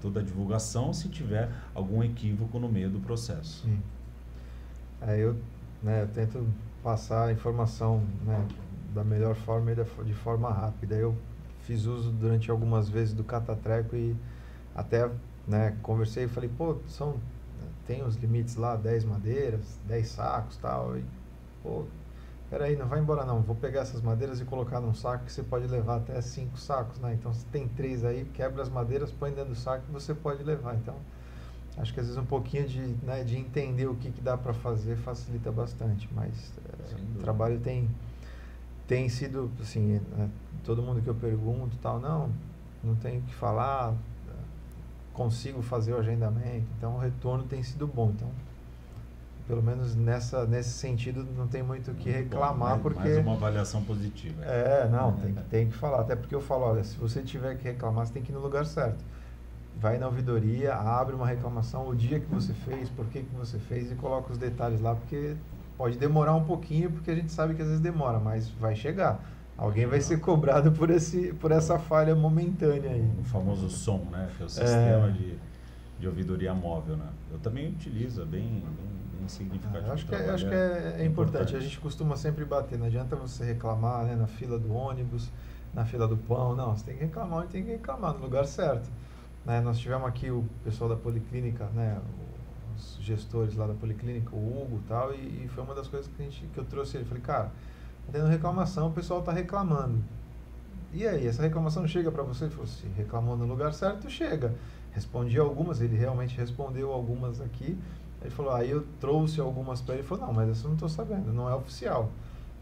toda 0.00 0.20
a 0.20 0.22
divulgação 0.22 0.92
se 0.92 1.08
tiver 1.08 1.50
algum 1.74 2.02
equívoco 2.02 2.58
no 2.58 2.68
meio 2.68 2.88
do 2.88 3.00
processo. 3.00 3.64
Sim. 3.64 3.80
É, 5.02 5.18
eu, 5.18 5.36
né, 5.82 6.02
eu 6.02 6.08
tento 6.08 6.46
passar 6.82 7.26
a 7.26 7.32
informação 7.32 8.02
né, 8.24 8.46
da 8.94 9.02
melhor 9.02 9.34
forma 9.34 9.72
e 9.72 10.04
de 10.04 10.14
forma 10.14 10.50
rápida. 10.50 10.94
Eu 10.94 11.16
fiz 11.62 11.86
uso 11.86 12.10
durante 12.10 12.50
algumas 12.50 12.88
vezes 12.88 13.14
do 13.14 13.24
catatreco 13.24 13.96
e 13.96 14.14
até 14.80 15.10
né, 15.46 15.76
conversei 15.82 16.24
e 16.24 16.28
falei, 16.28 16.50
pô, 16.56 16.76
são, 16.88 17.16
tem 17.86 18.02
os 18.02 18.16
limites 18.16 18.56
lá, 18.56 18.76
10 18.76 19.04
madeiras, 19.04 19.78
10 19.86 20.08
sacos 20.08 20.56
tal. 20.56 20.96
E, 20.96 21.04
pô, 21.62 21.84
peraí, 22.48 22.76
não 22.76 22.86
vai 22.86 23.00
embora 23.00 23.24
não, 23.24 23.42
vou 23.42 23.56
pegar 23.56 23.80
essas 23.80 24.00
madeiras 24.00 24.40
e 24.40 24.44
colocar 24.44 24.80
num 24.80 24.94
saco 24.94 25.24
que 25.24 25.32
você 25.32 25.42
pode 25.42 25.66
levar 25.66 25.96
até 25.96 26.20
5 26.20 26.58
sacos, 26.58 26.98
né? 26.98 27.14
Então, 27.14 27.32
se 27.32 27.44
tem 27.46 27.68
três 27.68 28.04
aí, 28.04 28.24
quebra 28.34 28.62
as 28.62 28.68
madeiras, 28.68 29.10
põe 29.10 29.30
dentro 29.32 29.50
do 29.50 29.56
saco 29.56 29.84
e 29.88 29.92
você 29.92 30.14
pode 30.14 30.42
levar. 30.42 30.74
Então, 30.76 30.94
acho 31.78 31.92
que 31.92 32.00
às 32.00 32.06
vezes 32.06 32.20
um 32.20 32.26
pouquinho 32.26 32.66
de, 32.66 32.80
né, 33.04 33.24
de 33.24 33.36
entender 33.36 33.86
o 33.86 33.94
que, 33.94 34.10
que 34.10 34.20
dá 34.20 34.36
para 34.36 34.52
fazer 34.52 34.96
facilita 34.96 35.50
bastante, 35.50 36.08
mas 36.12 36.52
é, 36.58 37.18
o 37.18 37.20
trabalho 37.20 37.58
tem, 37.60 37.88
tem 38.86 39.08
sido, 39.08 39.50
assim, 39.60 40.00
né, 40.16 40.28
todo 40.64 40.82
mundo 40.82 41.00
que 41.00 41.08
eu 41.08 41.14
pergunto 41.14 41.76
tal, 41.78 42.00
não, 42.00 42.30
não 42.82 42.94
tenho 42.96 43.20
o 43.20 43.22
que 43.22 43.34
falar, 43.34 43.94
consigo 45.20 45.60
fazer 45.60 45.92
o 45.92 45.98
agendamento, 45.98 46.64
então 46.78 46.96
o 46.96 46.98
retorno 46.98 47.44
tem 47.44 47.62
sido 47.62 47.86
bom. 47.86 48.10
Então, 48.16 48.30
pelo 49.46 49.62
menos 49.62 49.94
nessa, 49.94 50.46
nesse 50.46 50.70
sentido, 50.70 51.26
não 51.36 51.46
tem 51.46 51.62
muito 51.62 51.90
o 51.90 51.94
que 51.94 52.08
reclamar, 52.08 52.76
bom, 52.76 52.84
porque... 52.84 53.00
Mais 53.00 53.18
uma 53.18 53.34
avaliação 53.34 53.84
positiva. 53.84 54.42
É, 54.42 54.88
não, 54.88 55.12
tem, 55.12 55.34
tem 55.50 55.68
que 55.68 55.76
falar. 55.76 56.00
Até 56.00 56.16
porque 56.16 56.34
eu 56.34 56.40
falo, 56.40 56.64
olha, 56.64 56.82
se 56.82 56.96
você 56.96 57.20
tiver 57.20 57.58
que 57.58 57.64
reclamar, 57.64 58.06
você 58.06 58.14
tem 58.14 58.22
que 58.22 58.32
ir 58.32 58.34
no 58.34 58.40
lugar 58.40 58.64
certo. 58.64 59.04
Vai 59.78 59.98
na 59.98 60.06
ouvidoria, 60.06 60.74
abre 60.74 61.14
uma 61.14 61.26
reclamação, 61.26 61.86
o 61.86 61.94
dia 61.94 62.18
que 62.18 62.26
você 62.26 62.54
fez, 62.54 62.88
por 62.88 63.04
que, 63.06 63.22
que 63.22 63.34
você 63.34 63.58
fez 63.58 63.92
e 63.92 63.96
coloca 63.96 64.32
os 64.32 64.38
detalhes 64.38 64.80
lá, 64.80 64.94
porque 64.94 65.36
pode 65.76 65.98
demorar 65.98 66.34
um 66.34 66.44
pouquinho, 66.44 66.90
porque 66.90 67.10
a 67.10 67.14
gente 67.14 67.30
sabe 67.30 67.54
que 67.54 67.60
às 67.60 67.68
vezes 67.68 67.82
demora, 67.82 68.18
mas 68.18 68.48
vai 68.48 68.74
chegar. 68.74 69.20
Alguém 69.60 69.84
vai 69.84 70.00
ser 70.00 70.18
cobrado 70.20 70.72
por, 70.72 70.88
esse, 70.88 71.34
por 71.34 71.52
essa 71.52 71.78
falha 71.78 72.16
momentânea 72.16 72.92
aí. 72.92 73.10
O 73.20 73.24
famoso 73.24 73.68
som, 73.68 74.06
né? 74.10 74.30
Que 74.34 74.42
é 74.42 74.46
o 74.46 74.48
sistema 74.48 75.08
é. 75.08 75.10
De, 75.10 75.38
de 75.98 76.08
ouvidoria 76.08 76.54
móvel, 76.54 76.96
né? 76.96 77.06
Eu 77.30 77.38
também 77.40 77.68
utilizo, 77.68 78.22
é 78.22 78.24
bem, 78.24 78.40
bem, 78.42 79.18
bem 79.18 79.28
significativo. 79.28 79.90
Ah, 79.90 79.92
acho 79.92 80.06
que, 80.06 80.14
é, 80.14 80.30
acho 80.30 80.48
que 80.48 80.54
é, 80.54 80.96
é 81.00 81.04
importante. 81.04 81.54
A 81.54 81.60
gente 81.60 81.78
costuma 81.78 82.16
sempre 82.16 82.42
bater. 82.42 82.78
Não 82.78 82.86
adianta 82.86 83.14
você 83.16 83.44
reclamar 83.44 84.06
né, 84.06 84.16
na 84.16 84.26
fila 84.26 84.58
do 84.58 84.72
ônibus, 84.72 85.28
na 85.74 85.84
fila 85.84 86.08
do 86.08 86.16
pão. 86.16 86.56
Não, 86.56 86.74
você 86.74 86.86
tem 86.86 86.96
que 86.96 87.04
reclamar 87.04 87.44
e 87.44 87.48
tem 87.48 87.62
que 87.62 87.70
reclamar 87.72 88.14
no 88.14 88.20
lugar 88.20 88.46
certo. 88.46 88.90
Né? 89.44 89.60
Nós 89.60 89.78
tivemos 89.78 90.08
aqui 90.08 90.30
o 90.30 90.42
pessoal 90.64 90.88
da 90.88 90.96
Policlínica, 90.96 91.66
né? 91.74 92.00
os 92.74 92.98
gestores 93.02 93.54
lá 93.56 93.66
da 93.66 93.74
Policlínica, 93.74 94.34
o 94.34 94.38
Hugo 94.38 94.80
e 94.82 94.88
tal, 94.88 95.14
e, 95.14 95.44
e 95.44 95.48
foi 95.48 95.62
uma 95.62 95.74
das 95.74 95.86
coisas 95.86 96.10
que, 96.10 96.22
a 96.22 96.24
gente, 96.24 96.46
que 96.46 96.58
eu 96.58 96.64
trouxe 96.64 96.96
ele. 96.96 97.04
Falei, 97.04 97.22
cara 97.22 97.52
tendo 98.10 98.26
reclamação, 98.26 98.88
o 98.88 98.92
pessoal 98.92 99.20
está 99.20 99.32
reclamando. 99.32 100.02
E 100.92 101.06
aí, 101.06 101.26
essa 101.26 101.42
reclamação 101.42 101.86
chega 101.86 102.10
para 102.10 102.22
você? 102.22 102.48
Se 102.66 102.86
reclamou 102.96 103.36
no 103.36 103.46
lugar 103.46 103.72
certo, 103.72 104.10
chega. 104.10 104.54
Respondi 104.92 105.38
algumas, 105.38 105.80
ele 105.80 105.96
realmente 105.96 106.36
respondeu 106.36 106.92
algumas 106.92 107.40
aqui. 107.40 107.78
Ele 108.20 108.30
falou, 108.30 108.52
aí 108.52 108.70
eu 108.70 108.84
trouxe 108.98 109.40
algumas 109.40 109.80
para 109.80 109.94
ele. 109.94 110.02
Ele 110.02 110.08
falou, 110.08 110.26
não, 110.26 110.32
mas 110.32 110.48
isso 110.50 110.66
eu 110.66 110.68
não 110.68 110.74
estou 110.74 110.88
sabendo, 110.88 111.32
não 111.32 111.48
é 111.48 111.54
oficial. 111.54 112.10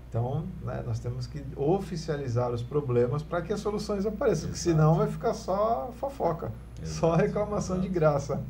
Então, 0.08 0.46
né, 0.62 0.82
nós 0.86 0.98
temos 0.98 1.26
que 1.26 1.44
oficializar 1.54 2.50
os 2.50 2.62
problemas 2.62 3.22
para 3.22 3.42
que 3.42 3.52
as 3.52 3.60
soluções 3.60 4.06
apareçam, 4.06 4.48
porque 4.48 4.58
senão 4.58 4.94
vai 4.94 5.06
ficar 5.06 5.34
só 5.34 5.90
fofoca, 5.98 6.50
Exato. 6.82 6.98
só 6.98 7.14
reclamação 7.14 7.76
Exato. 7.76 7.88
de 7.88 7.94
graça. 7.94 8.42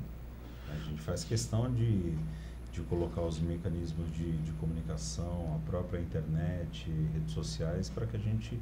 A 0.70 0.88
gente 0.88 1.00
faz 1.02 1.24
questão 1.24 1.72
de 1.72 2.16
de 2.78 2.84
colocar 2.84 3.22
os 3.22 3.40
mecanismos 3.40 4.08
de, 4.12 4.36
de 4.38 4.52
comunicação, 4.52 5.56
a 5.56 5.70
própria 5.70 5.98
internet, 5.98 6.88
redes 7.12 7.32
sociais, 7.32 7.90
para 7.90 8.06
que 8.06 8.16
a 8.16 8.20
gente 8.20 8.58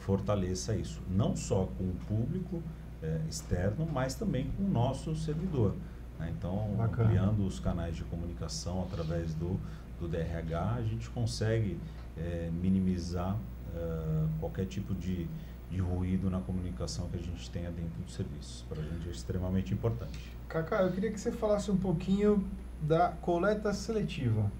fortaleça 0.00 0.74
isso. 0.74 1.00
Não 1.08 1.36
só 1.36 1.66
com 1.78 1.84
o 1.84 1.94
público 2.08 2.62
é, 3.00 3.20
externo, 3.28 3.88
mas 3.90 4.14
também 4.14 4.50
com 4.56 4.64
o 4.64 4.68
nosso 4.68 5.14
servidor. 5.14 5.76
Né? 6.18 6.34
Então, 6.36 6.74
Bacana. 6.76 7.08
ampliando 7.08 7.46
os 7.46 7.60
canais 7.60 7.94
de 7.94 8.02
comunicação 8.04 8.82
através 8.82 9.34
do, 9.34 9.58
do 10.00 10.08
DRH, 10.08 10.74
a 10.74 10.82
gente 10.82 11.08
consegue 11.10 11.78
é, 12.18 12.50
minimizar 12.52 13.36
é, 13.74 14.26
qualquer 14.40 14.66
tipo 14.66 14.94
de, 14.96 15.28
de 15.70 15.78
ruído 15.78 16.28
na 16.28 16.40
comunicação 16.40 17.08
que 17.08 17.18
a 17.18 17.22
gente 17.22 17.48
tenha 17.50 17.70
dentro 17.70 18.02
do 18.02 18.10
serviço. 18.10 18.66
Para 18.68 18.80
a 18.80 18.84
gente 18.84 19.08
é 19.08 19.12
extremamente 19.12 19.72
importante. 19.72 20.18
Cacá, 20.48 20.82
eu 20.82 20.90
queria 20.90 21.12
que 21.12 21.20
você 21.20 21.30
falasse 21.30 21.70
um 21.70 21.76
pouquinho 21.76 22.44
da 22.80 23.08
coleta 23.20 23.72
seletiva. 23.72 24.50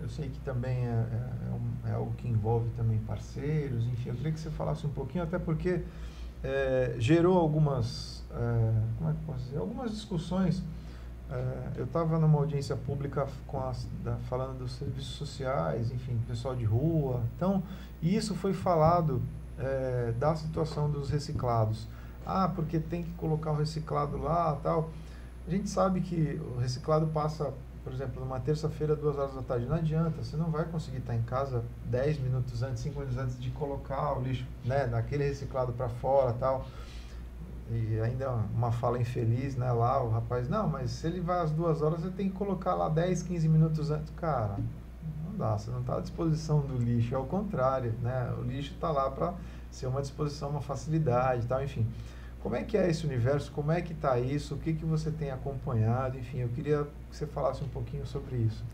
Eu 0.00 0.08
sei 0.08 0.28
que 0.28 0.40
também 0.40 0.78
é, 0.78 0.90
é, 0.90 1.88
é, 1.88 1.90
é, 1.90 1.94
algo 1.94 2.12
que 2.14 2.28
envolve 2.28 2.68
também 2.76 2.98
parceiros, 2.98 3.84
enfim, 3.86 4.08
eu 4.08 4.14
queria 4.16 4.32
que 4.32 4.40
você 4.40 4.50
falasse 4.50 4.84
um 4.84 4.90
pouquinho, 4.90 5.22
até 5.22 5.38
porque 5.38 5.80
é, 6.42 6.96
gerou 6.98 7.38
algumas, 7.38 8.24
é, 8.32 8.72
como 8.98 9.10
é 9.10 9.12
que 9.12 9.24
posso 9.24 9.44
dizer, 9.44 9.58
algumas 9.58 9.92
discussões. 9.92 10.62
É, 11.30 11.68
eu 11.76 11.84
estava 11.84 12.18
numa 12.18 12.38
audiência 12.38 12.76
pública 12.76 13.28
com 13.46 13.62
as, 13.64 13.86
da, 14.04 14.16
falando 14.28 14.58
dos 14.58 14.72
serviços 14.72 15.14
sociais, 15.14 15.92
enfim, 15.92 16.18
pessoal 16.26 16.56
de 16.56 16.64
rua. 16.64 17.22
Então, 17.36 17.62
isso 18.02 18.34
foi 18.34 18.52
falado 18.52 19.22
da 20.18 20.34
situação 20.34 20.90
dos 20.90 21.08
reciclados. 21.10 21.86
Ah, 22.26 22.50
porque 22.52 22.80
tem 22.80 23.04
que 23.04 23.12
colocar 23.12 23.52
o 23.52 23.56
reciclado 23.56 24.16
lá, 24.16 24.58
tal. 24.60 24.90
A 25.46 25.50
gente 25.50 25.68
sabe 25.68 26.00
que 26.00 26.40
o 26.54 26.60
reciclado 26.60 27.06
passa, 27.08 27.52
por 27.82 27.92
exemplo, 27.92 28.20
numa 28.20 28.38
terça-feira, 28.38 28.94
duas 28.94 29.18
horas 29.18 29.34
da 29.34 29.42
tarde. 29.42 29.66
Não 29.66 29.76
adianta, 29.76 30.22
você 30.22 30.36
não 30.36 30.50
vai 30.50 30.64
conseguir 30.64 30.98
estar 30.98 31.16
em 31.16 31.22
casa 31.22 31.64
10 31.86 32.20
minutos 32.20 32.62
antes, 32.62 32.82
5 32.82 32.98
minutos 33.00 33.18
antes 33.18 33.40
de 33.40 33.50
colocar 33.50 34.18
o 34.18 34.22
lixo, 34.22 34.46
né, 34.64 34.86
daquele 34.86 35.24
reciclado 35.24 35.72
para 35.72 35.88
fora 35.88 36.32
tal. 36.34 36.64
E 37.70 37.98
ainda 38.00 38.30
uma 38.30 38.70
fala 38.70 39.00
infeliz, 39.00 39.56
né, 39.56 39.72
lá, 39.72 40.02
o 40.02 40.10
rapaz, 40.10 40.48
não, 40.48 40.68
mas 40.68 40.90
se 40.90 41.06
ele 41.06 41.20
vai 41.20 41.40
às 41.40 41.50
duas 41.50 41.82
horas, 41.82 42.00
você 42.00 42.10
tem 42.10 42.28
que 42.28 42.36
colocar 42.36 42.74
lá 42.74 42.88
10, 42.88 43.22
15 43.22 43.48
minutos 43.48 43.90
antes. 43.90 44.12
Cara, 44.16 44.58
não 45.24 45.36
dá, 45.36 45.58
você 45.58 45.70
não 45.70 45.80
está 45.80 45.96
à 45.96 46.00
disposição 46.00 46.60
do 46.60 46.76
lixo, 46.76 47.14
é 47.14 47.18
o 47.18 47.24
contrário, 47.24 47.94
né? 48.00 48.32
O 48.38 48.42
lixo 48.42 48.74
está 48.74 48.92
lá 48.92 49.10
para 49.10 49.34
ser 49.70 49.86
uma 49.86 50.02
disposição, 50.02 50.50
uma 50.50 50.60
facilidade 50.60 51.46
tal, 51.46 51.64
enfim. 51.64 51.86
Como 52.42 52.56
é 52.56 52.64
que 52.64 52.76
é 52.76 52.90
esse 52.90 53.06
universo? 53.06 53.52
Como 53.52 53.70
é 53.70 53.80
que 53.80 53.92
está 53.92 54.18
isso? 54.18 54.56
O 54.56 54.58
que, 54.58 54.72
que 54.72 54.84
você 54.84 55.12
tem 55.12 55.30
acompanhado? 55.30 56.18
Enfim, 56.18 56.38
eu 56.38 56.48
queria 56.48 56.84
que 57.08 57.16
você 57.16 57.24
falasse 57.24 57.62
um 57.62 57.68
pouquinho 57.68 58.04
sobre 58.04 58.36
isso. 58.36 58.64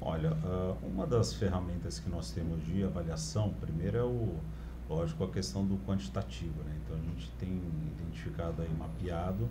Olha, 0.00 0.32
uh, 0.32 0.76
uma 0.86 1.04
das 1.04 1.32
ferramentas 1.32 1.98
que 1.98 2.08
nós 2.08 2.30
temos 2.30 2.64
de 2.64 2.84
avaliação, 2.84 3.52
primeiro 3.60 3.98
é 3.98 4.04
o, 4.04 4.36
lógico, 4.88 5.24
a 5.24 5.28
questão 5.28 5.66
do 5.66 5.76
quantitativo. 5.78 6.62
Né? 6.62 6.76
Então, 6.84 6.96
a 6.96 7.00
gente 7.00 7.28
tem 7.32 7.60
identificado 7.98 8.62
aí, 8.62 8.70
mapeado, 8.78 9.48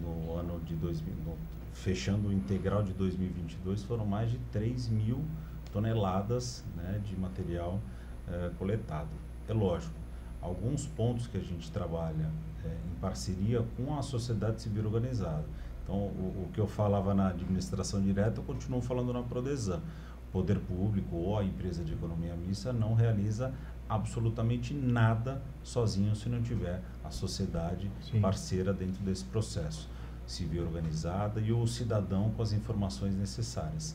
no 0.00 0.34
ano 0.34 0.58
de 0.60 0.74
2000, 0.74 1.14
no, 1.16 1.36
fechando 1.74 2.28
o 2.28 2.32
integral 2.32 2.82
de 2.82 2.94
2022, 2.94 3.82
foram 3.82 4.06
mais 4.06 4.30
de 4.30 4.38
3 4.50 4.88
mil 4.88 5.22
toneladas 5.70 6.64
né, 6.76 6.98
de 7.04 7.14
material 7.18 7.78
uh, 8.26 8.54
coletado. 8.54 9.10
É 9.46 9.52
lógico, 9.52 9.92
alguns 10.42 10.86
pontos 10.86 11.26
que 11.26 11.38
a 11.38 11.40
gente 11.40 11.70
trabalha 11.70 12.30
é, 12.64 12.68
em 12.68 13.00
parceria 13.00 13.64
com 13.76 13.96
a 13.96 14.02
sociedade 14.02 14.60
civil 14.60 14.84
organizada. 14.84 15.44
Então, 15.82 15.96
o, 15.96 16.44
o, 16.44 16.50
que 16.52 16.60
eu 16.60 16.66
falava 16.66 17.14
na 17.14 17.28
administração 17.28 18.00
direta, 18.00 18.40
eu 18.40 18.44
continuo 18.44 18.80
falando 18.80 19.12
na 19.12 19.22
Prodesan. 19.22 19.80
O 20.28 20.32
poder 20.32 20.58
público 20.60 21.14
ou 21.16 21.38
a 21.38 21.44
empresa 21.44 21.84
de 21.84 21.92
economia 21.92 22.34
mista 22.34 22.72
não 22.72 22.94
realiza 22.94 23.52
absolutamente 23.88 24.72
nada 24.72 25.42
sozinho 25.62 26.14
se 26.16 26.28
não 26.28 26.42
tiver 26.42 26.80
a 27.04 27.10
sociedade 27.10 27.90
Sim. 28.00 28.20
parceira 28.20 28.72
dentro 28.72 29.02
desse 29.02 29.24
processo 29.24 29.88
civil 30.26 30.64
organizada 30.64 31.40
e 31.40 31.52
o 31.52 31.66
cidadão 31.66 32.30
com 32.30 32.42
as 32.42 32.52
informações 32.52 33.14
necessárias. 33.14 33.94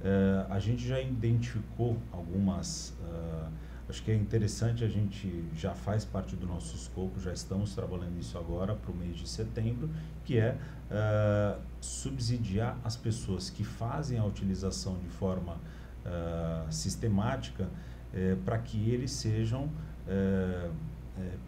Uh, 0.00 0.52
a 0.52 0.58
gente 0.58 0.86
já 0.86 1.00
identificou 1.00 1.96
algumas 2.12 2.94
uh, 3.00 3.48
Acho 3.88 4.02
que 4.02 4.10
é 4.10 4.16
interessante, 4.16 4.82
a 4.82 4.88
gente 4.88 5.44
já 5.54 5.72
faz 5.72 6.04
parte 6.04 6.34
do 6.34 6.44
nosso 6.44 6.74
escopo, 6.74 7.20
já 7.20 7.32
estamos 7.32 7.72
trabalhando 7.72 8.16
nisso 8.16 8.36
agora 8.36 8.74
para 8.74 8.90
o 8.90 8.96
mês 8.96 9.16
de 9.16 9.28
setembro, 9.28 9.88
que 10.24 10.38
é 10.38 10.56
uh, 10.90 11.60
subsidiar 11.80 12.76
as 12.82 12.96
pessoas 12.96 13.48
que 13.48 13.62
fazem 13.62 14.18
a 14.18 14.24
utilização 14.24 14.98
de 14.98 15.08
forma 15.08 15.52
uh, 15.54 16.72
sistemática 16.72 17.64
uh, 17.64 18.36
para 18.44 18.58
que 18.58 18.90
eles 18.90 19.12
sejam 19.12 19.70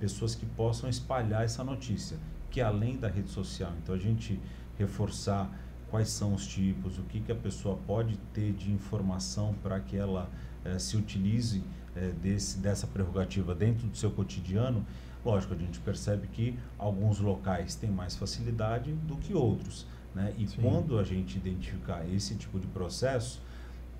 pessoas 0.00 0.34
que 0.34 0.44
possam 0.44 0.90
espalhar 0.90 1.44
essa 1.44 1.62
notícia, 1.62 2.16
que 2.50 2.60
é 2.60 2.64
além 2.64 2.96
da 2.96 3.06
rede 3.06 3.30
social. 3.30 3.72
Então 3.80 3.94
a 3.94 3.98
gente 3.98 4.40
reforçar 4.76 5.48
quais 5.88 6.08
são 6.08 6.34
os 6.34 6.44
tipos, 6.44 6.98
o 6.98 7.02
que, 7.02 7.20
que 7.20 7.30
a 7.30 7.36
pessoa 7.36 7.78
pode 7.86 8.16
ter 8.32 8.52
de 8.52 8.72
informação 8.72 9.54
para 9.62 9.78
que 9.78 9.96
ela 9.96 10.28
se 10.76 10.96
utilize 10.96 11.62
é, 12.00 12.12
desse, 12.22 12.58
dessa 12.58 12.86
prerrogativa 12.86 13.54
dentro 13.54 13.86
do 13.86 13.96
seu 13.96 14.10
cotidiano, 14.10 14.84
lógico, 15.24 15.54
a 15.54 15.56
gente 15.56 15.80
percebe 15.80 16.28
que 16.28 16.58
alguns 16.78 17.18
locais 17.18 17.74
têm 17.74 17.90
mais 17.90 18.14
facilidade 18.14 18.92
do 18.92 19.16
que 19.16 19.34
outros. 19.34 19.86
Né? 20.14 20.32
E 20.38 20.46
Sim. 20.46 20.62
quando 20.62 20.98
a 20.98 21.02
gente 21.02 21.36
identificar 21.36 22.06
esse 22.08 22.34
tipo 22.36 22.58
de 22.58 22.66
processo, 22.68 23.42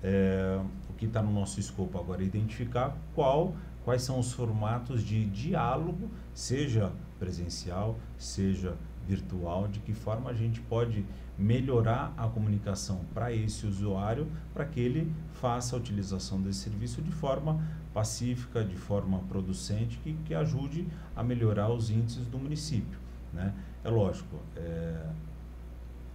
é, 0.01 0.59
o 0.89 0.93
que 0.93 1.05
está 1.05 1.21
no 1.21 1.31
nosso 1.31 1.59
escopo 1.59 1.97
agora 1.99 2.23
é 2.23 2.25
identificar 2.25 2.95
qual, 3.13 3.53
quais 3.83 4.01
são 4.01 4.17
os 4.19 4.31
formatos 4.31 5.03
de 5.03 5.25
diálogo, 5.25 6.09
seja 6.33 6.91
presencial, 7.19 7.97
seja 8.17 8.75
virtual, 9.05 9.67
de 9.67 9.79
que 9.79 9.93
forma 9.93 10.29
a 10.29 10.33
gente 10.33 10.61
pode 10.61 11.03
melhorar 11.37 12.13
a 12.17 12.27
comunicação 12.27 13.01
para 13.13 13.33
esse 13.33 13.65
usuário, 13.65 14.27
para 14.53 14.65
que 14.65 14.79
ele 14.79 15.11
faça 15.33 15.75
a 15.75 15.79
utilização 15.79 16.41
desse 16.41 16.59
serviço 16.59 17.01
de 17.01 17.11
forma 17.11 17.61
pacífica, 17.93 18.63
de 18.63 18.75
forma 18.75 19.19
producente, 19.29 19.97
que, 20.03 20.13
que 20.25 20.33
ajude 20.33 20.87
a 21.15 21.23
melhorar 21.23 21.69
os 21.69 21.89
índices 21.89 22.25
do 22.27 22.37
município. 22.37 22.99
Né? 23.33 23.53
É 23.83 23.89
lógico, 23.89 24.37
é, 24.55 25.05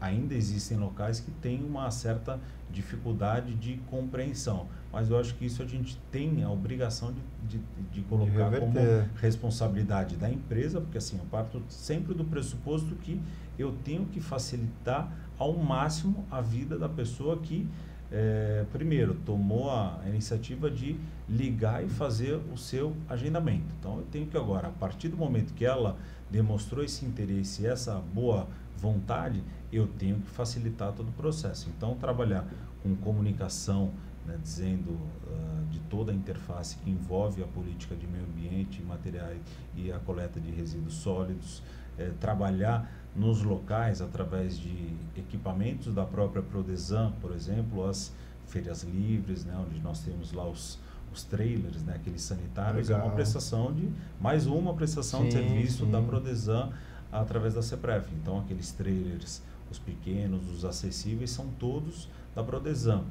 ainda 0.01 0.35
existem 0.35 0.77
locais 0.77 1.21
que 1.21 1.31
têm 1.31 1.65
uma 1.65 1.91
certa 1.91 2.39
dificuldade 2.71 3.55
de 3.55 3.79
compreensão. 3.89 4.67
Mas 4.93 5.11
eu 5.11 5.19
acho 5.19 5.35
que 5.35 5.47
isso 5.47 5.63
a 5.63 5.67
gente 5.67 5.99
tem 6.11 6.45
a 6.45 6.51
obrigação 6.51 7.13
de, 7.13 7.59
de, 7.59 7.65
de 7.91 8.03
colocar 8.03 8.51
de 8.51 8.61
como 8.61 8.79
responsabilidade 9.17 10.17
da 10.17 10.31
empresa, 10.31 10.81
porque 10.81 10.99
assim, 10.99 11.19
eu 11.19 11.25
parto 11.27 11.63
sempre 11.69 12.15
do 12.15 12.25
pressuposto 12.25 12.95
que 12.97 13.21
eu 13.59 13.73
tenho 13.85 14.07
que 14.07 14.21
facilitar 14.21 15.11
ao 15.39 15.55
máximo 15.55 16.25
a 16.31 16.41
vida 16.41 16.79
da 16.79 16.89
pessoa 16.89 17.39
que, 17.39 17.67
é, 18.13 18.65
primeiro, 18.73 19.15
tomou 19.15 19.71
a 19.71 20.01
iniciativa 20.07 20.71
de 20.71 20.97
ligar 21.29 21.85
e 21.85 21.89
fazer 21.89 22.41
o 22.53 22.57
seu 22.57 22.95
agendamento. 23.09 23.67
Então, 23.79 23.99
eu 23.99 24.05
tenho 24.05 24.27
que 24.27 24.37
agora, 24.37 24.69
a 24.69 24.71
partir 24.71 25.09
do 25.09 25.17
momento 25.17 25.53
que 25.55 25.65
ela 25.65 25.97
demonstrou 26.31 26.85
esse 26.85 27.05
interesse 27.05 27.67
essa 27.67 27.95
boa 28.13 28.47
vontade, 28.77 29.43
eu 29.73 29.87
tenho 29.87 30.21
que 30.21 30.31
facilitar 30.31 30.93
todo 30.93 31.09
o 31.09 31.13
processo. 31.13 31.71
Então, 31.77 31.95
trabalhar 31.97 32.47
com 32.83 32.95
comunicação, 32.97 33.93
né, 34.27 34.39
dizendo 34.43 34.91
uh, 34.91 35.67
de 35.71 35.79
toda 35.81 36.13
a 36.13 36.15
interface 36.15 36.77
que 36.77 36.91
envolve 36.91 37.43
a 37.43 37.47
política 37.47 37.95
de 37.95 38.07
meio 38.07 38.25
ambiente, 38.25 38.83
materiais 38.83 39.41
e 39.75 39.91
a 39.91 39.99
coleta 39.99 40.41
de 40.41 40.51
resíduos 40.51 40.95
sólidos, 40.95 41.63
eh, 41.99 42.11
trabalhar 42.21 42.91
nos 43.15 43.43
locais 43.43 44.01
através 44.01 44.59
de 44.59 44.93
equipamentos 45.17 45.95
da 45.95 46.05
própria 46.05 46.43
Prodesan, 46.43 47.13
por 47.21 47.33
exemplo, 47.33 47.89
as 47.89 48.13
feiras 48.47 48.83
livres, 48.83 49.45
né, 49.45 49.55
onde 49.57 49.81
nós 49.81 50.01
temos 50.01 50.33
lá 50.33 50.47
os, 50.49 50.79
os 51.13 51.23
trailers, 51.23 51.83
né, 51.83 51.95
aqueles 51.95 52.23
sanitários, 52.23 52.89
Legal. 52.89 53.03
é 53.03 53.09
uma 53.09 53.15
prestação 53.15 53.73
de 53.73 53.89
mais 54.21 54.47
uma 54.47 54.75
prestação 54.75 55.21
sim, 55.23 55.29
de 55.29 55.33
serviço 55.35 55.85
sim. 55.85 55.91
da 55.91 56.03
Prodesan 56.03 56.71
através 57.13 57.55
da 57.55 57.63
CEPREF. 57.63 58.13
Então, 58.21 58.41
aqueles 58.41 58.73
trailers, 58.73 59.41
os 59.71 59.79
pequenos, 59.79 60.51
os 60.51 60.65
acessíveis, 60.65 61.31
são 61.31 61.47
todos 61.59 62.09
da 62.35 62.43
Prodesan. 62.43 63.05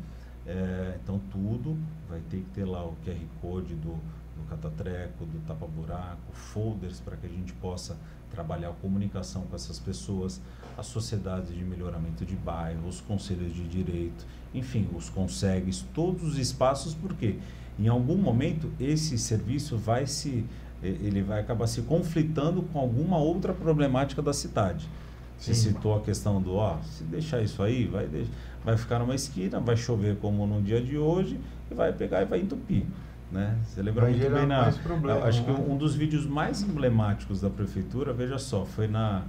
É, 0.46 0.98
então, 1.02 1.22
tudo 1.32 1.78
vai 2.10 2.20
ter 2.30 2.40
que 2.40 2.50
ter 2.54 2.66
lá 2.66 2.86
o 2.86 2.96
QR 3.06 3.18
Code 3.42 3.76
do, 3.76 3.98
do 4.36 4.44
catatreco, 4.50 5.26
do 5.26 5.40
tapa-buraco, 5.46 6.34
folders 6.34 7.00
para 7.00 7.18
que 7.18 7.26
a 7.26 7.30
gente 7.30 7.54
possa 7.54 7.98
trabalhar 8.30 8.70
a 8.70 8.74
comunicação 8.74 9.44
com 9.44 9.56
essas 9.56 9.80
pessoas, 9.80 10.42
a 10.78 10.84
sociedade 10.84 11.54
de 11.54 11.64
melhoramento 11.64 12.26
de 12.26 12.36
bairro, 12.36 12.88
os 12.88 13.00
conselhos 13.00 13.54
de 13.54 13.68
direito, 13.68 14.26
enfim, 14.54 14.90
os 14.96 15.10
consegues, 15.10 15.86
todos 15.94 16.24
os 16.24 16.38
espaços, 16.38 16.96
porque 16.96 17.38
em 17.78 17.88
algum 17.88 18.18
momento 18.18 18.72
esse 18.80 19.18
serviço 19.18 19.78
vai 19.78 20.08
se 20.08 20.46
ele 20.84 21.22
vai 21.22 21.40
acabar 21.40 21.66
se 21.66 21.82
conflitando 21.84 22.62
com 22.64 22.80
alguma 22.80 23.18
outra 23.18 23.54
problemática 23.54 24.22
da 24.22 24.34
cidade. 24.34 24.90
Você 25.38 25.54
citou 25.54 25.96
a 25.96 26.02
questão 26.02 26.42
do, 26.42 26.56
ó, 26.56 26.78
se 26.82 27.04
deixar 27.04 27.42
isso 27.42 27.62
aí, 27.64 27.86
vai, 27.86 28.08
vai 28.64 28.78
ficar 28.78 29.00
numa 29.00 29.16
esquina, 29.16 29.60
vai 29.60 29.76
chover 29.76 30.18
como 30.18 30.46
no 30.46 30.62
dia 30.62 30.82
de 30.82 30.98
hoje, 30.98 31.40
e 31.70 31.74
vai 31.74 31.92
pegar 31.92 32.22
e 32.22 32.26
vai 32.26 32.40
entupir. 32.40 32.86
Né? 33.34 33.58
Você 33.66 33.82
lembra 33.82 34.04
Vai 34.04 34.12
muito 34.14 34.32
bem 34.32 34.46
na. 34.46 34.72
Problema, 34.72 35.26
acho 35.26 35.42
né? 35.42 35.56
que 35.56 35.62
um 35.62 35.76
dos 35.76 35.96
vídeos 35.96 36.24
mais 36.28 36.62
emblemáticos 36.62 37.42
da 37.42 37.50
prefeitura, 37.50 38.14
veja 38.14 38.38
só, 38.38 38.64
foi 38.64 38.88
na. 38.88 39.24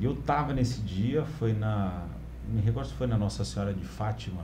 Eu 0.00 0.12
estava 0.12 0.52
nesse 0.52 0.80
dia, 0.80 1.24
foi 1.24 1.52
na. 1.52 2.04
Me 2.48 2.60
recordo 2.60 2.86
se 2.86 2.94
foi 2.94 3.08
na 3.08 3.18
Nossa 3.18 3.44
Senhora 3.44 3.74
de 3.74 3.84
Fátima, 3.84 4.42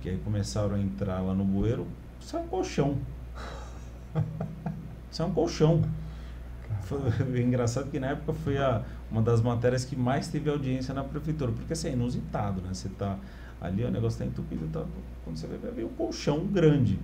que 0.00 0.08
aí 0.08 0.18
começaram 0.18 0.76
a 0.76 0.78
entrar 0.78 1.20
lá 1.20 1.34
no 1.34 1.44
bueiro, 1.44 1.84
isso 2.20 2.36
é 2.36 2.40
um 2.40 2.46
colchão. 2.46 2.96
Isso 5.10 5.22
é 5.22 5.26
um 5.26 5.32
colchão. 5.32 5.80
Foi, 6.82 6.98
engraçado 7.40 7.88
que 7.88 8.00
na 8.00 8.08
época 8.08 8.32
foi 8.32 8.58
a, 8.58 8.82
uma 9.08 9.22
das 9.22 9.40
matérias 9.40 9.84
que 9.84 9.94
mais 9.94 10.26
teve 10.26 10.50
audiência 10.50 10.92
na 10.92 11.04
prefeitura, 11.04 11.52
porque 11.52 11.72
assim, 11.72 11.88
é 11.88 11.92
inusitado, 11.92 12.60
né? 12.60 12.74
Você 12.74 12.88
tá 12.88 13.16
ali, 13.60 13.84
o 13.84 13.90
negócio 13.92 14.16
está 14.16 14.24
entupido, 14.24 14.66
tá, 14.72 14.84
quando 15.22 15.36
você 15.36 15.46
vai 15.46 15.70
ver 15.70 15.84
um 15.84 15.90
colchão 15.90 16.44
grande. 16.46 16.98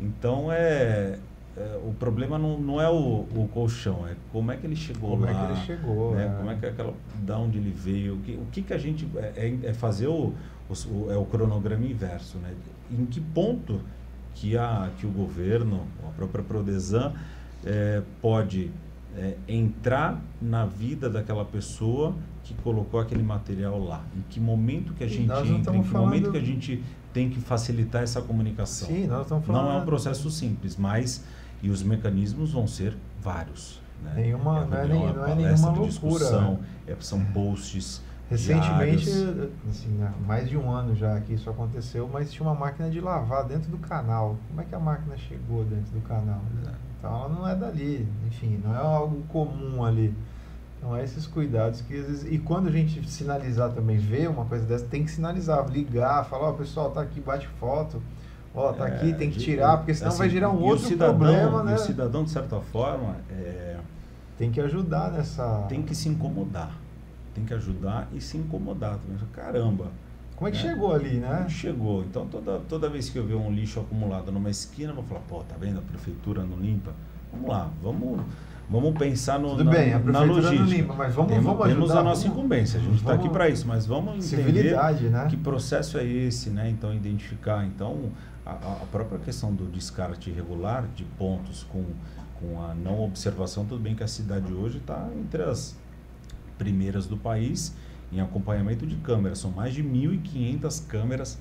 Então 0.00 0.50
é, 0.52 1.18
é, 1.56 1.80
o 1.84 1.92
problema 1.94 2.38
não, 2.38 2.58
não 2.58 2.80
é 2.80 2.88
o, 2.88 3.26
o, 3.34 3.48
colchão, 3.52 4.06
é 4.06 4.14
como 4.32 4.52
é 4.52 4.56
que 4.56 4.66
ele 4.66 4.76
chegou 4.76 5.10
como 5.10 5.24
lá. 5.24 5.32
Como 5.32 5.42
é 5.42 5.46
que 5.46 5.52
ele 5.52 5.66
chegou, 5.66 6.14
né? 6.14 6.34
Como 6.38 6.50
é 6.50 6.54
que 6.54 6.66
aquela, 6.66 6.94
da 7.22 7.38
onde 7.38 7.58
ele 7.58 7.72
veio, 7.72 8.14
o 8.14 8.18
que, 8.18 8.32
o 8.32 8.46
que, 8.52 8.62
que 8.62 8.72
a 8.72 8.78
gente 8.78 9.08
é, 9.16 9.32
é, 9.36 9.68
é 9.70 9.74
fazer 9.74 10.06
o, 10.06 10.32
o, 10.70 11.10
é 11.10 11.16
o 11.16 11.24
cronograma 11.24 11.84
inverso, 11.84 12.38
né? 12.38 12.54
Em 12.90 13.04
que 13.06 13.20
ponto 13.20 13.80
que 14.34 14.56
a 14.56 14.90
que 14.98 15.06
o 15.06 15.10
governo, 15.10 15.84
a 16.06 16.10
própria 16.12 16.44
Prodesan 16.44 17.12
é, 17.66 18.02
pode 18.22 18.70
é, 19.16 19.34
entrar 19.48 20.22
na 20.40 20.64
vida 20.64 21.10
daquela 21.10 21.44
pessoa 21.44 22.14
que 22.44 22.54
colocou 22.62 23.00
aquele 23.00 23.22
material 23.22 23.82
lá? 23.82 24.04
Em 24.16 24.22
que 24.30 24.38
momento 24.38 24.94
que 24.94 25.02
a 25.02 25.08
gente 25.08 25.32
entra? 25.32 25.76
Em 25.76 25.82
que 25.82 25.92
momento 25.92 26.30
que 26.30 26.38
a 26.38 26.42
gente 26.42 26.82
tem 27.12 27.30
que 27.30 27.40
facilitar 27.40 28.02
essa 28.02 28.20
comunicação. 28.20 28.88
Sim, 28.88 29.06
nós 29.06 29.22
estamos 29.22 29.46
falando. 29.46 29.64
Não 29.64 29.72
é 29.72 29.82
um 29.82 29.84
processo 29.84 30.30
simples, 30.30 30.76
mas 30.76 31.24
e 31.62 31.70
os 31.70 31.82
mecanismos 31.82 32.52
vão 32.52 32.66
ser 32.66 32.96
vários. 33.20 33.80
Né? 34.02 34.12
Nenhuma, 34.16 34.62
é 34.62 34.66
não, 34.66 34.76
é, 34.76 34.86
nem, 34.86 35.12
não 35.12 35.26
é 35.26 35.34
nenhuma 35.34 35.70
loucura. 35.70 36.58
É, 36.86 36.96
são 37.00 37.24
posts. 37.26 38.02
Recentemente, 38.30 39.06
diários. 39.06 39.50
assim, 39.70 40.02
há 40.02 40.12
mais 40.26 40.50
de 40.50 40.56
um 40.56 40.70
ano 40.70 40.94
já 40.94 41.18
que 41.20 41.32
isso 41.32 41.48
aconteceu, 41.48 42.08
mas 42.12 42.30
tinha 42.30 42.46
uma 42.46 42.54
máquina 42.54 42.90
de 42.90 43.00
lavar 43.00 43.44
dentro 43.44 43.70
do 43.70 43.78
canal. 43.78 44.36
Como 44.48 44.60
é 44.60 44.64
que 44.64 44.74
a 44.74 44.78
máquina 44.78 45.16
chegou 45.16 45.64
dentro 45.64 45.92
do 45.92 46.00
canal? 46.02 46.42
É. 46.66 46.70
Então 46.98 47.10
ela 47.10 47.28
não 47.30 47.48
é 47.48 47.56
dali, 47.56 48.06
enfim, 48.26 48.60
não 48.62 48.74
é 48.74 48.78
algo 48.78 49.22
comum 49.28 49.82
ali. 49.82 50.14
Então, 50.78 50.96
é 50.96 51.02
esses 51.02 51.26
cuidados 51.26 51.80
que 51.80 51.98
às 51.98 52.06
vezes. 52.06 52.32
E 52.32 52.38
quando 52.38 52.68
a 52.68 52.70
gente 52.70 53.06
sinalizar 53.10 53.72
também, 53.72 53.98
ver 53.98 54.28
uma 54.30 54.44
coisa 54.44 54.64
dessa, 54.64 54.86
tem 54.86 55.04
que 55.04 55.10
sinalizar, 55.10 55.68
ligar, 55.68 56.24
falar: 56.24 56.48
Ó, 56.48 56.50
oh, 56.50 56.54
pessoal, 56.54 56.90
tá 56.90 57.02
aqui, 57.02 57.20
bate 57.20 57.48
foto. 57.58 58.00
Ó, 58.54 58.72
tá 58.72 58.88
é, 58.88 58.94
aqui, 58.94 59.12
tem 59.12 59.30
que 59.30 59.38
tirar, 59.38 59.78
porque 59.78 59.92
senão 59.92 60.08
assim, 60.08 60.18
vai 60.18 60.30
gerar 60.30 60.50
um 60.50 60.60
outro 60.60 60.86
cidadão, 60.86 61.18
problema, 61.18 61.62
né? 61.62 61.74
o 61.74 61.78
cidadão, 61.78 62.24
de 62.24 62.30
certa 62.30 62.60
forma, 62.60 63.16
é, 63.30 63.76
tem 64.36 64.50
que 64.50 64.60
ajudar 64.60 65.12
nessa. 65.12 65.66
Tem 65.68 65.82
que 65.82 65.94
se 65.94 66.08
incomodar. 66.08 66.72
Tem 67.34 67.44
que 67.44 67.54
ajudar 67.54 68.08
e 68.12 68.20
se 68.20 68.36
incomodar. 68.36 68.98
Caramba. 69.32 69.86
Como 70.36 70.48
é 70.48 70.52
que 70.52 70.56
né? 70.58 70.70
chegou 70.70 70.94
ali, 70.94 71.18
né? 71.18 71.46
Chegou. 71.48 72.02
Então, 72.04 72.26
toda, 72.26 72.60
toda 72.68 72.88
vez 72.88 73.10
que 73.10 73.18
eu 73.18 73.26
ver 73.26 73.34
um 73.34 73.50
lixo 73.50 73.80
acumulado 73.80 74.30
numa 74.30 74.48
esquina, 74.48 74.92
eu 74.92 74.94
vou 74.94 75.04
falar: 75.04 75.20
pô, 75.28 75.40
tá 75.40 75.56
vendo? 75.58 75.80
A 75.80 75.82
prefeitura 75.82 76.44
não 76.44 76.56
limpa. 76.56 76.92
Vamos 77.32 77.48
lá, 77.48 77.68
vamos 77.82 78.20
Vamos 78.70 78.98
pensar 78.98 79.38
no, 79.38 79.50
Tudo 79.50 79.64
na, 79.64 79.70
bem, 79.70 79.94
a 79.94 79.98
na 79.98 80.20
logística. 80.20 80.62
Limpa, 80.64 80.94
mas 80.94 81.14
vamos, 81.14 81.32
temos, 81.32 81.46
vamos 81.46 81.62
ajudar, 81.62 81.74
temos 81.74 81.90
a 81.90 82.02
nossa 82.02 82.22
vamos, 82.22 82.38
incumbência, 82.38 82.78
a 82.78 82.82
gente 82.82 82.96
está 82.96 83.14
aqui 83.14 83.28
para 83.30 83.48
isso, 83.48 83.66
mas 83.66 83.86
vamos 83.86 84.32
entender 84.32 84.76
né? 85.10 85.26
que 85.30 85.36
processo 85.38 85.96
é 85.96 86.04
esse, 86.04 86.50
né? 86.50 86.68
Então, 86.68 86.92
identificar. 86.92 87.64
Então, 87.64 88.10
a, 88.44 88.52
a, 88.52 88.86
própria 88.92 89.18
questão 89.20 89.54
do 89.54 89.64
descarte 89.66 90.28
irregular 90.28 90.86
de 90.94 91.04
pontos 91.04 91.64
com, 91.64 91.82
com 92.38 92.62
a 92.62 92.74
não 92.74 93.02
observação, 93.02 93.64
tudo 93.64 93.80
bem 93.80 93.94
que 93.94 94.02
a 94.02 94.08
cidade 94.08 94.52
hoje 94.52 94.78
está 94.78 95.08
entre 95.18 95.42
as 95.42 95.74
primeiras 96.58 97.06
do 97.06 97.16
país 97.16 97.74
em 98.12 98.20
acompanhamento 98.20 98.86
de 98.86 98.96
câmeras. 98.96 99.38
São 99.38 99.50
mais 99.50 99.72
de 99.72 99.82
1.500 99.82 100.86
câmeras. 100.86 101.38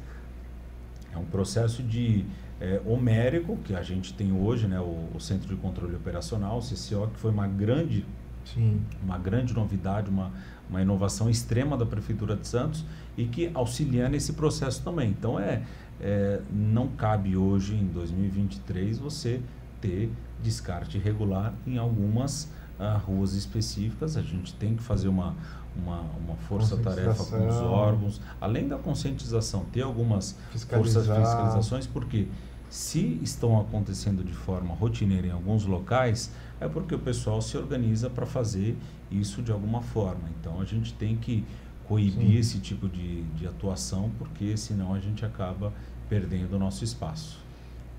É 1.13 1.17
um 1.17 1.25
processo 1.25 1.83
de 1.83 2.25
é, 2.59 2.81
homérico, 2.85 3.57
que 3.63 3.75
a 3.75 3.83
gente 3.83 4.13
tem 4.13 4.31
hoje, 4.31 4.67
né, 4.67 4.79
o, 4.79 5.09
o, 5.15 5.19
Centro 5.19 5.47
de 5.47 5.55
Controle 5.55 5.95
Operacional, 5.95 6.57
o 6.57 6.61
CCO, 6.61 7.07
que 7.13 7.19
foi 7.19 7.31
uma 7.31 7.47
grande, 7.47 8.05
Sim. 8.45 8.81
uma 9.03 9.17
grande 9.17 9.53
novidade, 9.53 10.09
uma, 10.09 10.31
uma 10.69 10.81
inovação 10.81 11.29
extrema 11.29 11.77
da 11.77 11.85
Prefeitura 11.85 12.35
de 12.35 12.47
Santos 12.47 12.83
e 13.17 13.25
que 13.25 13.51
auxilia 13.53 14.09
nesse 14.09 14.33
processo 14.33 14.83
também. 14.83 15.09
Então, 15.09 15.39
é, 15.39 15.63
é 16.01 16.41
não 16.51 16.87
cabe 16.87 17.37
hoje, 17.37 17.75
em 17.75 17.85
2023, 17.87 18.97
você 18.97 19.39
ter 19.79 20.11
descarte 20.41 20.97
irregular 20.97 21.53
em 21.65 21.77
algumas 21.77 22.49
uh, 22.79 22.97
ruas 23.05 23.33
específicas. 23.33 24.17
A 24.17 24.21
gente 24.21 24.53
tem 24.55 24.75
que 24.75 24.83
fazer 24.83 25.07
uma, 25.07 25.35
uma, 25.75 26.01
uma 26.25 26.35
força-tarefa 26.47 27.23
com 27.25 27.47
os 27.47 27.55
órgãos, 27.55 28.21
além 28.41 28.67
da 28.67 28.77
conscientização, 28.77 29.65
ter 29.71 29.81
algumas 29.81 30.35
forças 30.67 31.05
de 31.05 31.13
fiscalizações, 31.13 31.87
porque 31.87 32.27
se 32.69 33.19
estão 33.23 33.59
acontecendo 33.59 34.23
de 34.23 34.33
forma 34.33 34.73
rotineira 34.73 35.27
em 35.27 35.31
alguns 35.31 35.65
locais, 35.65 36.31
é 36.59 36.67
porque 36.67 36.93
o 36.93 36.99
pessoal 36.99 37.41
se 37.41 37.57
organiza 37.57 38.09
para 38.09 38.25
fazer 38.25 38.75
isso 39.11 39.41
de 39.41 39.51
alguma 39.51 39.81
forma. 39.81 40.29
Então 40.39 40.59
a 40.59 40.65
gente 40.65 40.93
tem 40.93 41.15
que 41.15 41.45
coibir 41.87 42.13
Sim. 42.13 42.37
esse 42.37 42.59
tipo 42.59 42.89
de, 42.89 43.23
de 43.23 43.47
atuação, 43.47 44.11
porque 44.17 44.57
senão 44.57 44.93
a 44.93 44.99
gente 44.99 45.25
acaba 45.25 45.71
perdendo 46.09 46.55
o 46.55 46.59
nosso 46.59 46.83
espaço. 46.83 47.39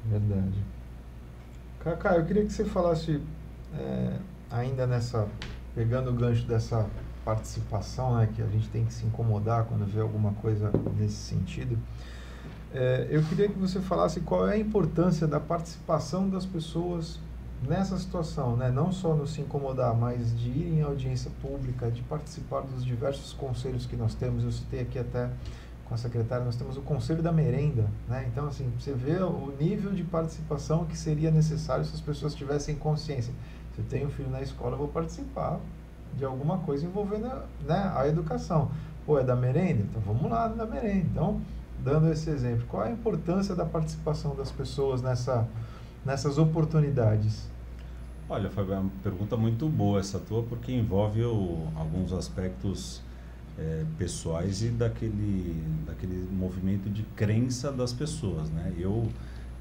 Verdade. 0.04 0.58
Cacá, 1.80 2.16
eu 2.16 2.24
queria 2.24 2.44
que 2.44 2.52
você 2.52 2.64
falasse 2.64 3.20
é, 3.74 4.16
ainda 4.50 4.86
nessa, 4.86 5.28
pegando 5.74 6.10
o 6.10 6.12
gancho 6.12 6.44
dessa 6.46 6.86
participação, 7.24 8.16
né, 8.16 8.28
que 8.34 8.42
a 8.42 8.46
gente 8.46 8.68
tem 8.68 8.84
que 8.84 8.92
se 8.92 9.04
incomodar 9.06 9.64
quando 9.64 9.86
vê 9.86 10.00
alguma 10.00 10.32
coisa 10.34 10.70
nesse 10.96 11.16
sentido. 11.16 11.78
É, 12.72 13.06
eu 13.10 13.22
queria 13.24 13.48
que 13.48 13.58
você 13.58 13.80
falasse 13.80 14.20
qual 14.20 14.48
é 14.48 14.54
a 14.54 14.58
importância 14.58 15.26
da 15.26 15.40
participação 15.40 16.28
das 16.28 16.44
pessoas 16.44 17.18
nessa 17.66 17.98
situação, 17.98 18.56
né, 18.56 18.70
não 18.70 18.92
só 18.92 19.14
no 19.14 19.26
se 19.26 19.40
incomodar, 19.40 19.94
mas 19.94 20.38
de 20.38 20.48
ir 20.48 20.78
em 20.78 20.82
audiência 20.82 21.30
pública, 21.42 21.90
de 21.90 22.02
participar 22.02 22.60
dos 22.60 22.84
diversos 22.84 23.32
conselhos 23.32 23.84
que 23.84 23.96
nós 23.96 24.14
temos, 24.14 24.44
eu 24.44 24.52
citei 24.52 24.80
aqui 24.80 24.98
até 24.98 25.28
com 25.88 25.94
a 25.94 25.96
secretária, 25.96 26.44
nós 26.44 26.56
temos 26.56 26.76
o 26.76 26.82
Conselho 26.82 27.22
da 27.22 27.32
Merenda, 27.32 27.88
né? 28.06 28.28
Então, 28.30 28.46
assim, 28.46 28.70
você 28.78 28.92
vê 28.92 29.16
o 29.22 29.52
nível 29.58 29.90
de 29.90 30.04
participação 30.04 30.84
que 30.84 30.96
seria 30.96 31.30
necessário 31.30 31.84
se 31.84 31.94
as 31.94 32.00
pessoas 32.00 32.34
tivessem 32.34 32.76
consciência. 32.76 33.32
Se 33.74 33.80
eu 33.80 33.84
tenho 33.86 34.08
um 34.08 34.10
filho 34.10 34.28
na 34.28 34.42
escola, 34.42 34.74
eu 34.74 34.78
vou 34.78 34.88
participar 34.88 35.58
de 36.14 36.26
alguma 36.26 36.58
coisa 36.58 36.84
envolvendo 36.84 37.28
né, 37.66 37.92
a 37.96 38.06
educação. 38.06 38.70
Pô, 39.06 39.18
é 39.18 39.24
da 39.24 39.34
merenda? 39.34 39.82
Então 39.82 40.02
vamos 40.02 40.30
lá 40.30 40.46
da 40.48 40.66
merenda. 40.66 41.06
Então, 41.10 41.40
dando 41.84 42.10
esse 42.10 42.30
exemplo, 42.30 42.66
qual 42.68 42.82
a 42.82 42.90
importância 42.90 43.54
da 43.54 43.64
participação 43.64 44.34
das 44.34 44.50
pessoas 44.50 45.02
nessa, 45.02 45.46
nessas 46.04 46.38
oportunidades? 46.38 47.48
Olha, 48.28 48.50
Fábio, 48.50 48.74
é 48.74 48.78
uma 48.78 48.90
pergunta 49.02 49.36
muito 49.36 49.68
boa 49.68 50.00
essa 50.00 50.18
tua, 50.18 50.42
porque 50.42 50.70
envolve 50.70 51.22
o, 51.24 51.66
alguns 51.74 52.12
aspectos 52.12 53.02
é, 53.58 53.84
pessoais 53.96 54.62
e 54.62 54.68
daquele, 54.68 55.64
daquele 55.86 56.28
movimento 56.30 56.88
de 56.88 57.02
crença 57.16 57.72
das 57.72 57.92
pessoas, 57.92 58.50
né? 58.50 58.72
Eu, 58.78 59.08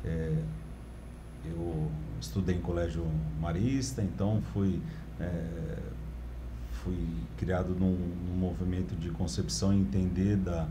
é, 0.06 0.34
eu 1.46 1.90
estudei 2.20 2.56
em 2.56 2.62
colégio 2.62 3.06
marista, 3.40 4.04
então 4.04 4.42
fui, 4.54 4.82
é, 5.20 5.78
fui 6.84 7.08
criado 7.38 7.70
num, 7.70 7.98
num, 8.28 8.36
movimento 8.38 8.96
de 8.96 9.10
concepção 9.10 9.74
e 9.74 9.78
entender 9.78 10.36
da, 10.36 10.68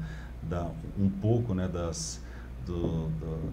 da, 0.49 0.71
um 0.99 1.09
pouco 1.09 1.55
né, 1.55 1.69
das, 1.69 2.21
do, 2.65 3.09
do, 3.09 3.53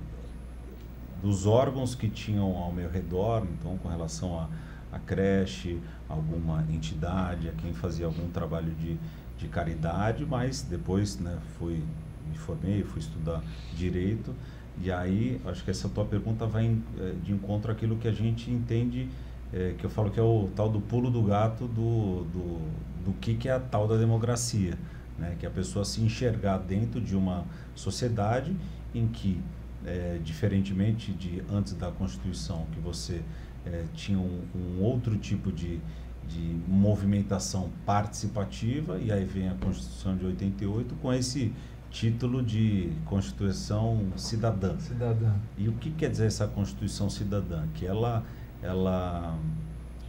dos 1.22 1.46
órgãos 1.46 1.96
que 1.96 2.10
tinham 2.10 2.56
ao 2.56 2.72
meu 2.72 2.90
redor, 2.90 3.46
então 3.60 3.78
com 3.78 3.90
relação 3.90 4.40
a, 4.40 4.50
a 4.92 5.00
creche, 5.00 5.80
alguma 6.08 6.64
entidade, 6.70 7.50
a 7.50 7.52
quem 7.54 7.74
fazia 7.74 8.06
algum 8.06 8.30
trabalho 8.30 8.72
de 8.76 8.98
de 9.44 9.50
caridade, 9.50 10.26
mas 10.26 10.62
depois 10.62 11.20
né, 11.20 11.38
fui, 11.58 11.84
me 12.30 12.38
formei, 12.38 12.84
fui 12.84 13.00
estudar 13.00 13.44
direito. 13.76 14.34
E 14.82 14.92
aí, 14.92 15.40
acho 15.46 15.64
que 15.64 15.70
essa 15.70 15.88
tua 15.88 16.06
pergunta 16.06 16.48
vai 16.48 16.76
eh, 17.00 17.14
de 17.24 17.32
encontro 17.32 17.72
àquilo 17.72 17.96
que 17.98 18.08
a 18.08 18.12
gente 18.12 18.50
entende, 18.50 19.08
é, 19.54 19.76
que 19.78 19.86
eu 19.86 19.90
falo 19.90 20.10
que 20.10 20.20
é 20.20 20.24
o 20.24 20.50
tal 20.56 20.68
do 20.68 20.82
pulo 20.82 21.12
do 21.12 21.22
gato 21.22 21.68
do, 21.68 22.24
do, 22.24 22.60
do 23.06 23.14
que, 23.22 23.36
que 23.36 23.48
é 23.48 23.52
a 23.52 23.60
tal 23.60 23.88
da 23.88 23.98
democracia. 23.98 24.76
Né? 25.18 25.36
Que 25.40 25.46
é 25.46 25.50
a 25.50 25.52
pessoa 25.52 25.86
se 25.86 26.02
enxergar 26.02 26.58
dentro 26.58 27.00
de 27.00 27.16
uma 27.16 27.46
sociedade 27.76 28.56
em 28.94 29.08
que, 29.08 29.42
é, 29.86 30.20
diferentemente 30.24 31.12
de 31.12 31.44
antes 31.52 31.74
da 31.74 31.92
Constituição, 31.92 32.66
que 32.72 32.80
você 32.80 33.22
é, 33.66 33.86
tinha 33.94 34.20
um, 34.20 34.42
um 34.56 34.82
outro 34.82 35.18
tipo 35.18 35.52
de, 35.52 35.80
de 36.28 36.56
movimentação 36.68 37.70
participativa, 37.86 38.98
e 39.00 39.12
aí 39.12 39.26
vem 39.26 39.50
a 39.50 39.54
Constituição 39.56 40.16
de 40.16 40.26
88 40.26 40.96
com 40.96 41.14
esse 41.14 41.54
título 41.94 42.42
de 42.42 42.92
Constituição 43.06 44.12
Cidadã. 44.18 44.78
Cidadã. 44.80 45.34
E 45.58 45.70
o 45.70 45.74
que 45.74 45.92
quer 45.92 46.10
dizer 46.10 46.26
essa 46.26 46.48
Constituição 46.48 47.08
Cidadã? 47.08 47.68
Que 47.76 47.86
ela, 47.86 48.24
ela, 48.64 49.38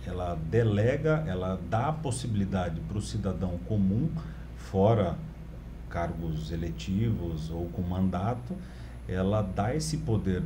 ela 0.07 0.35
delega, 0.51 1.23
ela 1.27 1.61
dá 1.69 1.89
a 1.89 1.93
possibilidade 1.93 2.81
para 2.81 2.97
o 2.97 3.03
cidadão 3.03 3.59
comum, 3.69 4.09
fora 4.75 5.17
cargos 5.89 6.51
eletivos 6.51 7.49
ou 7.49 7.67
com 7.67 7.81
mandato, 7.81 8.57
ela 9.07 9.41
dá 9.41 9.73
esse 9.73 9.99
poder 9.99 10.43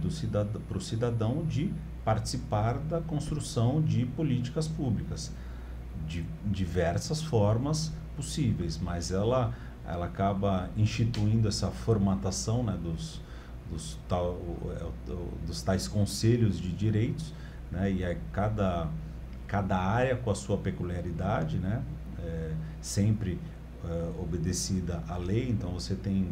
para 0.69 0.77
o 0.77 0.81
cidadão 0.83 1.47
de 1.47 1.73
participar 2.05 2.75
da 2.75 3.01
construção 3.01 3.81
de 3.81 4.05
políticas 4.05 4.69
públicas 4.69 5.33
de 6.07 6.27
diversas 6.45 7.23
formas 7.23 7.91
possíveis, 8.17 8.77
mas 8.77 9.11
ela, 9.11 9.55
ela 9.87 10.05
acaba 10.05 10.69
instituindo 10.77 11.49
essa 11.49 11.71
formatação 11.71 12.63
né, 12.63 12.77
dos, 12.83 13.23
dos, 13.71 13.99
tal, 14.07 14.39
é 14.79 15.47
dos 15.47 15.63
tais 15.63 15.89
conselhos 15.89 16.61
de 16.61 16.71
direitos, 16.71 17.33
né, 17.73 17.91
e 17.91 18.03
é 18.03 18.19
cada, 18.31 18.89
cada 19.47 19.79
área 19.79 20.17
com 20.17 20.31
a 20.31 20.35
sua 20.35 20.59
peculiaridade, 20.59 21.57
né, 21.57 21.83
é, 22.19 22.53
sempre 22.83 23.39
é, 23.89 24.21
obedecida 24.21 25.03
à 25.09 25.17
lei, 25.17 25.49
então 25.49 25.71
você 25.71 25.95
tem 25.95 26.29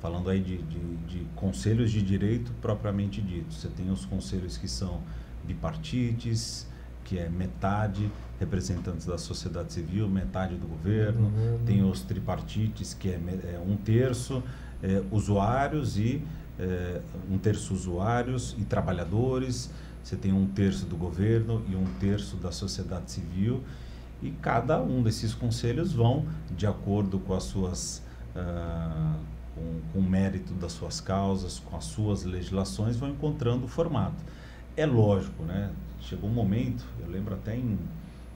falando 0.00 0.28
aí 0.28 0.40
de, 0.40 0.58
de, 0.58 0.96
de, 1.08 1.26
conselhos 1.34 1.90
de 1.90 2.02
direito 2.02 2.52
propriamente 2.60 3.20
dito. 3.22 3.52
Você 3.54 3.68
tem 3.68 3.90
os 3.90 4.04
conselhos 4.04 4.56
que 4.58 4.68
são 4.68 5.00
bipartites, 5.44 6.66
que 7.04 7.18
é 7.18 7.28
metade 7.28 8.10
representantes 8.38 9.06
da 9.06 9.16
sociedade 9.16 9.72
civil, 9.72 10.08
metade 10.08 10.56
do 10.56 10.66
governo, 10.66 11.28
uhum. 11.28 11.60
tem 11.64 11.82
os 11.82 12.02
tripartites, 12.02 12.92
que 12.92 13.08
é, 13.08 13.14
é 13.54 13.62
um 13.66 13.76
terço 13.76 14.42
é, 14.82 15.02
usuários 15.10 15.96
e 15.96 16.22
é, 16.58 17.00
um 17.30 17.38
terço 17.38 17.72
usuários 17.72 18.54
e 18.58 18.64
trabalhadores, 18.64 19.70
você 20.02 20.16
tem 20.16 20.32
um 20.32 20.46
terço 20.46 20.86
do 20.86 20.96
governo 20.96 21.64
e 21.68 21.74
um 21.74 21.86
terço 21.98 22.36
da 22.36 22.52
sociedade 22.52 23.10
civil, 23.10 23.62
e 24.22 24.30
cada 24.30 24.80
um 24.80 25.02
desses 25.02 25.34
conselhos 25.34 25.92
vão, 25.92 26.24
de 26.50 26.66
acordo 26.66 27.18
com 27.18 27.34
as 27.34 27.44
suas. 27.44 28.02
Uh, 28.34 29.36
com, 29.54 29.80
com 29.90 29.98
o 30.00 30.02
mérito 30.02 30.52
das 30.52 30.72
suas 30.72 31.00
causas, 31.00 31.58
com 31.58 31.78
as 31.78 31.84
suas 31.84 32.24
legislações, 32.24 32.98
vão 32.98 33.08
encontrando 33.08 33.64
o 33.64 33.68
formato. 33.68 34.22
É 34.76 34.84
lógico, 34.84 35.42
né? 35.44 35.72
chegou 36.06 36.30
um 36.30 36.32
momento, 36.32 36.84
eu 37.00 37.10
lembro 37.10 37.34
até 37.34 37.56
em. 37.56 37.78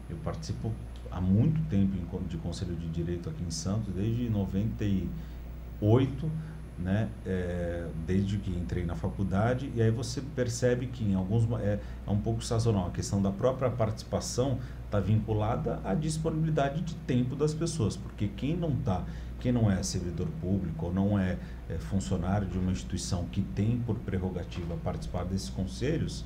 Eu 0.09 0.17
participo 0.25 0.73
há 1.11 1.21
muito 1.21 1.61
tempo 1.69 1.97
de 2.29 2.37
Conselho 2.37 2.75
de 2.75 2.89
Direito 2.89 3.29
aqui 3.29 3.45
em 3.45 3.51
Santos, 3.51 3.95
desde 3.95 4.29
98, 4.29 6.31
né? 6.79 7.09
É, 7.25 7.87
desde 8.07 8.39
que 8.39 8.51
entrei 8.51 8.85
na 8.85 8.97
faculdade, 8.97 9.71
e 9.75 9.81
aí 9.81 9.91
você 9.91 10.21
percebe 10.21 10.89
que 10.89 11.05
em 11.05 11.15
alguns. 11.15 11.49
É, 11.61 11.79
é 12.07 12.11
um 12.11 12.21
pouco 12.21 12.43
sazonal, 12.43 12.89
a 12.89 12.91
questão 12.91 13.23
da 13.23 13.31
própria 13.31 13.71
participação 13.71 14.59
está 14.91 14.99
vinculada 14.99 15.81
à 15.85 15.95
disponibilidade 15.95 16.83
de 16.83 16.95
tempo 16.95 17.37
das 17.37 17.55
pessoas, 17.55 17.97
porque 17.97 18.27
quem 18.27 18.57
não 18.57 18.71
está 18.71 19.05
quem 19.41 19.53
não 19.53 19.71
é 19.71 19.83
servidor 19.83 20.29
público 20.41 20.87
ou 20.87 20.93
não 20.93 21.19
é, 21.19 21.39
é, 21.69 21.79
funcionário 21.79 22.47
de 22.47 22.59
uma 22.59 22.71
instituição 22.71 23.25
que 23.33 23.41
tem 23.41 23.79
por 23.79 23.97
prerrogativa 23.97 24.77
participar 24.85 25.25
desses 25.25 25.49
conselhos, 25.49 26.25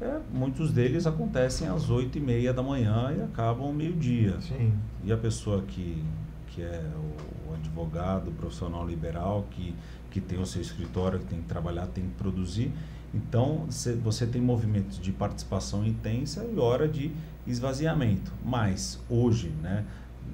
é, 0.00 0.18
muitos 0.32 0.72
deles 0.72 1.06
acontecem 1.06 1.68
às 1.68 1.88
oito 1.88 2.18
e 2.18 2.20
meia 2.20 2.52
da 2.52 2.62
manhã 2.62 3.14
e 3.16 3.22
acabam 3.22 3.72
meio-dia. 3.72 4.36
E 5.04 5.12
a 5.12 5.16
pessoa 5.16 5.62
que, 5.62 6.04
que 6.48 6.60
é 6.60 6.84
o, 6.96 7.50
o 7.50 7.54
advogado, 7.54 8.28
o 8.28 8.32
profissional 8.32 8.86
liberal, 8.86 9.46
que, 9.50 9.74
que 10.10 10.20
tem 10.20 10.38
o 10.38 10.44
seu 10.44 10.60
escritório, 10.60 11.20
que 11.20 11.26
tem 11.26 11.40
que 11.40 11.46
trabalhar, 11.46 11.86
tem 11.86 12.04
que 12.04 12.14
produzir. 12.14 12.72
Então, 13.14 13.66
cê, 13.70 13.94
você 13.94 14.26
tem 14.26 14.42
movimentos 14.42 15.00
de 15.00 15.12
participação 15.12 15.86
intensa 15.86 16.44
e 16.44 16.58
hora 16.58 16.86
de 16.86 17.12
esvaziamento. 17.46 18.32
Mas, 18.44 18.98
hoje, 19.08 19.48
né, 19.62 19.84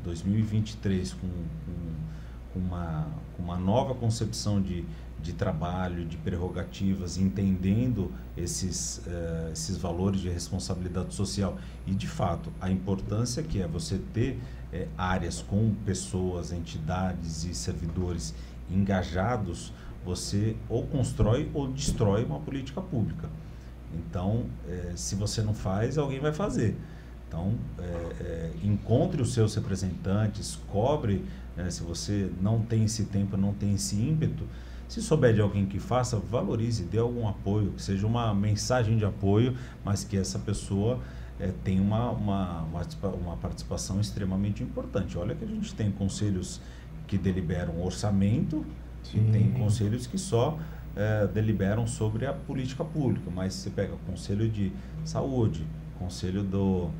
2023, 0.05 1.13
com, 1.15 1.29
com, 1.29 2.59
uma, 2.59 3.07
uma 3.39 3.57
nova 3.57 3.95
concepção 3.95 4.61
de 4.61 4.85
de 5.23 5.33
trabalho, 5.33 6.05
de 6.05 6.17
prerrogativas, 6.17 7.17
entendendo 7.17 8.11
esses, 8.37 8.99
uh, 9.07 9.53
esses 9.53 9.77
valores 9.77 10.21
de 10.21 10.29
responsabilidade 10.29 11.15
social 11.15 11.57
e, 11.87 11.95
de 11.95 12.09
fato, 12.09 12.53
a 12.61 12.71
importância 12.71 13.43
que 13.43 13.63
é 13.63 13.69
você 13.69 13.99
ter 14.13 14.39
uh, 14.73 14.89
áreas 14.99 15.41
com 15.41 15.73
pessoas, 15.87 16.53
entidades 16.53 17.45
e 17.45 17.55
servidores 17.55 18.35
engajados, 18.69 19.73
você 20.05 20.57
ou 20.69 20.87
constrói 20.87 21.49
ou 21.55 21.69
destrói 21.69 22.25
uma 22.25 22.41
política 22.41 22.81
pública. 22.81 23.31
Então, 23.95 24.47
uh, 24.67 24.97
se 24.97 25.15
você 25.15 25.41
não 25.41 25.55
faz, 25.55 25.97
alguém 25.97 26.19
vai 26.19 26.33
fazer. 26.33 26.77
Então, 27.33 27.55
encontre 28.63 29.23
os 29.23 29.33
seus 29.33 29.55
representantes, 29.55 30.59
cobre, 30.69 31.25
né, 31.57 31.71
se 31.71 31.83
você 31.83 32.31
não 32.43 32.61
tem 32.61 32.85
esse 32.85 33.05
tempo, 33.05 33.39
não 33.39 33.55
tem 33.55 33.73
esse 33.73 33.97
ímpeto, 33.97 34.45
se 34.87 35.01
souber 35.01 35.33
de 35.33 35.41
alguém 35.41 35.65
que 35.65 35.81
faça, 35.81 36.19
valorize, 36.19 36.85
dê 36.85 36.99
algum 36.99 37.27
apoio, 37.27 37.73
que 37.73 37.81
seja 37.81 38.07
uma 38.07 38.35
mensagem 38.35 38.99
de 38.99 39.07
apoio, 39.07 39.57
mas 39.83 40.05
que 40.05 40.19
essa 40.19 40.39
pessoa 40.39 41.01
é, 41.41 41.51
tenha 41.65 41.81
uma, 41.81 42.11
uma, 42.11 42.67
uma 43.23 43.37
participação 43.39 43.99
extremamente 43.99 44.63
importante. 44.63 45.17
Olha 45.17 45.35
que 45.35 45.43
a 45.43 45.49
gente 45.49 45.75
tem 45.75 45.91
conselhos 45.91 46.61
que 47.07 47.17
deliberam 47.17 47.83
orçamento 47.83 48.63
Sim. 49.03 49.27
e 49.27 49.33
tem 49.33 49.51
conselhos 49.53 50.07
que 50.07 50.19
só 50.19 50.59
é, 50.95 51.27
deliberam 51.29 51.87
sobre 51.87 52.27
a 52.27 52.35
política 52.35 52.85
pública, 52.85 53.31
mas 53.35 53.55
você 53.55 53.71
pega 53.71 53.95
conselho 54.07 54.51
de 54.51 54.71
saúde, 55.03 55.65
conselho 55.99 56.43
do, 56.43 56.91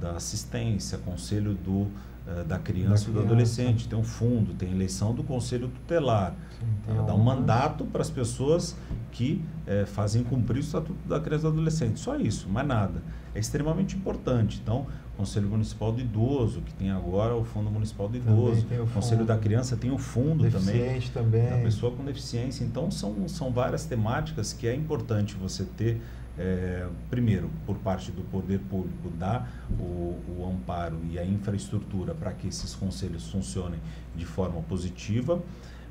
da 0.00 0.12
assistência, 0.12 0.98
conselho 0.98 1.54
do 1.54 1.82
uh, 2.28 2.44
da 2.46 2.58
criança 2.58 3.08
e 3.08 3.12
do 3.12 3.20
adolescente, 3.20 3.88
tem 3.88 3.98
um 3.98 4.04
fundo, 4.04 4.54
tem 4.54 4.70
eleição 4.70 5.14
do 5.14 5.22
conselho 5.22 5.68
tutelar, 5.68 6.34
Sim, 6.58 7.06
dá 7.06 7.14
um 7.14 7.22
mandato 7.22 7.84
para 7.84 8.02
as 8.02 8.10
pessoas 8.10 8.76
que 9.10 9.42
uh, 9.66 9.86
fazem 9.86 10.22
cumprir 10.22 10.58
o 10.58 10.60
estatuto 10.60 11.08
da 11.08 11.20
criança 11.20 11.46
e 11.46 11.50
do 11.50 11.54
adolescente. 11.54 11.98
Só 12.00 12.16
isso, 12.16 12.48
mais 12.48 12.66
nada. 12.66 13.02
É 13.34 13.40
extremamente 13.40 13.96
importante. 13.96 14.60
Então, 14.62 14.86
Conselho 15.18 15.48
Municipal 15.48 15.90
do 15.90 16.00
Idoso, 16.00 16.60
que 16.60 16.72
tem 16.74 16.92
agora 16.92 17.34
o 17.34 17.42
Fundo 17.42 17.68
Municipal 17.68 18.08
do 18.08 18.16
Idoso. 18.16 18.64
O 18.80 18.86
Conselho 18.86 19.24
da 19.24 19.36
Criança 19.36 19.76
tem 19.76 19.90
o 19.90 19.98
fundo 19.98 20.48
também, 20.48 21.00
também. 21.12 21.50
Da 21.50 21.56
pessoa 21.58 21.90
com 21.92 22.04
deficiência. 22.04 22.64
Então, 22.64 22.88
são, 22.88 23.26
são 23.28 23.50
várias 23.50 23.84
temáticas 23.84 24.52
que 24.52 24.68
é 24.68 24.74
importante 24.74 25.34
você 25.34 25.64
ter, 25.76 26.00
é, 26.38 26.86
primeiro, 27.10 27.50
por 27.66 27.76
parte 27.78 28.12
do 28.12 28.22
poder 28.22 28.60
público, 28.60 29.10
dar 29.10 29.50
o, 29.78 30.16
o 30.38 30.48
amparo 30.48 30.98
e 31.10 31.18
a 31.18 31.24
infraestrutura 31.24 32.14
para 32.14 32.32
que 32.32 32.46
esses 32.46 32.74
conselhos 32.74 33.28
funcionem 33.30 33.80
de 34.14 34.24
forma 34.24 34.62
positiva. 34.62 35.42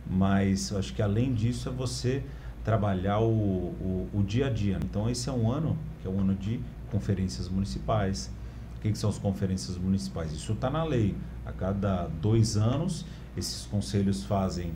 Mas, 0.10 0.72
acho 0.72 0.94
que 0.94 1.02
além 1.02 1.34
disso, 1.34 1.68
é 1.68 1.72
você 1.72 2.24
trabalhar 2.64 3.20
o, 3.20 3.26
o, 3.30 4.10
o 4.14 4.24
dia 4.24 4.48
a 4.48 4.50
dia. 4.50 4.80
Então, 4.82 5.10
esse 5.10 5.30
é 5.30 5.32
um 5.32 5.52
ano, 5.52 5.78
que 6.02 6.08
é 6.08 6.10
um 6.10 6.20
ano 6.20 6.34
de 6.34 6.60
conferências 6.90 7.50
municipais, 7.50 8.32
o 8.78 8.80
que, 8.80 8.92
que 8.92 8.98
são 8.98 9.10
as 9.10 9.18
conferências 9.18 9.78
municipais? 9.78 10.32
Isso 10.32 10.54
está 10.54 10.70
na 10.70 10.84
lei. 10.84 11.16
A 11.46 11.52
cada 11.52 12.08
dois 12.22 12.56
anos, 12.56 13.06
esses 13.36 13.66
conselhos 13.66 14.24
fazem 14.24 14.72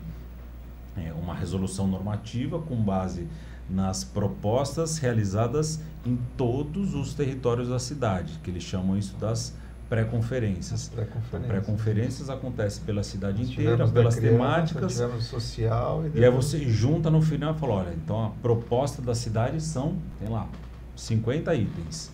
é, 0.96 1.12
uma 1.12 1.34
resolução 1.34 1.86
normativa 1.86 2.58
com 2.60 2.76
base 2.76 3.26
nas 3.72 4.04
propostas 4.04 4.98
realizadas 4.98 5.80
em 6.04 6.18
todos 6.36 6.94
os 6.94 7.14
territórios 7.14 7.68
da 7.68 7.78
cidade, 7.78 8.38
que 8.42 8.50
eles 8.50 8.62
chamam 8.62 8.96
isso 8.96 9.16
das 9.16 9.54
pré-conferências. 9.88 10.88
Pré-conferências. 10.88 11.46
Pré-conferências 11.46 12.30
acontecem 12.30 12.84
pela 12.84 13.02
cidade 13.02 13.38
Nós 13.38 13.50
inteira, 13.50 13.88
pelas 13.88 14.16
criança, 14.16 14.36
temáticas. 14.36 14.92
Tivemos 14.92 15.24
social 15.24 16.04
e, 16.06 16.18
e 16.18 16.24
aí 16.24 16.30
você 16.30 16.60
junta 16.60 17.10
no 17.10 17.20
final 17.20 17.54
e 17.54 17.58
fala, 17.58 17.74
olha, 17.74 17.94
então 17.94 18.26
a 18.26 18.30
proposta 18.30 19.02
da 19.02 19.14
cidade 19.14 19.60
são, 19.60 19.96
tem 20.18 20.28
lá, 20.28 20.48
50 20.96 21.54
itens. 21.54 22.10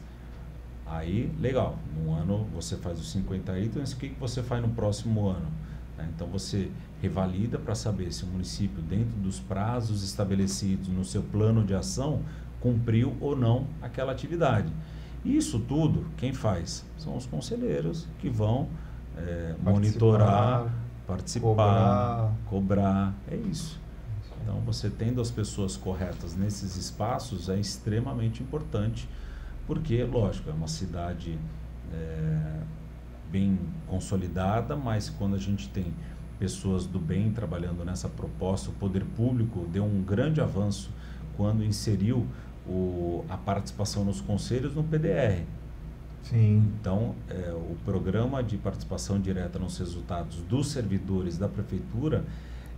Aí, 0.86 1.30
legal, 1.38 1.78
no 1.96 2.14
ano 2.14 2.46
você 2.54 2.76
faz 2.76 2.98
os 2.98 3.12
50 3.12 3.58
itens, 3.58 3.92
o 3.92 3.96
que, 3.96 4.08
que 4.08 4.18
você 4.18 4.42
faz 4.42 4.62
no 4.62 4.70
próximo 4.70 5.28
ano? 5.28 5.46
Né? 5.96 6.08
Então 6.14 6.26
você 6.28 6.70
revalida 7.00 7.58
para 7.58 7.74
saber 7.74 8.12
se 8.12 8.24
o 8.24 8.26
município, 8.26 8.82
dentro 8.82 9.16
dos 9.18 9.38
prazos 9.38 10.02
estabelecidos 10.02 10.88
no 10.88 11.04
seu 11.04 11.22
plano 11.22 11.64
de 11.64 11.74
ação, 11.74 12.22
cumpriu 12.60 13.16
ou 13.20 13.36
não 13.36 13.66
aquela 13.80 14.12
atividade. 14.12 14.72
Isso 15.24 15.60
tudo, 15.60 16.06
quem 16.16 16.32
faz? 16.32 16.84
São 16.96 17.16
os 17.16 17.26
conselheiros 17.26 18.06
que 18.18 18.28
vão 18.28 18.68
é, 19.16 19.54
monitorar, 19.62 20.72
participar, 21.06 21.46
cobrar. 21.46 22.32
cobrar. 22.46 23.14
É 23.30 23.36
isso. 23.36 23.80
Então, 24.42 24.60
você 24.60 24.88
tendo 24.88 25.20
as 25.20 25.30
pessoas 25.30 25.76
corretas 25.76 26.34
nesses 26.34 26.76
espaços 26.76 27.48
é 27.48 27.58
extremamente 27.58 28.42
importante 28.42 29.08
porque, 29.66 30.02
lógico, 30.04 30.48
é 30.48 30.52
uma 30.52 30.68
cidade 30.68 31.38
é, 31.92 32.60
bem 33.30 33.58
consolidada, 33.86 34.74
mas 34.74 35.10
quando 35.10 35.34
a 35.34 35.38
gente 35.38 35.68
tem 35.68 35.92
pessoas 36.38 36.86
do 36.86 36.98
bem 36.98 37.30
trabalhando 37.32 37.84
nessa 37.84 38.08
proposta, 38.08 38.70
o 38.70 38.72
poder 38.74 39.04
público 39.04 39.66
deu 39.72 39.84
um 39.84 40.02
grande 40.02 40.40
avanço 40.40 40.90
quando 41.36 41.64
inseriu 41.64 42.26
o, 42.66 43.24
a 43.28 43.36
participação 43.36 44.04
nos 44.04 44.20
conselhos 44.20 44.74
no 44.74 44.84
PDR. 44.84 45.42
Sim. 46.22 46.70
Então, 46.80 47.14
é, 47.28 47.52
o 47.52 47.76
programa 47.84 48.42
de 48.42 48.56
participação 48.56 49.20
direta 49.20 49.58
nos 49.58 49.78
resultados 49.78 50.36
dos 50.42 50.68
servidores 50.68 51.38
da 51.38 51.48
prefeitura 51.48 52.24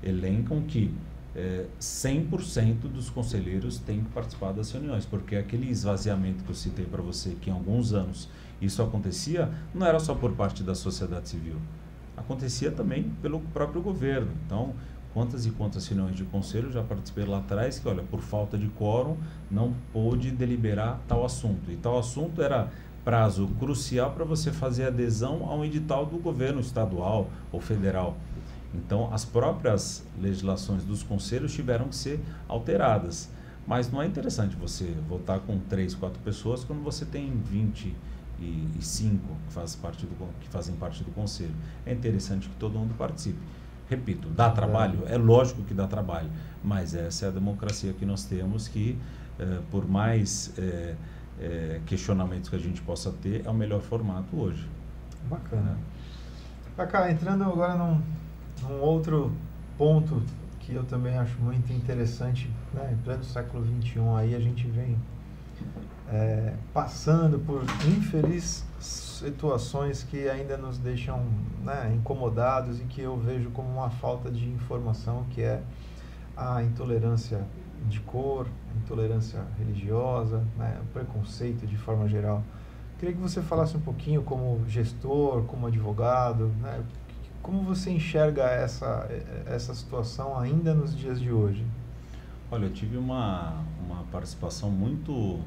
elencam 0.03 0.63
que 0.63 0.95
é, 1.35 1.67
100% 1.81 2.81
dos 2.93 3.09
conselheiros 3.11 3.79
têm 3.79 4.03
que 4.03 4.11
participar 4.11 4.53
das 4.53 4.71
reuniões, 4.71 5.05
porque 5.05 5.37
aquele 5.37 5.71
esvaziamento 5.71 6.45
que 6.45 6.51
eu 6.51 6.55
citei 6.55 6.85
para 6.85 7.03
você, 7.03 7.37
que 7.41 7.51
em 7.51 7.53
alguns 7.53 7.93
anos 7.93 8.29
isso 8.61 8.83
acontecia, 8.83 9.51
não 9.75 9.87
era 9.87 9.99
só 9.99 10.15
por 10.15 10.33
parte 10.33 10.63
da 10.63 10.75
sociedade 10.75 11.29
civil, 11.29 11.57
acontecia 12.21 12.71
também 12.71 13.05
pelo 13.23 13.41
próprio 13.41 13.83
governo. 13.83 14.31
Então, 14.47 14.75
quantas 15.13 15.47
e 15.47 15.51
quantas 15.51 15.87
reuniões 15.89 16.17
de 16.17 16.25
conselho 16.25 16.71
já 16.71 16.83
participei 16.83 17.25
lá 17.25 17.39
atrás 17.39 17.79
que, 17.79 17.89
olha, 17.89 18.03
por 18.03 18.21
falta 18.21 18.57
de 18.57 18.69
quórum, 18.69 19.17
não 19.51 19.75
pôde 19.93 20.31
deliberar 20.31 21.01
tal 21.09 21.25
assunto. 21.25 21.71
E 21.71 21.77
tal 21.77 21.99
assunto 21.99 22.43
era 22.43 22.71
prazo 23.05 23.49
crucial 23.59 24.13
para 24.13 24.25
você 24.25 24.53
fazer 24.53 24.87
adesão 24.87 25.49
a 25.49 25.55
um 25.55 25.65
edital 25.65 26.07
do 26.07 26.19
governo 26.19 26.61
estadual 26.61 27.29
ou 27.51 27.61
federal. 27.61 28.17
Então, 28.73 29.13
as 29.13 29.25
próprias 29.25 30.05
legislações 30.21 30.85
dos 30.85 31.03
conselhos 31.03 31.53
tiveram 31.53 31.89
que 31.89 31.97
ser 31.97 32.21
alteradas. 32.47 33.29
Mas 33.67 33.91
não 33.91 34.01
é 34.01 34.07
interessante 34.07 34.55
você 34.57 34.95
votar 35.09 35.41
com 35.41 35.59
três, 35.59 35.95
quatro 35.95 36.21
pessoas 36.23 36.65
quando 36.65 36.83
você 36.83 37.05
tem 37.05 37.31
25 38.41 39.19
que, 39.47 39.53
faz 39.53 39.77
parte 39.77 40.07
do, 40.07 40.15
que 40.41 40.49
fazem 40.49 40.75
parte 40.77 41.05
do 41.05 41.11
conselho. 41.13 41.55
É 41.85 41.93
interessante 41.93 42.49
que 42.49 42.57
todo 42.57 42.79
mundo 42.79 42.95
participe. 42.97 43.39
Repito, 43.89 44.29
dá 44.29 44.51
trabalho? 44.51 45.03
É 45.07 45.17
lógico 45.17 45.63
que 45.63 45.75
dá 45.75 45.87
trabalho, 45.87 46.31
mas 46.63 46.95
essa 46.95 47.27
é 47.27 47.29
a 47.29 47.33
democracia 47.33 47.93
que 47.93 48.07
nós 48.07 48.25
temos 48.25 48.69
que, 48.69 48.97
eh, 49.39 49.61
por 49.71 49.87
mais 49.89 50.53
eh, 50.57 50.95
eh, 51.41 51.81
questionamentos 51.87 52.49
que 52.49 52.57
a 52.57 52.59
gente 52.59 52.81
possa 52.83 53.11
ter, 53.11 53.45
é 53.45 53.51
o 53.51 53.55
melhor 53.55 53.81
formato 53.81 54.37
hoje. 54.37 54.67
Bacana. 55.29 55.77
Cacá, 56.77 57.11
entrando 57.11 57.43
agora 57.45 57.75
num, 57.75 58.01
um 58.71 58.81
outro 58.81 59.33
ponto 59.77 60.23
que 60.61 60.73
eu 60.75 60.85
também 60.85 61.19
acho 61.19 61.37
muito 61.41 61.73
interessante, 61.73 62.49
né, 62.73 62.91
em 62.93 62.97
pleno 63.03 63.25
século 63.25 63.67
XXI, 63.67 63.99
aí 64.17 64.35
a 64.37 64.41
gente 64.41 64.69
vem 64.69 64.97
é, 66.13 66.55
passando 66.75 67.39
por 67.39 67.63
infelizes 67.87 68.65
situações 68.81 70.03
que 70.03 70.29
ainda 70.29 70.57
nos 70.57 70.79
deixam 70.79 71.25
né, 71.63 71.93
incomodados 71.95 72.81
e 72.81 72.85
que 72.85 73.01
eu 73.01 73.17
vejo 73.17 73.51
como 73.51 73.69
uma 73.69 73.91
falta 73.91 74.31
de 74.31 74.49
informação, 74.49 75.25
que 75.31 75.43
é 75.43 75.63
a 76.37 76.63
intolerância 76.63 77.47
de 77.87 78.01
cor, 78.01 78.47
a 78.75 78.79
intolerância 78.79 79.41
religiosa, 79.59 80.43
né, 80.57 80.81
o 80.83 80.87
preconceito 80.93 81.67
de 81.67 81.77
forma 81.77 82.09
geral. 82.09 82.43
Queria 82.99 83.15
que 83.15 83.21
você 83.21 83.41
falasse 83.41 83.77
um 83.77 83.81
pouquinho 83.81 84.23
como 84.23 84.63
gestor, 84.69 85.43
como 85.45 85.67
advogado, 85.67 86.49
né, 86.61 86.83
como 87.43 87.63
você 87.63 87.91
enxerga 87.91 88.45
essa, 88.45 89.09
essa 89.47 89.75
situação 89.75 90.39
ainda 90.39 90.75
nos 90.75 90.97
dias 90.97 91.21
de 91.21 91.31
hoje? 91.31 91.65
Olha, 92.51 92.67
eu 92.67 92.73
tive 92.73 92.97
uma, 92.97 93.63
uma 93.87 94.03
participação 94.11 94.71
muito 94.71 95.41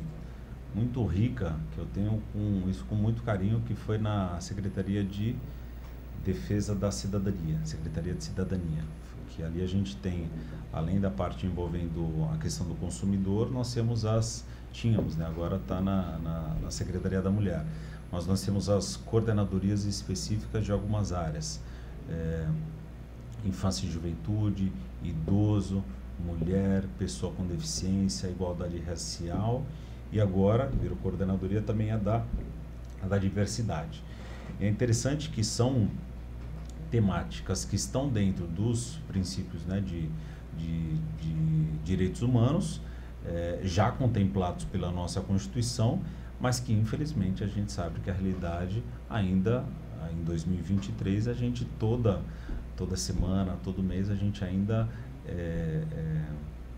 muito 0.75 1.05
rica, 1.05 1.55
que 1.73 1.77
eu 1.77 1.85
tenho 1.93 2.21
com 2.31 2.69
isso 2.69 2.83
com 2.85 2.95
muito 2.95 3.21
carinho, 3.23 3.61
que 3.61 3.75
foi 3.75 3.97
na 3.97 4.39
Secretaria 4.39 5.03
de 5.03 5.35
Defesa 6.25 6.73
da 6.73 6.91
Cidadania, 6.91 7.59
Secretaria 7.63 8.13
de 8.13 8.23
Cidadania, 8.23 8.83
que 9.29 9.43
ali 9.43 9.61
a 9.61 9.67
gente 9.67 9.95
tem, 9.97 10.29
além 10.71 10.99
da 10.99 11.11
parte 11.11 11.45
envolvendo 11.45 12.27
a 12.33 12.37
questão 12.37 12.65
do 12.67 12.75
consumidor, 12.75 13.51
nós 13.51 13.73
temos 13.73 14.05
as, 14.05 14.45
tínhamos, 14.71 15.15
né, 15.15 15.25
agora 15.25 15.57
está 15.57 15.81
na, 15.81 16.17
na, 16.19 16.55
na 16.61 16.71
Secretaria 16.71 17.21
da 17.21 17.29
Mulher, 17.29 17.65
mas 18.11 18.25
nós 18.25 18.41
temos 18.43 18.69
as 18.69 18.95
coordenadorias 18.95 19.85
específicas 19.85 20.63
de 20.63 20.71
algumas 20.71 21.11
áreas 21.11 21.59
é, 22.09 22.47
infância 23.45 23.85
e 23.85 23.91
juventude, 23.91 24.71
idoso, 25.03 25.83
mulher, 26.25 26.85
pessoa 26.97 27.33
com 27.33 27.45
deficiência, 27.45 28.27
igualdade 28.27 28.79
racial 28.79 29.63
e 30.13 30.21
agora, 30.21 30.67
virou 30.67 30.95
coordenadoria 30.97 31.61
também 31.61 31.91
a 31.91 31.97
da, 31.97 32.23
a 33.01 33.07
da 33.07 33.17
diversidade. 33.17 34.01
É 34.61 34.69
interessante 34.69 35.29
que 35.29 35.43
são 35.43 35.89
temáticas 36.91 37.65
que 37.65 37.75
estão 37.75 38.07
dentro 38.07 38.45
dos 38.45 38.99
princípios 39.07 39.65
né, 39.65 39.81
de, 39.81 40.07
de, 40.55 40.93
de 41.19 41.65
direitos 41.83 42.21
humanos, 42.21 42.79
é, 43.25 43.61
já 43.63 43.89
contemplados 43.91 44.65
pela 44.65 44.91
nossa 44.91 45.19
Constituição, 45.19 45.99
mas 46.39 46.59
que 46.59 46.71
infelizmente 46.71 47.43
a 47.43 47.47
gente 47.47 47.71
sabe 47.71 47.99
que 48.01 48.11
a 48.11 48.13
realidade 48.13 48.83
ainda 49.09 49.65
em 50.11 50.23
2023 50.23 51.27
a 51.27 51.33
gente 51.33 51.65
toda 51.79 52.21
toda 52.75 52.97
semana, 52.97 53.57
todo 53.63 53.81
mês 53.81 54.09
a 54.09 54.15
gente 54.15 54.43
ainda 54.43 54.87
é, 55.25 55.83
é, 55.91 56.21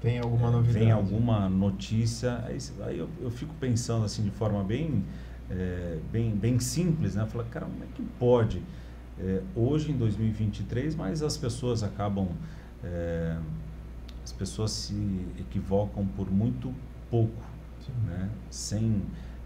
tem 0.01 0.19
alguma 0.19 0.51
novidade, 0.51 0.79
vem 0.79 0.91
alguma 0.91 1.49
notícia, 1.49 2.43
aí, 2.45 2.57
aí 2.85 2.99
eu, 2.99 3.09
eu, 3.21 3.31
fico 3.31 3.53
pensando 3.59 4.05
assim 4.05 4.23
de 4.23 4.31
forma 4.31 4.63
bem 4.63 5.03
é, 5.49 5.97
bem 6.11 6.35
bem 6.35 6.59
simples, 6.59 7.15
né? 7.15 7.25
Falar, 7.25 7.45
cara, 7.45 7.65
como 7.65 7.83
é 7.83 7.87
que 7.93 8.03
pode 8.19 8.61
é, 9.19 9.41
hoje 9.55 9.91
em 9.91 9.97
2023, 9.97 10.95
mas 10.95 11.21
as 11.21 11.37
pessoas 11.37 11.83
acabam 11.83 12.29
é, 12.83 13.37
as 14.23 14.31
pessoas 14.31 14.71
se 14.71 15.27
equivocam 15.39 16.05
por 16.05 16.31
muito 16.31 16.73
pouco, 17.09 17.43
Sim. 17.85 17.93
né? 18.05 18.29
Sem 18.49 19.01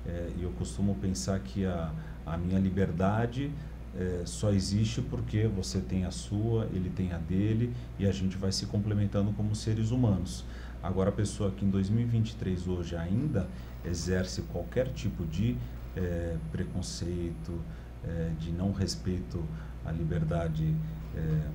é, 0.06 0.30
eu 0.40 0.52
costumo 0.52 0.96
pensar 0.96 1.40
que 1.40 1.66
a, 1.66 1.92
a 2.26 2.38
minha 2.38 2.60
liberdade 2.60 3.52
é, 3.98 4.24
só 4.26 4.52
existe 4.52 5.02
porque 5.02 5.48
você 5.48 5.80
tem 5.80 6.06
a 6.06 6.12
sua, 6.12 6.66
ele 6.74 6.90
tem 6.90 7.12
a 7.12 7.18
dele 7.18 7.74
e 7.98 8.06
a 8.06 8.12
gente 8.12 8.38
vai 8.38 8.52
se 8.52 8.66
complementando 8.66 9.32
como 9.34 9.56
seres 9.56 9.92
humanos. 9.92 10.46
Agora, 10.82 11.10
a 11.10 11.14
pessoa 11.14 11.52
que 11.52 11.66
em 11.66 11.70
2023 11.70 12.68
hoje 12.68 12.96
ainda 12.96 13.48
exerce 13.86 14.42
qualquer 14.44 14.90
tipo 14.94 15.26
de 15.26 15.58
é, 15.96 16.38
preconceito, 16.52 17.60
é, 18.06 18.32
de 18.40 18.52
não 18.52 18.72
respeito 18.72 19.44
à 19.86 19.92
liberdade 19.92 20.74
é, 21.16 21.48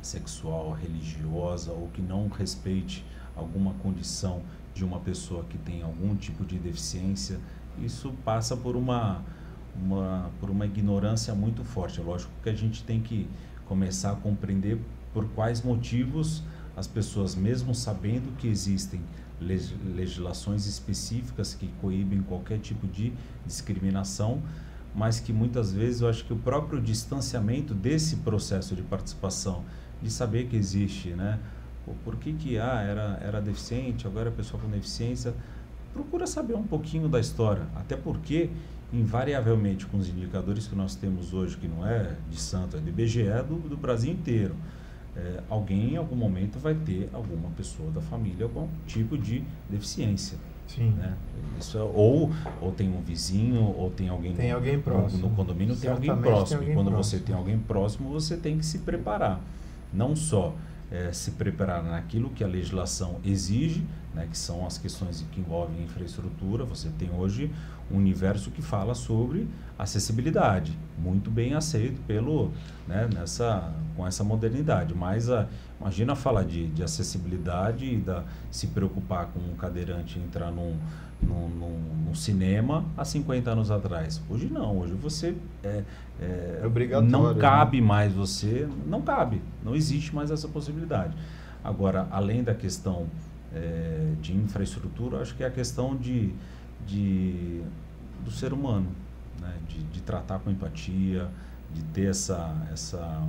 sexual, 0.00 0.72
religiosa 0.72 1.70
ou 1.72 1.88
que 1.88 2.02
não 2.02 2.28
respeite 2.28 3.04
alguma 3.36 3.72
condição 3.74 4.42
de 4.74 4.84
uma 4.84 4.98
pessoa 4.98 5.44
que 5.44 5.58
tem 5.58 5.82
algum 5.82 6.16
tipo 6.16 6.44
de 6.44 6.58
deficiência, 6.58 7.38
isso 7.78 8.12
passa 8.24 8.56
por 8.56 8.74
uma, 8.76 9.22
uma, 9.74 10.30
por 10.40 10.50
uma 10.50 10.66
ignorância 10.66 11.34
muito 11.34 11.64
forte. 11.64 12.00
É 12.00 12.02
lógico 12.02 12.32
que 12.42 12.48
a 12.48 12.54
gente 12.54 12.82
tem 12.84 13.00
que 13.00 13.28
começar 13.66 14.12
a 14.12 14.16
compreender 14.16 14.78
por 15.12 15.26
quais 15.30 15.62
motivos 15.62 16.42
as 16.76 16.86
pessoas, 16.86 17.34
mesmo 17.34 17.74
sabendo 17.74 18.34
que 18.36 18.48
existem 18.48 19.00
legislações 19.40 20.66
específicas 20.66 21.54
que 21.54 21.68
coíbem 21.80 22.22
qualquer 22.22 22.58
tipo 22.58 22.86
de 22.86 23.12
discriminação, 23.44 24.40
mas 24.94 25.20
que 25.20 25.32
muitas 25.32 25.72
vezes 25.72 26.00
eu 26.00 26.08
acho 26.08 26.24
que 26.24 26.32
o 26.32 26.36
próprio 26.36 26.80
distanciamento 26.80 27.74
desse 27.74 28.16
processo 28.16 28.76
de 28.76 28.82
participação, 28.82 29.64
de 30.02 30.10
saber 30.10 30.46
que 30.46 30.56
existe, 30.56 31.10
né? 31.10 31.38
Por 32.04 32.16
que, 32.16 32.32
que 32.34 32.58
ah, 32.58 32.80
era, 32.80 33.18
era 33.20 33.40
deficiente, 33.40 34.06
agora 34.06 34.28
é 34.28 34.32
pessoa 34.32 34.62
com 34.62 34.68
deficiência, 34.68 35.34
procura 35.92 36.26
saber 36.26 36.54
um 36.54 36.62
pouquinho 36.62 37.08
da 37.08 37.18
história, 37.18 37.66
até 37.74 37.96
porque 37.96 38.50
invariavelmente 38.92 39.86
com 39.86 39.96
os 39.96 40.08
indicadores 40.08 40.66
que 40.66 40.74
nós 40.74 40.94
temos 40.94 41.32
hoje, 41.32 41.56
que 41.56 41.66
não 41.66 41.86
é 41.86 42.14
de 42.30 42.38
Santo, 42.38 42.76
é 42.76 42.80
do 42.80 42.88
IBGE, 42.88 43.26
é 43.26 43.42
do, 43.42 43.56
do 43.68 43.76
Brasil 43.76 44.12
inteiro, 44.12 44.54
é, 45.16 45.40
alguém 45.48 45.94
em 45.94 45.96
algum 45.96 46.16
momento 46.16 46.58
vai 46.58 46.74
ter 46.74 47.08
alguma 47.12 47.50
pessoa 47.50 47.90
da 47.90 48.00
família 48.00 48.48
com 48.48 48.60
algum 48.60 48.72
tipo 48.86 49.16
de 49.16 49.42
deficiência. 49.68 50.38
Sim. 50.66 50.90
Né? 50.90 51.14
Isso 51.60 51.76
é, 51.76 51.82
ou, 51.82 52.30
ou 52.60 52.72
tem 52.72 52.88
um 52.88 53.00
vizinho, 53.00 53.62
ou 53.62 53.90
tem 53.90 54.08
alguém, 54.08 54.34
tem 54.34 54.52
alguém 54.52 54.80
próximo. 54.80 55.22
No, 55.22 55.28
no 55.28 55.36
condomínio 55.36 55.76
tem 55.76 55.90
alguém 55.90 56.16
próximo. 56.16 56.46
Tem 56.46 56.56
alguém 56.56 56.70
e 56.70 56.74
quando 56.74 56.90
próximo. 56.90 57.18
você 57.18 57.24
tem 57.24 57.34
alguém 57.34 57.58
próximo, 57.58 58.08
você 58.10 58.36
tem 58.36 58.58
que 58.58 58.64
se 58.64 58.78
preparar. 58.78 59.40
Não 59.92 60.16
só 60.16 60.54
é, 60.92 61.10
se 61.10 61.30
preparar 61.32 61.82
naquilo 61.82 62.28
que 62.30 62.44
a 62.44 62.46
legislação 62.46 63.18
exige, 63.24 63.82
né, 64.14 64.28
que 64.30 64.36
são 64.36 64.66
as 64.66 64.76
questões 64.76 65.24
que 65.32 65.40
envolvem 65.40 65.82
infraestrutura. 65.82 66.66
Você 66.66 66.90
tem 66.98 67.10
hoje 67.10 67.50
um 67.90 67.96
universo 67.96 68.50
que 68.50 68.60
fala 68.60 68.94
sobre 68.94 69.48
acessibilidade, 69.78 70.78
muito 70.98 71.30
bem 71.30 71.54
aceito 71.54 71.98
pelo, 72.06 72.52
né, 72.86 73.08
nessa, 73.12 73.72
com 73.96 74.06
essa 74.06 74.22
modernidade. 74.22 74.94
Mas 74.94 75.30
a, 75.30 75.48
imagina 75.82 76.14
falar 76.14 76.44
de, 76.44 76.68
de 76.68 76.82
acessibilidade 76.82 77.86
e 77.86 77.96
da, 77.96 78.24
se 78.50 78.68
preocupar 78.68 79.26
com 79.26 79.40
um 79.40 79.56
cadeirante 79.56 80.18
entrar 80.18 80.50
num, 80.50 80.76
num, 81.20 81.48
num, 81.48 81.78
num, 82.06 82.14
cinema 82.14 82.84
há 82.96 83.04
50 83.04 83.50
anos 83.50 83.70
atrás. 83.70 84.22
Hoje 84.30 84.46
não, 84.46 84.78
hoje 84.78 84.94
você 84.94 85.34
é, 85.62 85.82
é, 86.20 86.60
é 86.62 87.00
não 87.00 87.34
né? 87.34 87.40
cabe 87.40 87.80
né? 87.80 87.86
mais 87.86 88.12
você, 88.12 88.68
não 88.86 89.02
cabe, 89.02 89.42
não 89.64 89.74
existe 89.74 90.14
mais 90.14 90.30
essa 90.30 90.48
possibilidade. 90.48 91.14
Agora, 91.64 92.06
além 92.10 92.42
da 92.42 92.54
questão 92.54 93.06
é, 93.54 94.12
de 94.20 94.34
infraestrutura, 94.34 95.20
acho 95.20 95.34
que 95.34 95.42
é 95.42 95.46
a 95.46 95.50
questão 95.50 95.96
de, 95.96 96.32
de 96.86 97.60
do 98.24 98.30
ser 98.30 98.52
humano, 98.52 98.88
né? 99.40 99.52
de, 99.68 99.82
de 99.82 100.00
tratar 100.00 100.38
com 100.38 100.50
empatia, 100.50 101.28
de 101.74 101.82
ter 101.84 102.10
essa, 102.10 102.54
essa, 102.72 103.22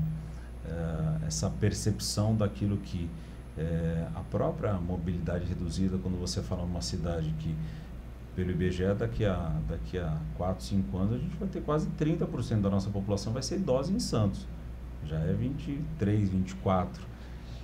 é, 0.65 1.27
essa 1.27 1.49
percepção 1.49 2.35
daquilo 2.35 2.77
que 2.77 3.09
é, 3.57 4.07
a 4.15 4.21
própria 4.21 4.73
mobilidade 4.73 5.45
reduzida, 5.45 5.97
quando 5.97 6.19
você 6.19 6.41
fala 6.41 6.63
numa 6.63 6.81
cidade 6.81 7.33
que, 7.39 7.55
pelo 8.35 8.51
IBGE, 8.51 8.93
daqui 8.97 9.25
a, 9.25 9.51
daqui 9.67 9.97
a 9.97 10.17
4, 10.37 10.63
5 10.63 10.97
anos, 10.97 11.13
a 11.13 11.17
gente 11.17 11.35
vai 11.37 11.47
ter 11.47 11.61
quase 11.61 11.87
30% 11.99 12.61
da 12.61 12.69
nossa 12.69 12.89
população 12.89 13.31
vai 13.31 13.43
ser 13.43 13.57
idosa 13.57 13.91
em 13.91 13.99
Santos. 13.99 14.47
Já 15.05 15.19
é 15.19 15.33
23, 15.33 16.29
24 16.29 17.13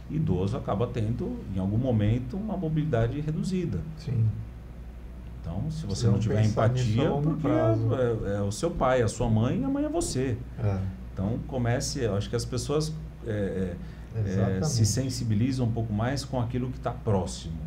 idoso 0.09 0.57
acaba 0.57 0.87
tendo, 0.87 1.39
em 1.55 1.59
algum 1.59 1.77
momento, 1.77 2.35
uma 2.35 2.57
mobilidade 2.57 3.19
reduzida. 3.21 3.79
Sim. 3.97 4.27
Então, 5.41 5.69
se 5.71 5.85
você 5.85 6.05
não, 6.05 6.13
não 6.13 6.19
tiver 6.19 6.43
empatia, 6.43 7.09
porque 7.11 7.47
é, 7.47 8.37
é, 8.37 8.41
o 8.41 8.51
seu 8.51 8.71
pai, 8.71 9.01
a 9.01 9.07
sua 9.07 9.29
mãe, 9.29 9.61
e 9.61 9.63
a 9.63 9.69
mãe 9.69 9.85
é 9.85 9.89
você. 9.89 10.37
É. 10.59 10.79
Então, 11.19 11.37
comece, 11.47 11.99
eu 11.99 12.15
acho 12.15 12.29
que 12.29 12.35
as 12.35 12.45
pessoas 12.45 12.93
é, 13.27 13.75
é, 14.15 14.59
é 14.59 14.63
se 14.63 14.85
sensibilizam 14.85 15.65
um 15.65 15.71
pouco 15.71 15.91
mais 15.91 16.23
com 16.23 16.39
aquilo 16.39 16.69
que 16.71 16.77
está 16.77 16.91
próximo. 16.91 17.57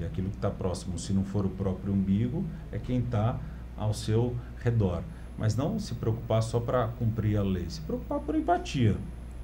E 0.00 0.04
aquilo 0.04 0.30
que 0.30 0.36
está 0.36 0.50
próximo, 0.50 0.98
se 0.98 1.12
não 1.12 1.22
for 1.22 1.44
o 1.44 1.50
próprio 1.50 1.92
umbigo, 1.92 2.42
é 2.72 2.78
quem 2.78 3.00
está 3.00 3.38
ao 3.76 3.92
seu 3.92 4.34
redor. 4.62 5.02
Mas 5.36 5.54
não 5.54 5.78
se 5.78 5.94
preocupar 5.94 6.42
só 6.42 6.58
para 6.58 6.88
cumprir 6.88 7.36
a 7.36 7.42
lei, 7.42 7.68
se 7.68 7.82
preocupar 7.82 8.20
por 8.20 8.34
empatia 8.34 8.96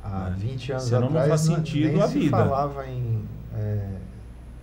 há 0.02 0.30
20 0.30 0.72
anos 0.72 0.84
Senão 0.84 1.08
atrás 1.08 1.28
não 1.28 1.28
faz 1.28 1.40
sentido 1.42 1.92
nem 1.92 2.02
a 2.02 2.08
se 2.08 2.18
vida. 2.18 2.36
falava 2.36 2.86
em 2.86 3.24
é, 3.54 3.98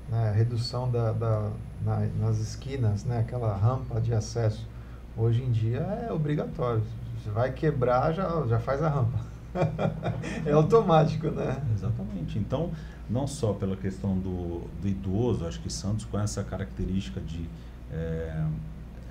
né, 0.10 0.34
redução 0.36 0.90
da, 0.90 1.12
da 1.12 1.52
na, 1.84 2.08
nas 2.20 2.40
esquinas, 2.40 3.06
né, 3.06 3.20
aquela 3.20 3.56
rampa 3.56 4.02
de 4.02 4.14
acesso. 4.14 4.68
Hoje 5.16 5.44
em 5.44 5.52
dia 5.52 5.80
é 5.80 6.12
obrigatório. 6.12 6.84
Você 7.26 7.32
vai 7.32 7.52
quebrar, 7.52 8.14
já, 8.14 8.46
já 8.48 8.60
faz 8.60 8.82
a 8.84 8.90
rampa. 8.90 9.20
é 10.46 10.52
automático, 10.52 11.28
né? 11.32 11.62
Exatamente. 11.74 12.38
Então, 12.38 12.72
não 13.10 13.26
só 13.26 13.52
pela 13.52 13.76
questão 13.76 14.16
do, 14.16 14.62
do 14.80 14.88
idoso, 14.88 15.46
acho 15.48 15.60
que 15.60 15.72
Santos 15.72 16.06
com 16.06 16.20
essa 16.20 16.44
característica 16.44 17.20
de 17.20 17.50
é, 17.92 18.46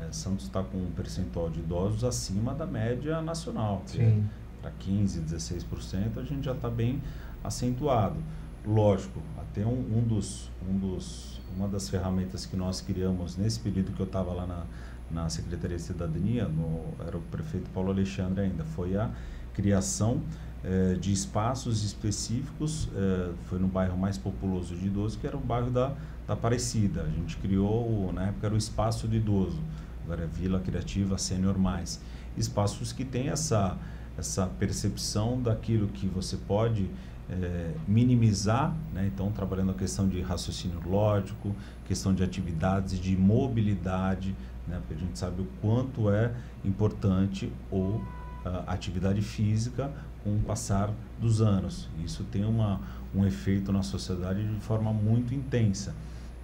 é, 0.01 0.13
Santos 0.13 0.45
está 0.45 0.63
com 0.63 0.79
um 0.79 0.93
percentual 0.95 1.51
de 1.51 1.59
idosos 1.59 2.05
acima 2.05 2.55
da 2.55 2.67
média 2.67 3.21
nacional. 3.21 3.83
Sim 3.85 4.25
para 4.65 4.73
15%, 4.81 5.25
16%, 5.27 6.19
a 6.19 6.23
gente 6.23 6.47
já 6.47 6.53
está 6.53 6.71
bem 6.71 7.03
acentuado. 7.43 8.17
Lógico, 8.67 9.21
até 9.37 9.65
um, 9.67 9.99
um, 9.99 10.03
dos, 10.03 10.51
um 10.67 10.79
dos, 10.79 11.39
uma 11.55 11.69
das 11.69 11.91
ferramentas 11.91 12.47
que 12.47 12.57
nós 12.57 12.81
criamos 12.81 13.37
nesse 13.37 13.61
período 13.61 13.93
que 13.93 14.01
eu 14.01 14.07
estava 14.07 14.33
lá 14.33 14.47
na, 14.47 14.65
na 15.11 15.29
Secretaria 15.29 15.77
de 15.77 15.83
Cidadania, 15.83 16.47
no, 16.47 16.83
era 17.07 17.17
o 17.17 17.21
prefeito 17.21 17.69
Paulo 17.71 17.91
Alexandre 17.91 18.43
ainda, 18.43 18.65
foi 18.65 18.97
a 18.97 19.11
criação 19.53 20.21
eh, 20.65 20.97
de 21.01 21.13
espaços 21.13 21.85
específicos, 21.85 22.89
eh, 22.95 23.31
foi 23.45 23.59
no 23.59 23.69
bairro 23.69 23.97
mais 23.97 24.19
populoso 24.19 24.75
de 24.75 24.87
idoso, 24.87 25.19
que 25.19 25.27
era 25.27 25.37
o 25.37 25.41
bairro 25.41 25.71
da, 25.71 25.93
da 26.27 26.35
Aparecida. 26.35 27.03
A 27.03 27.11
gente 27.11 27.37
criou, 27.37 28.13
na 28.13 28.29
época 28.29 28.47
era 28.47 28.55
o 28.55 28.59
Espaço 28.59 29.07
do 29.07 29.15
Idoso, 29.15 29.61
agora 30.05 30.25
é 30.25 30.27
Vila 30.27 30.61
Criativa 30.61 31.19
Sênior 31.19 31.59
Mais. 31.59 32.01
Espaços 32.37 32.93
que 32.93 33.05
têm 33.05 33.29
essa 33.29 33.79
essa 34.17 34.47
percepção 34.47 35.41
daquilo 35.41 35.89
que 35.89 36.07
você 36.07 36.37
pode 36.37 36.89
é, 37.31 37.73
minimizar, 37.89 38.75
né? 38.93 39.11
então 39.13 39.31
trabalhando 39.33 39.71
a 39.71 39.75
questão 39.75 40.09
de 40.09 40.21
raciocínio 40.21 40.81
lógico, 40.87 41.55
questão 41.87 42.15
de 42.15 42.23
atividades 42.23 42.99
de 42.99 43.17
mobilidade, 43.17 44.35
né? 44.67 44.79
porque 44.79 44.95
a 44.95 45.07
gente 45.07 45.19
sabe 45.19 45.43
o 45.43 45.47
quanto 45.61 46.11
é 46.11 46.33
importante 46.65 47.53
ou 47.71 48.03
atividade 48.67 49.23
física 49.23 49.91
com 50.23 50.37
o 50.37 50.41
passar 50.41 50.91
dos 51.21 51.41
anos. 51.41 51.89
Isso 52.05 52.25
tem 52.25 52.45
uma, 52.45 52.81
um 53.15 53.25
efeito 53.27 53.73
na 53.73 53.83
sociedade 53.83 54.47
de 54.47 54.61
forma 54.61 54.93
muito 54.93 55.35
intensa. 55.35 55.95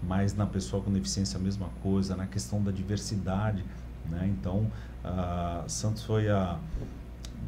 Mas 0.02 0.34
na 0.34 0.46
pessoa 0.46 0.82
com 0.82 0.90
deficiência 0.90 1.38
a 1.38 1.42
mesma 1.42 1.68
coisa, 1.82 2.16
na 2.16 2.26
questão 2.26 2.62
da 2.62 2.70
diversidade. 2.70 3.64
Né? 4.08 4.34
Então, 4.38 4.70
Santos 5.66 6.02
foi 6.04 6.28
a, 6.30 6.58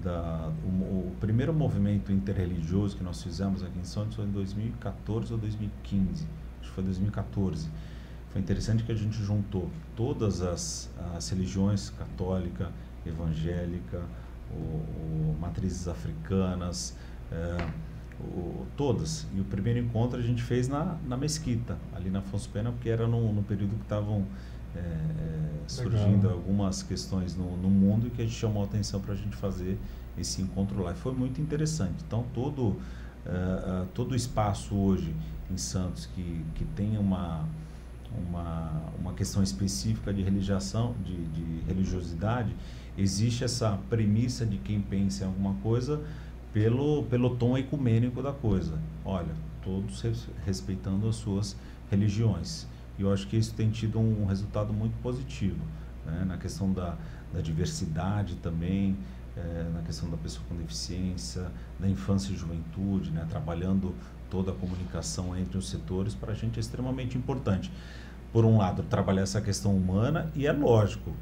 da, 0.03 0.51
o, 0.65 0.69
o, 0.69 1.17
primeiro 1.21 1.53
movimento 1.53 2.13
interreligioso 2.13 2.97
que 2.97 3.05
nós 3.05 3.23
fizemos 3.23 3.63
aqui 3.63 3.79
em 3.79 3.85
Santos 3.85 4.17
foi 4.17 4.25
em 4.25 4.31
2014 4.31 5.33
ou 5.33 5.39
2015, 5.39 6.27
acho 6.61 6.69
que 6.69 6.75
foi 6.75 6.85
2014. 6.85 7.69
Foi 8.31 8.41
interessante 8.41 8.83
que 8.83 8.93
a 8.93 8.95
gente 8.95 9.23
juntou 9.23 9.71
todas 9.95 10.41
as, 10.41 10.91
as 11.15 11.29
religiões 11.29 11.91
católica, 11.91 12.71
evangélica, 13.05 14.03
o, 14.51 14.57
o 14.57 15.37
matrizes 15.41 15.87
africanas, 15.87 16.97
é, 17.31 17.69
o, 18.21 18.67
todas. 18.77 19.27
E 19.35 19.41
o 19.41 19.45
primeiro 19.45 19.79
encontro 19.81 20.19
a 20.19 20.23
gente 20.23 20.43
fez 20.43 20.69
na, 20.69 20.97
na 21.07 21.17
mesquita, 21.17 21.77
ali 21.95 22.11
na 22.11 22.21
Afonso 22.21 22.49
Pena, 22.49 22.71
porque 22.71 22.89
era 22.89 23.07
no, 23.07 23.33
no 23.33 23.43
período 23.43 23.77
que 23.77 23.83
estavam 23.83 24.27
é, 24.75 24.79
é, 24.79 25.51
surgindo 25.67 26.23
Legal. 26.23 26.33
algumas 26.33 26.83
questões 26.83 27.37
no, 27.37 27.57
no 27.57 27.69
mundo 27.69 28.11
que 28.11 28.23
a 28.23 28.25
gente 28.25 28.37
chamou 28.37 28.63
a 28.63 28.67
atenção 28.67 29.01
para 29.01 29.15
a 29.15 29.17
gente 29.17 29.37
fazer 29.37 29.79
esse 30.19 30.43
encontro 30.43 30.83
lá. 30.83 30.93
E 30.93 30.95
foi 30.95 31.13
muito 31.13 31.41
interessante. 31.41 31.97
Então, 32.07 32.25
todo, 32.35 32.61
uh, 32.63 32.73
uh, 33.83 33.87
todo 33.95 34.13
o 34.13 34.17
espaço 34.17 34.75
hoje 34.75 35.15
em 35.51 35.57
Santos 35.57 36.07
que, 36.07 36.45
que 36.55 36.65
tem 36.65 36.97
uma, 36.99 37.47
uma, 38.29 38.83
uma 38.99 39.13
questão 39.15 39.43
específica 39.43 40.13
de, 40.13 40.23
religiação, 40.23 40.95
de, 41.05 41.17
de 41.27 41.61
religiosidade, 41.67 42.55
existe 42.97 43.45
essa 43.45 43.79
premissa 43.89 44.45
de 44.45 44.59
quem 44.59 44.81
pensa 44.81 45.25
em 45.25 45.27
alguma 45.27 45.55
coisa 45.55 46.03
pelo, 46.53 47.05
pelo 47.05 47.37
tom 47.37 47.57
ecumênico 47.57 48.23
da 48.23 48.33
coisa. 48.33 48.79
Olha, 49.05 49.35
todos 49.63 50.05
respeitando 50.45 51.09
as 51.09 51.17
suas 51.17 51.57
religiões. 51.91 52.67
E 53.03 53.05
eu 53.05 53.13
acho 53.13 53.27
que 53.27 53.37
isso 53.37 53.53
tem 53.55 53.69
tido 53.69 53.99
um, 53.99 54.25
resultado 54.27 54.73
muito 54.73 54.95
positivo 55.03 55.59
né? 56.07 56.25
na 56.25 56.37
questão 56.37 56.73
da, 56.73 56.97
da 57.35 57.41
diversidade 57.41 58.37
também, 58.37 58.97
é, 59.37 59.69
na 59.75 59.83
questão 59.83 60.09
da 60.09 60.17
pessoa 60.17 60.45
com 60.49 60.55
deficiência, 60.55 61.51
da 61.81 61.89
infância 61.89 62.33
e 62.33 62.37
juventude, 62.37 63.11
né? 63.11 63.27
trabalhando 63.29 63.93
toda 64.31 64.53
a 64.53 64.55
comunicação 64.55 65.37
entre 65.37 65.59
os 65.59 65.69
setores, 65.69 66.15
para 66.15 66.31
a 66.31 66.35
gente 66.35 66.59
é 66.59 66.61
extremamente 66.61 67.19
importante. 67.19 67.73
Por 68.33 68.45
um 68.45 68.57
lado, 68.57 68.85
trabalhar 68.85 69.23
essa 69.23 69.41
questão 69.41 69.77
humana 69.77 70.31
e 70.37 70.47
é 70.47 70.53
lógico, 70.53 71.13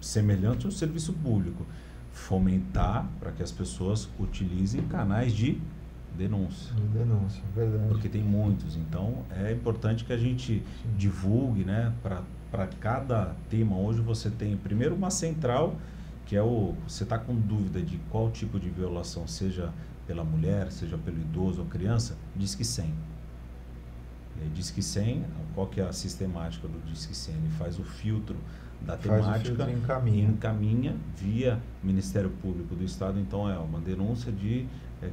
semelhante 0.00 0.66
ao 0.66 0.70
serviço 0.70 1.12
público, 1.14 1.66
fomentar 2.12 3.08
para 3.18 3.32
que 3.32 3.42
as 3.42 3.50
pessoas 3.50 4.08
utilizem 4.20 4.82
canais 4.82 5.32
de 5.32 5.60
denúncia. 6.16 6.74
Denúncia, 6.92 7.42
verdade. 7.54 7.88
Porque 7.88 8.08
tem 8.08 8.22
muitos. 8.22 8.76
Então, 8.76 9.24
é 9.30 9.52
importante 9.52 10.04
que 10.04 10.12
a 10.12 10.16
gente 10.16 10.62
Sim. 10.82 10.88
divulgue, 10.96 11.64
né? 11.64 11.92
Para 12.02 12.66
cada 12.80 13.34
tema, 13.50 13.76
hoje 13.76 14.00
você 14.00 14.30
tem 14.30 14.56
primeiro 14.56 14.94
uma 14.94 15.10
central, 15.10 15.74
que 16.26 16.36
é 16.36 16.42
o. 16.42 16.74
Você 16.86 17.02
está 17.02 17.18
com 17.18 17.34
dúvida 17.34 17.80
de 17.80 17.98
qual 18.10 18.30
tipo 18.30 18.60
de 18.60 18.70
violação, 18.70 19.26
seja 19.26 19.72
pela 20.06 20.22
mulher, 20.22 20.70
seja 20.70 20.96
pelo 20.98 21.16
idoso 21.16 21.60
ou 21.60 21.66
criança, 21.66 22.16
Disque 22.36 22.64
100. 22.64 22.92
E 24.44 24.48
Disque 24.48 24.82
100, 24.82 25.24
qual 25.54 25.66
que 25.66 25.80
é 25.80 25.84
a 25.84 25.92
sistemática 25.92 26.68
do 26.68 26.78
Disque 26.90 27.14
100? 27.14 27.34
Ele 27.34 27.48
faz 27.58 27.78
o 27.78 27.84
filtro 27.84 28.36
da 28.82 28.96
temática 28.96 29.64
e 29.70 29.72
encaminha. 29.72 30.28
encaminha 30.28 30.96
via 31.16 31.60
Ministério 31.82 32.30
Público 32.42 32.74
do 32.74 32.84
Estado. 32.84 33.18
Então, 33.18 33.48
é 33.48 33.56
uma 33.58 33.80
denúncia 33.80 34.30
de 34.30 34.66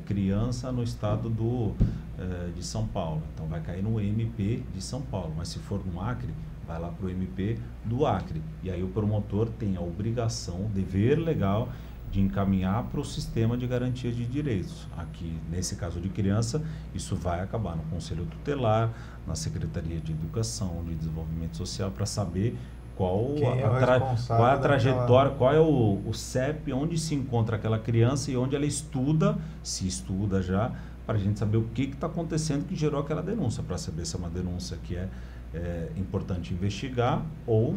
criança 0.06 0.72
no 0.72 0.84
estado 0.84 1.30
do, 1.30 1.74
é, 2.18 2.52
de 2.56 2.64
São 2.64 2.88
Paulo. 2.88 3.22
Então, 3.34 3.48
vai 3.48 3.62
cair 3.62 3.84
no 3.84 4.00
MP 4.00 4.64
de 4.74 4.82
São 4.82 5.02
Paulo. 5.02 5.34
Mas 5.38 5.50
se 5.50 5.60
for 5.60 5.82
no 5.86 6.02
Acre, 6.02 6.34
vai 6.68 6.80
lá 6.80 6.90
para 6.90 7.06
o 7.06 7.10
MP 7.10 7.58
do 7.86 8.06
Acre. 8.06 8.42
E 8.64 8.72
aí 8.72 8.84
o 8.84 8.88
promotor 8.88 9.50
tem 9.50 9.76
a 9.76 9.82
obrigação, 9.82 10.70
dever 10.74 11.18
legal 11.18 11.70
de 12.12 12.20
encaminhar 12.20 12.84
para 12.84 13.00
o 13.00 13.06
sistema 13.06 13.58
de 13.58 13.66
garantia 13.66 14.12
de 14.12 14.26
direitos. 14.26 14.86
Aqui, 14.98 15.40
nesse 15.50 15.78
caso 15.78 16.00
de 16.02 16.10
criança, 16.10 16.62
isso 16.94 17.16
vai 17.16 17.40
acabar 17.40 17.76
no 17.76 17.84
Conselho 17.84 18.26
Tutelar, 18.26 18.92
na 19.26 19.34
Secretaria 19.34 20.00
de 20.00 20.12
Educação, 20.12 20.84
de 20.86 20.94
Desenvolvimento 20.94 21.56
Social, 21.56 21.90
para 21.90 22.06
saber 22.06 22.58
qual 23.02 23.58
é 23.60 23.64
a, 23.64 23.70
tra 23.80 24.00
qual 24.00 24.48
é 24.48 24.52
a 24.52 24.58
trajetória, 24.58 25.32
qual 25.32 25.54
é 25.54 25.60
o, 25.60 26.02
o 26.06 26.14
CEP, 26.14 26.72
onde 26.74 26.98
se 26.98 27.16
encontra 27.16 27.56
aquela 27.56 27.80
criança 27.80 28.32
e 28.32 28.38
onde 28.38 28.56
ela 28.56 28.66
estuda, 28.66 29.38
se 29.64 29.88
estuda 29.88 30.42
já, 30.42 30.72
para 31.06 31.16
a 31.16 31.20
gente 31.20 31.40
saber 31.40 31.58
o 31.58 31.64
que 31.64 31.84
está 31.84 32.08
acontecendo 32.08 32.66
que 32.66 32.76
gerou 32.76 33.00
aquela 33.00 33.22
denúncia, 33.22 33.64
para 33.64 33.78
saber 33.78 34.06
se 34.06 34.16
é 34.16 34.20
uma 34.20 34.30
denúncia 34.30 34.78
que 34.84 34.96
é, 34.96 35.08
é 35.54 35.90
importante 35.98 36.54
investigar 36.54 37.22
ou 37.46 37.76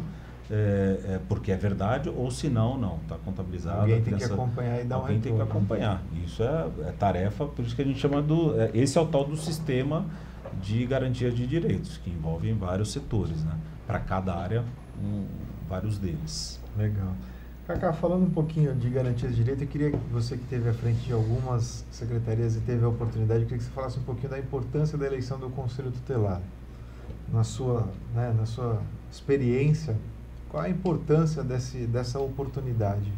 é, 0.50 1.14
é, 1.14 1.20
porque 1.26 1.50
é 1.50 1.56
verdade, 1.56 2.10
ou 2.10 2.30
se 2.30 2.48
não, 2.48 2.76
não, 2.76 2.98
está 2.98 3.16
contabilizado. 3.16 3.80
Alguém 3.80 4.02
tem 4.02 4.14
que 4.14 4.24
acompanhar 4.24 4.80
e 4.80 4.84
dar 4.84 4.96
Alguém 4.96 5.16
um 5.16 5.20
tem 5.20 5.34
que 5.34 5.42
acompanhar. 5.42 6.02
Isso 6.24 6.42
é, 6.42 6.68
é, 6.82 6.92
tarefa, 6.92 7.46
por 7.46 7.64
isso 7.64 7.74
que 7.74 7.80
a 7.80 7.84
gente 7.84 7.98
chama 7.98 8.20
do. 8.20 8.60
É, 8.60 8.70
esse 8.74 8.98
é 8.98 9.00
o 9.00 9.06
tal 9.06 9.24
do 9.24 9.36
sistema 9.36 10.04
de 10.60 10.84
garantia 10.84 11.30
de 11.30 11.46
direitos, 11.46 11.96
que 11.96 12.10
envolve 12.10 12.52
vários 12.52 12.92
setores, 12.92 13.42
né? 13.42 13.54
Para 13.86 13.98
cada 14.00 14.34
área, 14.34 14.64
um, 15.02 15.26
vários 15.68 15.98
deles. 15.98 16.60
Legal. 16.76 17.14
Cacá, 17.66 17.94
falando 17.94 18.24
um 18.24 18.30
pouquinho 18.30 18.74
de 18.74 18.90
garantias 18.90 19.34
de 19.34 19.42
direito, 19.42 19.62
eu 19.62 19.66
queria 19.66 19.90
que 19.90 19.96
você 20.12 20.36
que 20.36 20.42
esteve 20.42 20.68
à 20.68 20.74
frente 20.74 21.00
de 21.06 21.12
algumas 21.14 21.84
secretarias 21.90 22.56
e 22.56 22.60
teve 22.60 22.84
a 22.84 22.88
oportunidade, 22.88 23.40
eu 23.40 23.46
queria 23.46 23.58
que 23.58 23.64
você 23.64 23.70
falasse 23.70 23.98
um 23.98 24.02
pouquinho 24.02 24.28
da 24.28 24.38
importância 24.38 24.98
da 24.98 25.06
eleição 25.06 25.38
do 25.38 25.48
Conselho 25.48 25.90
Tutelar. 25.90 26.42
Na 27.32 27.42
sua, 27.42 27.88
né, 28.14 28.34
na 28.36 28.44
sua 28.44 28.82
experiência, 29.10 29.96
qual 30.50 30.62
a 30.62 30.68
importância 30.68 31.42
desse, 31.42 31.86
dessa 31.86 32.20
oportunidade? 32.20 33.10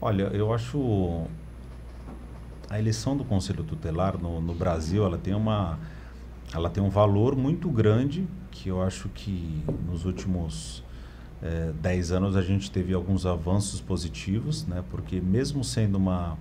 Olha, 0.00 0.24
eu 0.32 0.54
acho 0.54 1.26
a 2.70 2.78
eleição 2.78 3.16
do 3.16 3.24
Conselho 3.24 3.64
Tutelar 3.64 4.16
no, 4.16 4.40
no 4.40 4.54
Brasil, 4.54 5.04
ela 5.04 5.18
tem 5.18 5.34
uma 5.34 5.78
ela 6.52 6.70
tem 6.70 6.80
um 6.80 6.90
valor 6.90 7.34
muito 7.34 7.68
grande 7.68 8.24
que 8.52 8.68
eu 8.68 8.80
acho 8.80 9.08
que 9.08 9.64
nos 9.88 10.04
últimos 10.04 10.83
é, 11.44 11.72
dez 11.80 12.10
anos 12.10 12.36
a 12.36 12.42
gente 12.42 12.70
teve 12.70 12.94
alguns 12.94 13.26
avanços 13.26 13.80
positivos, 13.80 14.66
né? 14.66 14.82
Porque 14.90 15.20
mesmo 15.20 15.62
sendo 15.62 15.96
uma 15.96 16.36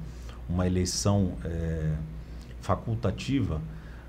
uma 0.50 0.68
eleição 0.68 1.34
é, 1.46 1.94
facultativa, 2.62 3.62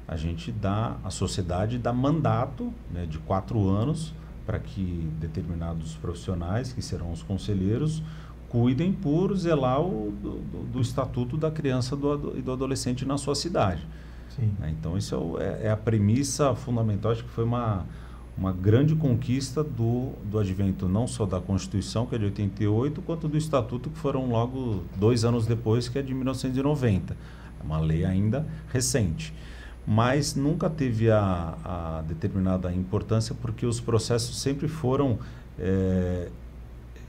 a 0.07 0.17
gente 0.17 0.51
dá 0.51 0.97
a 1.05 1.11
sociedade 1.11 1.79
dá 1.79 1.93
mandato 1.93 2.73
né, 2.93 3.07
de 3.07 3.19
quatro 3.19 3.69
anos 3.69 4.13
para 4.47 4.59
que 4.59 5.11
determinados 5.19 5.95
profissionais, 5.95 6.73
que 6.73 6.83
serão 6.83 7.11
os 7.13 7.23
conselheiros, 7.23 8.03
cuidem 8.49 8.93
por 8.93 9.35
zelar 9.37 9.81
o, 9.81 10.13
do, 10.13 10.65
do 10.73 10.81
estatuto 10.81 11.37
da 11.37 11.51
criança 11.51 11.97
do, 11.97 12.39
e 12.39 12.43
do 12.43 12.53
adolescente 12.53 13.05
na 13.05 13.19
sua 13.19 13.35
cidade. 13.35 13.85
Né? 14.39 14.75
Então, 14.79 14.97
isso 14.97 15.37
é, 15.41 15.67
é, 15.67 15.71
a 15.71 15.77
premissa 15.77 16.55
fundamental. 16.55 17.13
Acho 17.13 17.25
que 17.25 17.31
foi 17.31 17.45
uma, 17.45 17.87
uma 18.37 18.53
grande 18.53 18.95
conquista 18.97 19.63
do, 19.63 20.13
do 20.25 20.39
advento, 20.39 20.89
não 20.89 21.07
só 21.07 21.25
da 21.25 21.41
Constituição, 21.41 22.05
que 22.07 22.15
é 22.15 22.19
de 22.19 22.25
88, 22.25 23.03
quanto 23.03 23.29
do 23.29 23.39
Estatuto, 23.39 23.91
que 23.91 23.99
foram 23.99 24.29
logo 24.29 24.83
dois 24.97 25.25
anos 25.25 25.47
depois, 25.47 25.89
que 25.89 25.99
é 25.99 26.03
de 26.03 26.13
1990. 26.13 27.17
É 27.61 27.65
uma 27.65 27.79
lei 27.79 28.05
ainda 28.05 28.47
recente 28.73 29.33
mas 29.87 30.35
nunca 30.35 30.71
teve 30.71 31.11
a, 31.11 31.59
a 31.63 32.03
determinada 32.09 32.73
importância 32.73 33.35
porque 33.35 33.67
os 33.67 33.81
processos 33.81 34.41
sempre 34.41 34.67
foram 34.67 35.19
é, 35.59 36.29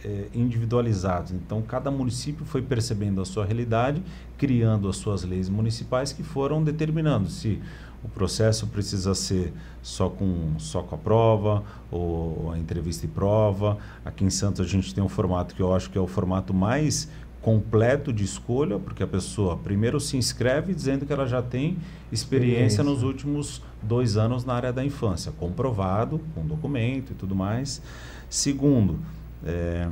é, 0.04 0.28
individualizados. 0.34 1.32
Então, 1.32 1.62
cada 1.62 1.90
município 1.90 2.46
foi 2.46 2.62
percebendo 2.62 3.22
a 3.22 3.26
sua 3.26 3.46
realidade, 3.46 4.04
criando 4.38 4.90
as 4.90 4.98
suas 4.98 5.24
leis 5.24 5.48
municipais 5.48 6.12
que 6.12 6.22
foram 6.22 6.64
determinando 6.64 7.30
se 7.30 7.62
o 8.06 8.10
processo 8.10 8.68
precisa 8.68 9.16
ser 9.16 9.52
só 9.82 10.10
com, 10.10 10.54
só 10.60 10.84
com 10.84 10.94
a 10.94 10.98
prova 10.98 11.64
ou 11.92 12.52
a 12.52 12.58
entrevista 12.58 13.06
e 13.06 13.10
prova. 13.10 13.78
Aqui 14.06 14.24
em 14.24 14.30
Santos 14.30 14.64
a 14.64 14.70
gente 14.70 14.94
tem 14.94 15.04
um 15.04 15.10
formato 15.10 15.56
que 15.56 15.62
eu 15.62 15.74
acho 15.74 15.90
que 15.90 15.98
é 15.98 16.02
o 16.02 16.06
formato 16.06 16.54
mais 16.54 17.10
completo 17.42 18.14
de 18.14 18.24
escolha, 18.24 18.78
porque 18.78 19.02
a 19.02 19.08
pessoa 19.08 19.58
primeiro 19.58 20.00
se 20.00 20.18
inscreve 20.18 20.74
dizendo 20.74 21.06
que 21.06 21.14
ela 21.14 21.28
já 21.28 21.42
tem 21.42 21.78
experiência, 22.12 22.82
experiência, 22.82 22.84
nos 22.84 23.02
últimos 23.02 23.62
dois 23.82 24.18
anos 24.18 24.46
na 24.46 24.54
área 24.54 24.72
da 24.72 24.86
infância, 24.86 25.32
comprovado, 25.32 26.22
com 26.34 26.46
documento 26.46 27.12
e 27.12 27.16
tudo 27.16 27.36
mais. 27.36 27.82
Segundo, 28.30 29.00
é, 29.44 29.88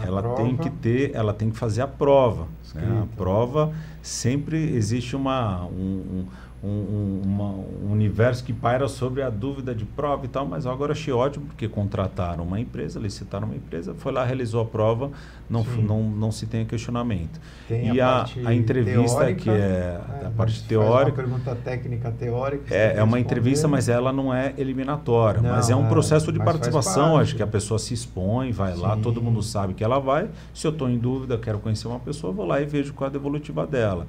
ela 0.00 0.22
prova. 0.22 0.42
tem 0.42 0.56
que 0.56 0.70
ter, 0.70 1.14
ela 1.14 1.34
tem 1.34 1.50
que 1.50 1.56
fazer 1.56 1.82
a 1.82 1.86
prova. 1.86 2.46
Né? 2.74 3.02
A 3.02 3.16
prova 3.16 3.72
sempre 4.00 4.74
existe 4.74 5.14
uma, 5.14 5.64
um, 5.64 5.74
um 6.20 6.26
um, 6.62 7.22
uma, 7.24 7.48
um, 7.50 7.90
universo 7.90 8.44
que 8.44 8.52
paira 8.52 8.86
sobre 8.86 9.20
a 9.20 9.28
dúvida 9.28 9.74
de 9.74 9.84
prova 9.84 10.24
e 10.24 10.28
tal, 10.28 10.46
mas 10.46 10.64
agora 10.64 10.92
achei 10.92 11.12
ótimo 11.12 11.46
porque 11.46 11.68
contrataram 11.68 12.44
uma 12.44 12.60
empresa, 12.60 13.00
licitaram 13.00 13.48
uma 13.48 13.56
empresa, 13.56 13.94
foi 13.94 14.12
lá, 14.12 14.24
realizou 14.24 14.62
a 14.62 14.64
prova, 14.64 15.10
não, 15.50 15.64
não, 15.64 16.02
não 16.04 16.30
se 16.30 16.46
tem 16.46 16.64
questionamento. 16.64 17.40
Tem 17.66 17.92
e 17.92 18.00
a, 18.00 18.22
a, 18.22 18.26
a 18.46 18.54
entrevista 18.54 19.18
teórica, 19.18 19.42
que 19.42 19.50
é, 19.50 20.00
é 20.22 20.26
a 20.26 20.30
parte 20.30 20.62
teórica. 20.62 21.20
uma 21.20 21.28
pergunta 21.28 21.54
técnica 21.56 22.12
teórica. 22.12 22.72
É, 22.72 22.96
é 22.96 23.02
uma 23.02 23.18
entrevista, 23.18 23.66
mas 23.66 23.88
ela 23.88 24.12
não 24.12 24.32
é 24.32 24.54
eliminatória, 24.56 25.40
não, 25.40 25.50
mas 25.50 25.68
é 25.68 25.74
um 25.74 25.88
processo 25.88 26.30
de 26.32 26.38
participação, 26.38 27.18
acho 27.18 27.34
que 27.34 27.42
a 27.42 27.46
pessoa 27.46 27.78
se 27.78 27.92
expõe, 27.92 28.52
vai 28.52 28.74
Sim. 28.74 28.82
lá, 28.82 28.96
todo 28.96 29.20
mundo 29.20 29.42
sabe 29.42 29.74
que 29.74 29.82
ela 29.82 29.98
vai. 29.98 30.28
Se 30.54 30.64
eu 30.64 30.70
estou 30.70 30.88
em 30.88 30.98
dúvida, 30.98 31.36
quero 31.36 31.58
conhecer 31.58 31.88
uma 31.88 31.98
pessoa, 31.98 32.32
vou 32.32 32.46
lá 32.46 32.60
e 32.60 32.64
vejo 32.64 32.94
qual 32.94 33.08
é 33.08 33.10
a 33.10 33.12
devolutiva 33.12 33.66
dela 33.66 34.06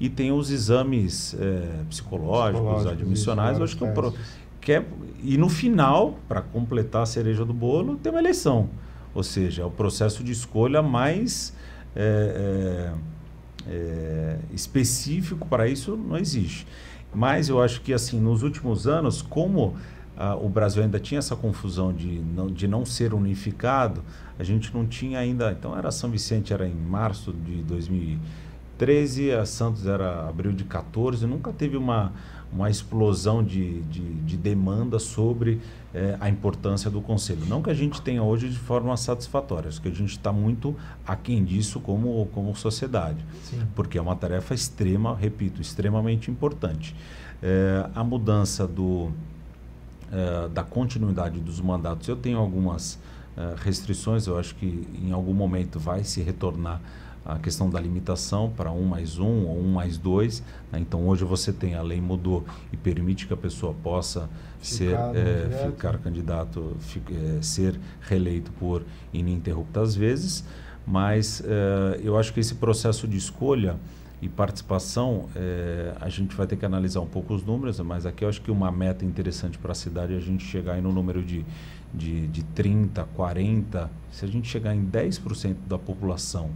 e 0.00 0.08
tem 0.08 0.32
os 0.32 0.50
exames 0.50 1.34
é, 1.34 1.84
psicológicos, 1.88 2.60
psicológicos, 2.60 2.92
admissionais. 2.92 3.60
Acho 3.60 3.76
que, 3.76 3.86
pro, 3.86 4.14
que 4.60 4.72
é, 4.72 4.84
e 5.22 5.38
no 5.38 5.48
final, 5.48 6.18
para 6.28 6.42
completar 6.42 7.02
a 7.02 7.06
cereja 7.06 7.44
do 7.44 7.54
bolo, 7.54 7.96
tem 7.96 8.10
uma 8.10 8.20
eleição. 8.20 8.68
Ou 9.14 9.22
seja, 9.22 9.62
é 9.62 9.64
o 9.64 9.70
processo 9.70 10.24
de 10.24 10.32
escolha 10.32 10.82
mais 10.82 11.54
é, 11.94 12.92
é, 13.68 13.72
é, 13.72 14.38
específico 14.52 15.46
para 15.46 15.68
isso 15.68 15.96
não 15.96 16.16
existe. 16.16 16.66
Mas 17.14 17.48
eu 17.48 17.62
acho 17.62 17.80
que 17.80 17.92
assim 17.92 18.20
nos 18.20 18.42
últimos 18.42 18.88
anos, 18.88 19.22
como 19.22 19.76
ah, 20.16 20.34
o 20.34 20.48
Brasil 20.48 20.82
ainda 20.82 20.98
tinha 20.98 21.20
essa 21.20 21.36
confusão 21.36 21.92
de 21.92 22.18
não, 22.18 22.48
de 22.48 22.66
não 22.66 22.84
ser 22.84 23.14
unificado, 23.14 24.02
a 24.36 24.42
gente 24.42 24.74
não 24.74 24.84
tinha 24.84 25.20
ainda. 25.20 25.52
Então 25.52 25.78
era 25.78 25.92
São 25.92 26.10
Vicente 26.10 26.52
era 26.52 26.66
em 26.66 26.74
março 26.74 27.32
de 27.32 27.62
2000 27.62 28.18
13, 28.84 29.32
a 29.32 29.46
Santos 29.46 29.86
era 29.86 30.28
abril 30.28 30.52
de 30.52 30.62
14, 30.62 31.26
nunca 31.26 31.50
teve 31.50 31.74
uma, 31.74 32.12
uma 32.52 32.68
explosão 32.68 33.42
de, 33.42 33.80
de, 33.84 34.00
de 34.00 34.36
demanda 34.36 34.98
sobre 34.98 35.58
é, 35.94 36.18
a 36.20 36.28
importância 36.28 36.90
do 36.90 37.00
conselho. 37.00 37.46
Não 37.46 37.62
que 37.62 37.70
a 37.70 37.74
gente 37.74 38.02
tenha 38.02 38.22
hoje 38.22 38.46
de 38.46 38.58
forma 38.58 38.94
satisfatória, 38.98 39.70
acho 39.70 39.80
que 39.80 39.88
a 39.88 39.90
gente 39.90 40.10
está 40.10 40.30
muito 40.30 40.76
aquém 41.06 41.42
disso 41.42 41.80
como, 41.80 42.26
como 42.34 42.54
sociedade. 42.54 43.24
Sim. 43.44 43.62
Porque 43.74 43.96
é 43.96 44.02
uma 44.02 44.16
tarefa 44.16 44.52
extrema, 44.52 45.16
repito, 45.16 45.62
extremamente 45.62 46.30
importante. 46.30 46.94
É, 47.42 47.88
a 47.94 48.04
mudança 48.04 48.66
do, 48.66 49.10
é, 50.12 50.48
da 50.50 50.62
continuidade 50.62 51.40
dos 51.40 51.58
mandatos, 51.58 52.06
eu 52.06 52.16
tenho 52.16 52.36
algumas 52.36 52.98
restrições, 53.64 54.28
eu 54.28 54.38
acho 54.38 54.54
que 54.54 54.86
em 55.02 55.10
algum 55.10 55.34
momento 55.34 55.80
vai 55.80 56.04
se 56.04 56.22
retornar 56.22 56.80
a 57.24 57.38
questão 57.38 57.70
da 57.70 57.80
limitação 57.80 58.52
para 58.54 58.70
um 58.70 58.84
mais 58.84 59.18
um 59.18 59.46
ou 59.46 59.58
um 59.58 59.72
mais 59.72 59.96
dois. 59.96 60.42
Né? 60.70 60.78
Então 60.78 61.08
hoje 61.08 61.24
você 61.24 61.52
tem 61.52 61.74
a 61.74 61.82
lei 61.82 62.00
mudou 62.00 62.44
e 62.72 62.76
permite 62.76 63.26
que 63.26 63.32
a 63.32 63.36
pessoa 63.36 63.74
possa 63.82 64.28
ficar, 64.60 65.12
ser 65.12 65.16
é, 65.16 65.66
ficar 65.66 65.98
candidato, 65.98 66.76
é, 67.10 67.42
ser 67.42 67.80
reeleito 68.02 68.52
por 68.52 68.82
ininterruptas 69.12 69.94
vezes. 69.94 70.44
Mas 70.86 71.42
é, 71.46 72.00
eu 72.02 72.18
acho 72.18 72.32
que 72.34 72.40
esse 72.40 72.56
processo 72.56 73.08
de 73.08 73.16
escolha 73.16 73.76
e 74.20 74.28
participação, 74.28 75.28
a 76.00 76.08
gente 76.08 76.34
vai 76.34 76.46
ter 76.46 76.56
que 76.56 76.64
analisar 76.64 77.00
um 77.00 77.06
pouco 77.06 77.34
os 77.34 77.44
números, 77.44 77.78
mas 77.80 78.06
aqui 78.06 78.24
eu 78.24 78.28
acho 78.30 78.40
que 78.40 78.50
uma 78.50 78.72
meta 78.72 79.04
interessante 79.04 79.58
para 79.58 79.72
a 79.72 79.74
cidade 79.74 80.14
é 80.14 80.16
a 80.16 80.20
gente 80.20 80.42
chegar 80.42 80.80
no 80.80 80.90
número 80.90 81.22
de, 81.22 81.44
de, 81.92 82.26
de 82.28 82.42
30, 82.42 83.04
40, 83.14 83.90
se 84.10 84.24
a 84.24 84.28
gente 84.28 84.48
chegar 84.48 84.74
em 84.74 84.86
10% 84.86 85.56
da 85.68 85.78
população 85.78 86.48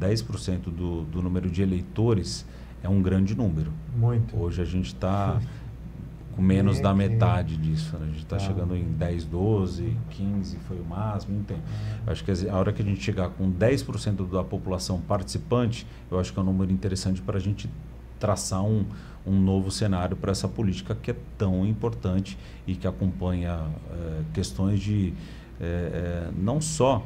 10% 0.00 0.64
do, 0.64 1.02
do 1.02 1.22
número 1.22 1.50
de 1.50 1.62
eleitores 1.62 2.46
é 2.82 2.88
um 2.88 3.02
grande 3.02 3.34
número. 3.34 3.72
Muito. 3.96 4.36
Hoje 4.36 4.62
a 4.62 4.64
gente 4.64 4.86
está 4.86 5.40
com 6.34 6.42
menos 6.42 6.78
da 6.78 6.94
metade 6.94 7.56
disso. 7.56 7.96
Né? 7.98 8.06
A 8.06 8.10
gente 8.10 8.22
está 8.22 8.36
ah. 8.36 8.38
chegando 8.38 8.76
em 8.76 8.84
10, 8.84 9.24
12, 9.24 9.96
15 10.10 10.56
foi 10.58 10.78
o 10.78 10.84
máximo. 10.84 11.40
Entende? 11.40 11.62
Ah. 12.06 12.12
Acho 12.12 12.24
que 12.24 12.30
a 12.48 12.56
hora 12.56 12.72
que 12.72 12.80
a 12.80 12.84
gente 12.84 13.02
chegar 13.02 13.30
com 13.30 13.50
10% 13.50 14.30
da 14.30 14.44
população 14.44 15.00
participante, 15.00 15.86
eu 16.10 16.18
acho 16.18 16.32
que 16.32 16.38
é 16.38 16.42
um 16.42 16.46
número 16.46 16.72
interessante 16.72 17.20
para 17.20 17.38
a 17.38 17.40
gente 17.40 17.68
traçar 18.20 18.64
um, 18.64 18.84
um 19.26 19.38
novo 19.40 19.70
cenário 19.70 20.16
para 20.16 20.30
essa 20.30 20.48
política 20.48 20.94
que 20.94 21.10
é 21.10 21.16
tão 21.36 21.66
importante 21.66 22.38
e 22.66 22.74
que 22.74 22.86
acompanha 22.86 23.66
é, 23.90 24.22
questões 24.32 24.80
de 24.80 25.12
é, 25.60 25.64
é, 25.64 26.30
não 26.36 26.60
só 26.60 27.04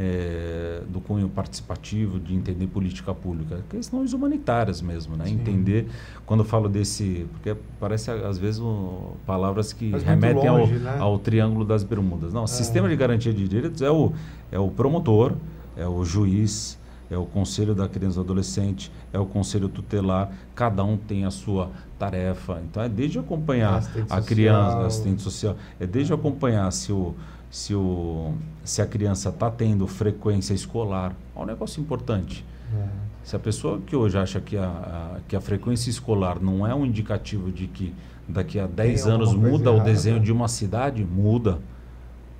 é, 0.00 0.82
do 0.88 1.00
cunho 1.00 1.28
participativo, 1.28 2.20
de 2.20 2.32
entender 2.32 2.68
política 2.68 3.12
pública, 3.12 3.64
questões 3.68 4.12
humanitárias 4.12 4.80
mesmo, 4.80 5.16
né? 5.16 5.28
Entender, 5.28 5.88
quando 6.24 6.40
eu 6.40 6.46
falo 6.46 6.68
desse, 6.68 7.26
porque 7.32 7.56
parece 7.80 8.12
às 8.12 8.38
vezes 8.38 8.60
um, 8.60 9.14
palavras 9.26 9.72
que 9.72 9.90
Mas 9.90 10.04
remetem 10.04 10.48
longe, 10.48 10.74
ao, 10.74 10.80
né? 10.80 10.96
ao, 11.00 11.18
triângulo 11.18 11.64
das 11.64 11.82
bermudas. 11.82 12.32
Não, 12.32 12.44
é. 12.44 12.46
sistema 12.46 12.88
de 12.88 12.94
garantia 12.94 13.34
de 13.34 13.48
direitos 13.48 13.82
é 13.82 13.90
o, 13.90 14.12
é 14.52 14.58
o 14.58 14.68
promotor, 14.68 15.34
é 15.76 15.86
o 15.86 16.04
juiz, 16.04 16.78
é 17.10 17.16
o 17.16 17.26
conselho 17.26 17.74
da 17.74 17.88
criança 17.88 18.20
e 18.20 18.22
adolescente, 18.22 18.92
é 19.12 19.18
o 19.18 19.26
conselho 19.26 19.68
tutelar, 19.68 20.30
cada 20.54 20.84
um 20.84 20.96
tem 20.96 21.24
a 21.24 21.30
sua 21.32 21.70
tarefa. 21.98 22.62
Então 22.64 22.80
é 22.84 22.88
desde 22.88 23.18
acompanhar 23.18 23.82
a 24.08 24.20
criança, 24.20 24.86
assistente 24.86 25.22
social, 25.22 25.56
é 25.80 25.86
desde 25.86 26.12
é. 26.12 26.14
acompanhar 26.14 26.70
se 26.70 26.92
o 26.92 27.16
se, 27.50 27.74
o, 27.74 28.34
se 28.64 28.82
a 28.82 28.86
criança 28.86 29.30
está 29.30 29.50
tendo 29.50 29.86
frequência 29.86 30.52
escolar. 30.54 31.14
É 31.34 31.38
um 31.38 31.46
negócio 31.46 31.80
importante. 31.80 32.44
É. 32.74 32.86
Se 33.24 33.36
a 33.36 33.38
pessoa 33.38 33.80
que 33.80 33.96
hoje 33.96 34.18
acha 34.18 34.40
que 34.40 34.56
a, 34.56 34.66
a, 34.66 35.20
que 35.26 35.36
a 35.36 35.40
frequência 35.40 35.90
escolar 35.90 36.40
não 36.40 36.66
é 36.66 36.74
um 36.74 36.84
indicativo 36.84 37.50
de 37.50 37.66
que 37.66 37.94
daqui 38.28 38.58
a 38.58 38.66
10 38.66 39.06
anos 39.06 39.34
muda 39.34 39.72
o 39.72 39.80
desenho 39.80 40.20
de 40.20 40.30
uma 40.30 40.48
cidade, 40.48 41.04
muda. 41.04 41.58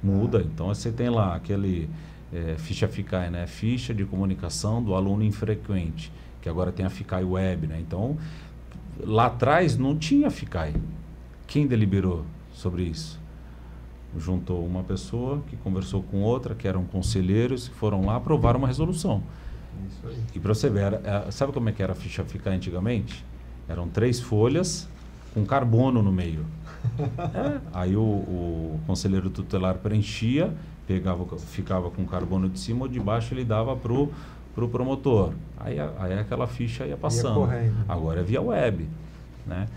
Muda. 0.03 0.39
É. 0.39 0.43
Então 0.43 0.69
você 0.69 0.93
tem 0.93 1.09
lá 1.09 1.35
aquele 1.35 1.89
é, 2.33 2.57
ficha 2.59 2.87
FICAI, 2.87 3.31
né? 3.31 3.47
Ficha 3.47 3.95
de 3.95 4.05
comunicação 4.05 4.83
do 4.83 4.95
aluno 4.95 5.25
infrequente, 5.25 6.13
que 6.43 6.49
agora 6.49 6.71
tem 6.71 6.85
a 6.85 6.91
FICAI 6.91 7.25
Web, 7.25 7.67
né? 7.67 7.79
Então, 7.81 8.17
lá 9.01 9.27
atrás 9.27 9.77
não 9.77 9.97
tinha 9.97 10.31
FICAI. 10.31 10.75
Quem 11.47 11.67
deliberou 11.67 12.25
sobre 12.53 12.83
isso? 12.83 13.19
Juntou 14.17 14.65
uma 14.65 14.83
pessoa 14.83 15.43
que 15.49 15.57
conversou 15.57 16.03
com 16.03 16.23
outra, 16.23 16.55
que 16.55 16.67
eram 16.67 16.85
conselheiros, 16.85 17.69
que 17.69 17.75
foram 17.75 18.07
lá 18.07 18.17
aprovar 18.17 18.57
uma 18.57 18.67
resolução. 18.67 19.23
E 20.35 20.41
para 20.41 20.55
você 20.55 20.69
ver, 20.69 20.81
era, 20.81 21.27
é, 21.29 21.31
sabe 21.31 21.53
como 21.53 21.69
é 21.69 21.73
que 21.73 21.83
era 21.83 21.93
a 21.93 21.97
ficha 21.97 22.25
ficar 22.25 22.51
antigamente? 22.51 23.25
Eram 23.69 23.89
três 23.89 24.21
folhas 24.21 24.89
com 25.35 25.45
carbono 25.45 26.03
no 26.03 26.11
meio. 26.11 26.45
é, 26.99 27.61
aí 27.73 27.97
o, 27.97 28.01
o, 28.01 28.81
conselheiro 28.87 29.31
tutelar 29.31 29.77
preenchia, 29.77 30.53
pegava, 30.87 31.39
ficava 31.39 31.91
com 31.91 32.05
carbono 32.07 32.49
de 32.49 32.59
cima 32.59 32.83
ou 32.83 32.89
de 32.89 32.99
baixo 32.99 33.35
ele 33.35 33.45
dava 33.45 33.77
para 33.77 33.93
o 33.93 34.13
pro 34.55 34.69
promotor. 34.69 35.35
Aí, 35.57 35.79
aí 35.79 36.19
aquela 36.19 36.47
ficha 36.47 36.85
ia 36.85 36.97
passando. 36.97 37.47
Ia 37.53 37.73
Agora 37.89 38.21
é 38.21 38.23
via 38.25 38.43
web. 38.43 38.89
Né? 39.47 39.69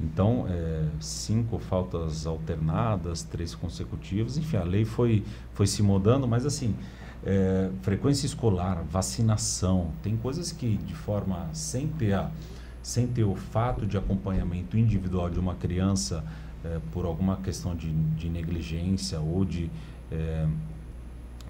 Então, 0.00 0.46
é, 0.48 0.84
cinco 1.00 1.58
faltas 1.58 2.26
alternadas, 2.26 3.22
três 3.22 3.54
consecutivas, 3.54 4.38
enfim, 4.38 4.56
a 4.56 4.62
lei 4.62 4.84
foi, 4.84 5.24
foi 5.54 5.66
se 5.66 5.82
mudando, 5.82 6.26
mas 6.28 6.46
assim, 6.46 6.74
é, 7.26 7.70
frequência 7.82 8.26
escolar, 8.26 8.84
vacinação, 8.84 9.90
tem 10.02 10.16
coisas 10.16 10.52
que 10.52 10.76
de 10.76 10.94
forma 10.94 11.48
sem 11.52 11.88
ter, 11.88 12.12
a, 12.12 12.30
sem 12.82 13.08
ter 13.08 13.24
o 13.24 13.34
fato 13.34 13.86
de 13.86 13.98
acompanhamento 13.98 14.78
individual 14.78 15.28
de 15.28 15.40
uma 15.40 15.56
criança 15.56 16.24
é, 16.64 16.80
por 16.92 17.04
alguma 17.04 17.36
questão 17.38 17.74
de, 17.74 17.90
de 17.90 18.28
negligência 18.28 19.18
ou 19.18 19.44
de 19.44 19.68
é, 20.10 20.46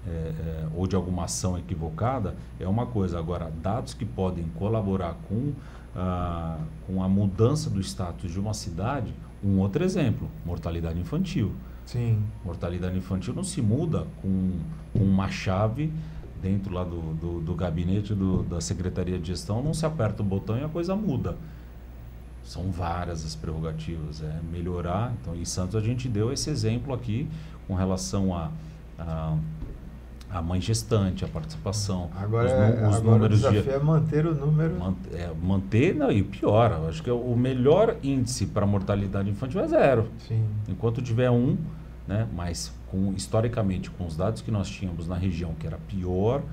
é, 0.07 0.11
é, 0.11 0.67
ou 0.75 0.87
de 0.87 0.95
alguma 0.95 1.25
ação 1.25 1.57
equivocada 1.57 2.35
é 2.59 2.67
uma 2.67 2.85
coisa. 2.85 3.19
Agora, 3.19 3.51
dados 3.61 3.93
que 3.93 4.05
podem 4.05 4.45
colaborar 4.57 5.15
com 5.27 5.53
ah, 5.95 6.57
com 6.85 7.03
a 7.03 7.07
mudança 7.07 7.69
do 7.69 7.79
status 7.79 8.31
de 8.31 8.39
uma 8.39 8.53
cidade, 8.53 9.13
um 9.43 9.59
outro 9.59 9.83
exemplo, 9.83 10.29
mortalidade 10.45 10.99
infantil. 10.99 11.51
Sim. 11.85 12.21
Mortalidade 12.45 12.97
infantil 12.97 13.33
não 13.33 13.43
se 13.43 13.61
muda 13.61 14.05
com, 14.21 14.59
com 14.93 14.99
uma 14.99 15.29
chave 15.29 15.91
dentro 16.41 16.73
lá 16.73 16.83
do, 16.83 17.13
do, 17.15 17.41
do 17.41 17.55
gabinete 17.55 18.13
do, 18.13 18.43
da 18.43 18.61
Secretaria 18.61 19.19
de 19.19 19.27
Gestão, 19.27 19.61
não 19.63 19.73
se 19.73 19.85
aperta 19.85 20.21
o 20.21 20.25
botão 20.25 20.57
e 20.57 20.63
a 20.63 20.69
coisa 20.69 20.95
muda. 20.95 21.35
São 22.43 22.71
várias 22.71 23.25
as 23.25 23.35
prerrogativas, 23.35 24.21
é 24.21 24.39
melhorar. 24.51 25.13
Então, 25.21 25.35
em 25.35 25.45
Santos 25.45 25.75
a 25.75 25.81
gente 25.81 26.07
deu 26.07 26.31
esse 26.31 26.49
exemplo 26.49 26.93
aqui 26.93 27.27
com 27.67 27.75
relação 27.75 28.35
a, 28.35 28.51
a 28.97 29.37
a 30.31 30.41
mãe 30.41 30.61
gestante, 30.61 31.25
a 31.25 31.27
participação. 31.27 32.09
Agora, 32.15 32.45
os, 32.45 32.51
é, 32.51 32.87
os 32.87 32.95
agora 32.97 33.01
números 33.01 33.39
o 33.39 33.41
desafio 33.41 33.63
de, 33.63 33.69
é 33.69 33.79
manter 33.79 34.25
o 34.25 34.35
número. 34.35 34.79
Man, 34.79 34.95
é, 35.11 35.31
manter, 35.41 35.95
não, 35.95 36.11
e 36.11 36.21
pior, 36.21 36.71
acho 36.87 37.01
que 37.01 37.09
é 37.09 37.13
o 37.13 37.35
melhor 37.35 37.97
índice 38.03 38.45
para 38.45 38.65
mortalidade 38.65 39.29
infantil 39.29 39.61
é 39.61 39.67
zero. 39.67 40.07
Sim. 40.27 40.45
Enquanto 40.67 41.01
tiver 41.01 41.31
um, 41.31 41.57
né, 42.07 42.27
mas 42.35 42.71
com, 42.87 43.13
historicamente, 43.13 43.89
com 43.89 44.05
os 44.05 44.15
dados 44.15 44.41
que 44.41 44.51
nós 44.51 44.69
tínhamos 44.69 45.07
na 45.07 45.15
região, 45.15 45.53
que 45.55 45.65
era 45.65 45.77
a 45.77 45.79
pior 45.79 46.43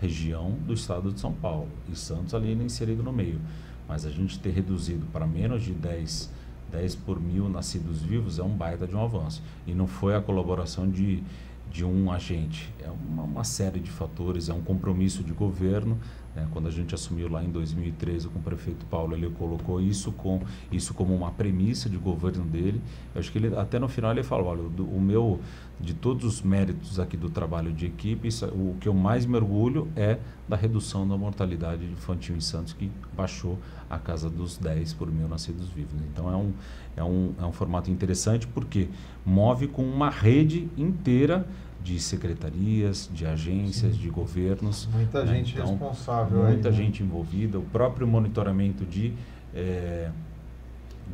região 0.00 0.52
do 0.66 0.72
estado 0.72 1.12
de 1.12 1.20
São 1.20 1.32
Paulo, 1.32 1.68
e 1.92 1.96
Santos 1.96 2.34
ali 2.34 2.52
inserido 2.52 3.02
no 3.02 3.12
meio. 3.12 3.38
Mas 3.86 4.06
a 4.06 4.10
gente 4.10 4.38
ter 4.38 4.50
reduzido 4.50 5.04
para 5.12 5.26
menos 5.26 5.62
de 5.62 5.72
10, 5.72 6.30
10 6.72 6.94
por 6.94 7.20
mil 7.20 7.48
nascidos 7.50 8.00
vivos 8.00 8.38
é 8.38 8.42
um 8.42 8.56
baita 8.56 8.86
de 8.86 8.96
um 8.96 9.02
avanço. 9.02 9.42
E 9.66 9.74
não 9.74 9.86
foi 9.86 10.14
a 10.14 10.20
colaboração 10.20 10.88
de 10.88 11.22
de 11.70 11.84
um 11.84 12.10
agente. 12.10 12.72
É 12.80 12.90
uma, 12.90 13.22
uma, 13.22 13.44
série 13.44 13.80
de 13.80 13.90
fatores, 13.90 14.48
é 14.48 14.52
um 14.52 14.60
compromisso 14.60 15.22
de 15.22 15.32
governo. 15.32 15.98
Né? 16.34 16.46
Quando 16.52 16.68
a 16.68 16.70
gente 16.70 16.94
assumiu 16.94 17.28
lá 17.28 17.42
em 17.42 17.50
2013 17.50 18.28
com 18.28 18.38
o 18.38 18.42
prefeito 18.42 18.86
Paulo, 18.86 19.14
ele 19.14 19.28
colocou 19.30 19.80
isso, 19.80 20.12
com, 20.12 20.40
isso 20.70 20.94
como 20.94 21.14
uma 21.14 21.30
premissa 21.30 21.88
de 21.88 21.96
governo 21.96 22.44
dele. 22.44 22.80
Eu 23.14 23.20
acho 23.20 23.32
que 23.32 23.38
ele, 23.38 23.56
até 23.56 23.78
no 23.78 23.88
final 23.88 24.12
ele 24.12 24.22
falou, 24.22 24.46
olha, 24.46 24.62
do, 24.68 24.84
o 24.84 25.00
meu, 25.00 25.40
de 25.80 25.94
todos 25.94 26.24
os 26.24 26.42
méritos 26.42 27.00
aqui 27.00 27.16
do 27.16 27.28
trabalho 27.28 27.72
de 27.72 27.86
equipe, 27.86 28.28
isso, 28.28 28.46
o 28.46 28.76
que 28.80 28.88
eu 28.88 28.94
mais 28.94 29.26
mergulho 29.26 29.88
é 29.96 30.18
da 30.48 30.56
redução 30.56 31.06
da 31.06 31.16
mortalidade 31.16 31.84
infantil 31.84 32.36
em 32.36 32.40
Santos, 32.40 32.72
que 32.72 32.90
baixou 33.16 33.58
a 33.88 33.98
casa 33.98 34.30
dos 34.30 34.56
10 34.56 34.94
por 34.94 35.10
mil 35.10 35.28
nascidos 35.28 35.68
vivos. 35.68 36.00
Então 36.12 36.30
é 36.32 36.36
um, 36.36 36.52
é 36.96 37.04
um, 37.04 37.34
é 37.40 37.44
um 37.44 37.52
formato 37.52 37.90
interessante 37.90 38.46
porque 38.46 38.88
move 39.24 39.66
com 39.66 39.82
uma 39.82 40.10
rede 40.10 40.68
inteira 40.76 41.46
de 41.82 41.98
secretarias, 41.98 43.08
de 43.12 43.26
agências, 43.26 43.94
Sim. 43.94 44.00
de 44.00 44.10
governos. 44.10 44.88
Muita 44.92 45.24
né? 45.24 45.34
gente 45.34 45.54
então, 45.54 45.70
responsável. 45.70 46.44
Muita 46.44 46.68
aí, 46.68 46.74
né? 46.74 46.82
gente 46.82 47.02
envolvida, 47.02 47.58
o 47.58 47.62
próprio 47.62 48.06
monitoramento 48.06 48.84
de, 48.84 49.14
é, 49.54 50.10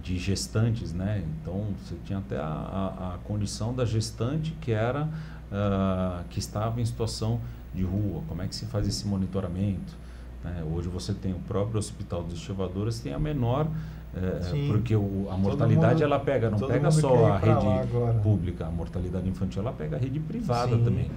de 0.03 0.19
gestantes, 0.19 0.93
né? 0.93 1.23
Então 1.41 1.69
você 1.83 1.95
tinha 2.05 2.19
até 2.19 2.37
a, 2.37 2.43
a, 2.43 3.15
a 3.15 3.19
condição 3.19 3.75
da 3.75 3.85
gestante 3.85 4.53
que 4.61 4.73
era 4.73 5.05
uh, 5.05 6.25
que 6.31 6.39
estava 6.39 6.81
em 6.81 6.85
situação 6.85 7.41
de 7.75 7.85
rua. 7.85 8.23
Como 8.29 8.43
é 8.43 8.47
que 8.47 8.55
se 8.55 8.67
faz 8.67 8.87
esse 8.87 9.07
monitoramento? 9.07 9.95
Né? 10.43 10.65
Hoje 10.73 10.89
você 10.89 11.13
tem 11.13 11.33
o 11.33 11.39
próprio 11.41 11.79
Hospital 11.79 12.23
dos 12.23 12.35
Estivadoras, 12.35 13.01
tem 13.01 13.13
a 13.13 13.19
menor 13.19 13.69
É, 14.17 14.67
porque 14.69 14.97
o, 14.97 15.29
a 15.31 15.37
mortalidade 15.37 15.95
mundo, 15.95 16.05
ela 16.05 16.19
pega, 16.19 16.49
não 16.49 16.59
pega 16.59 16.91
só 16.91 17.33
a 17.33 17.37
rede 17.37 18.23
pública, 18.23 18.67
a 18.67 18.71
mortalidade 18.71 19.29
infantil 19.29 19.61
ela 19.61 19.73
pega 19.73 19.97
a 19.97 19.99
rede 19.99 20.19
privada 20.19 20.75
Sim. 20.75 20.85
também. 20.85 21.11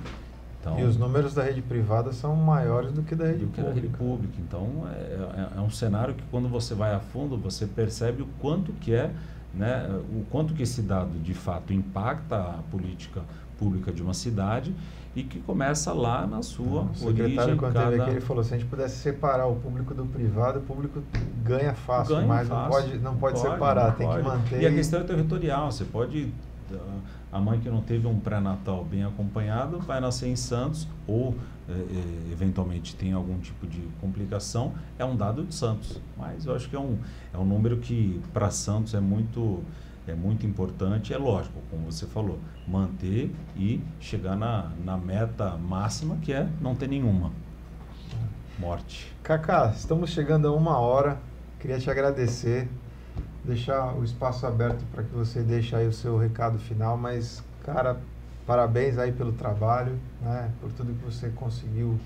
Então, 0.60 0.78
e 0.78 0.84
os 0.84 0.98
números 0.98 1.34
da 1.34 1.44
rede 1.44 1.62
privada 1.62 2.12
são 2.12 2.36
maiores 2.36 2.92
do 2.92 3.02
que 3.02 3.16
da 3.16 3.26
rede 3.28 3.46
do 3.46 3.48
pública. 3.48 3.62
Que 3.62 3.68
da 3.70 3.82
rede 3.82 3.98
pública. 3.98 4.34
Então 4.40 4.68
é, 4.94 5.48
é, 5.56 5.58
é, 5.58 5.62
um 5.62 5.70
cenário 5.70 6.14
que 6.14 6.24
quando 6.30 6.50
você 6.50 6.76
vai 6.76 6.94
a 6.94 7.00
fundo 7.00 7.38
você 7.38 7.66
percebe 7.66 8.24
o 8.24 8.28
quanto 8.42 8.74
que 8.74 8.94
é, 8.94 9.10
né, 9.54 9.90
o 10.12 10.24
quanto 10.30 10.54
que 10.54 10.64
esse 10.64 10.82
dado 10.82 11.18
de 11.20 11.34
fato 11.34 11.74
impacta 11.74 12.36
a 12.36 12.60
política 12.70 13.22
pública 13.58 13.92
de 13.92 14.02
uma 14.02 14.14
cidade 14.14 14.74
e 15.16 15.24
que 15.24 15.40
começa 15.40 15.92
lá 15.92 16.26
na 16.26 16.42
sua 16.42 16.84
o 16.84 16.96
secretário 16.96 17.58
quando 17.58 17.74
cada... 17.74 17.90
teve 17.90 18.02
aqui 18.02 18.12
ele 18.12 18.22
falou 18.22 18.44
se 18.44 18.54
a 18.54 18.58
gente 18.58 18.70
pudesse 18.70 18.98
separar 18.98 19.48
o 19.48 19.56
público 19.56 19.94
do 19.94 20.06
privado 20.06 20.60
o 20.60 20.62
público 20.62 21.04
ganha 21.44 21.74
fácil 21.74 22.16
ganha 22.16 22.28
mas 22.28 22.48
fácil. 22.48 22.62
não 22.62 22.70
pode 22.70 23.00
não 23.00 23.16
pode, 23.18 23.42
pode 23.42 23.52
separar 23.52 23.90
não 23.90 23.96
tem 23.96 24.08
pode. 24.08 24.22
que 24.22 24.28
manter 24.28 24.62
e 24.62 24.68
a 24.68 24.72
questão 24.72 25.02
é 25.02 25.04
territorial 25.04 25.72
você 25.72 25.84
pode 25.84 26.32
a 27.32 27.40
mãe 27.40 27.60
que 27.60 27.70
não 27.70 27.82
teve 27.82 28.08
um 28.08 28.20
pré-natal 28.20 28.86
bem 28.86 29.04
acompanhado 29.04 29.80
vai 29.80 30.00
nascer 30.00 30.28
em 30.28 30.36
Santos 30.36 30.88
ou 31.08 31.36
é, 31.70 31.72
é, 31.72 32.32
eventualmente 32.32 32.96
tem 32.96 33.14
algum 33.14 33.38
tipo 33.40 33.68
de 33.68 33.82
complicação, 34.02 34.74
é 34.98 35.06
um 35.06 35.16
dado 35.16 35.44
de 35.44 35.54
Santos. 35.54 36.02
Mas 36.18 36.46
eu 36.46 36.56
acho 36.56 36.68
que 36.68 36.76
é 36.76 36.80
um, 36.80 36.98
é 37.34 37.38
um 37.38 37.46
número 37.46 37.78
que 37.78 38.22
para 38.34 38.50
Santos 38.50 38.94
é 38.94 39.00
muito, 39.00 39.64
é 40.08 40.14
muito 40.14 40.46
importante. 40.46 41.14
É 41.14 41.18
lógico, 41.18 41.60
como 41.70 41.91
você 41.91 42.06
falou, 42.08 42.40
manter 42.68 43.32
e 43.56 43.82
chegar 44.00 44.36
na, 44.36 44.72
na 44.84 44.98
meta 44.98 45.56
máxima 45.58 46.18
que 46.18 46.34
é 46.34 46.48
não 46.60 46.76
ter 46.76 46.88
nenhuma 46.88 47.32
morte. 48.58 49.14
Cacá, 49.24 49.72
estamos 49.76 50.10
chegando 50.10 50.48
a 50.48 50.52
uma 50.52 50.80
hora. 50.80 51.18
Queria 51.60 51.80
te 51.80 51.90
agradecer 51.90 52.68
deixar 53.44 53.96
o 53.96 54.04
espaço 54.04 54.46
aberto 54.46 54.84
para 54.91 55.04
que 55.04 55.14
você 55.14 55.41
deixe 55.41 55.76
aí 55.76 55.88
o 55.88 55.94
seu 55.94 56.18
recado 56.18 56.60
final, 56.60 56.98
mas, 56.98 57.44
cara, 57.64 58.00
parabéns 58.50 58.98
aí 58.98 59.12
pelo 59.12 59.32
trabalho, 59.32 59.96
né, 60.20 60.52
por 60.60 60.72
tudo 60.72 60.92
que 60.92 61.06
você 61.06 61.30
conseguiu 61.30 62.00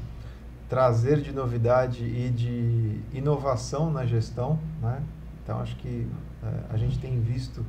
trazer 0.68 1.22
de 1.22 1.32
novidade 1.32 2.04
e 2.04 2.30
de 2.30 3.00
inovação 3.18 3.90
na 3.90 4.06
gestão, 4.06 4.60
né? 4.82 5.02
Então, 5.42 5.62
acho 5.62 5.74
que 5.78 6.06
é, 6.44 6.74
a 6.74 6.76
gente 6.76 7.00
tem 7.00 7.18
visto 7.22 7.66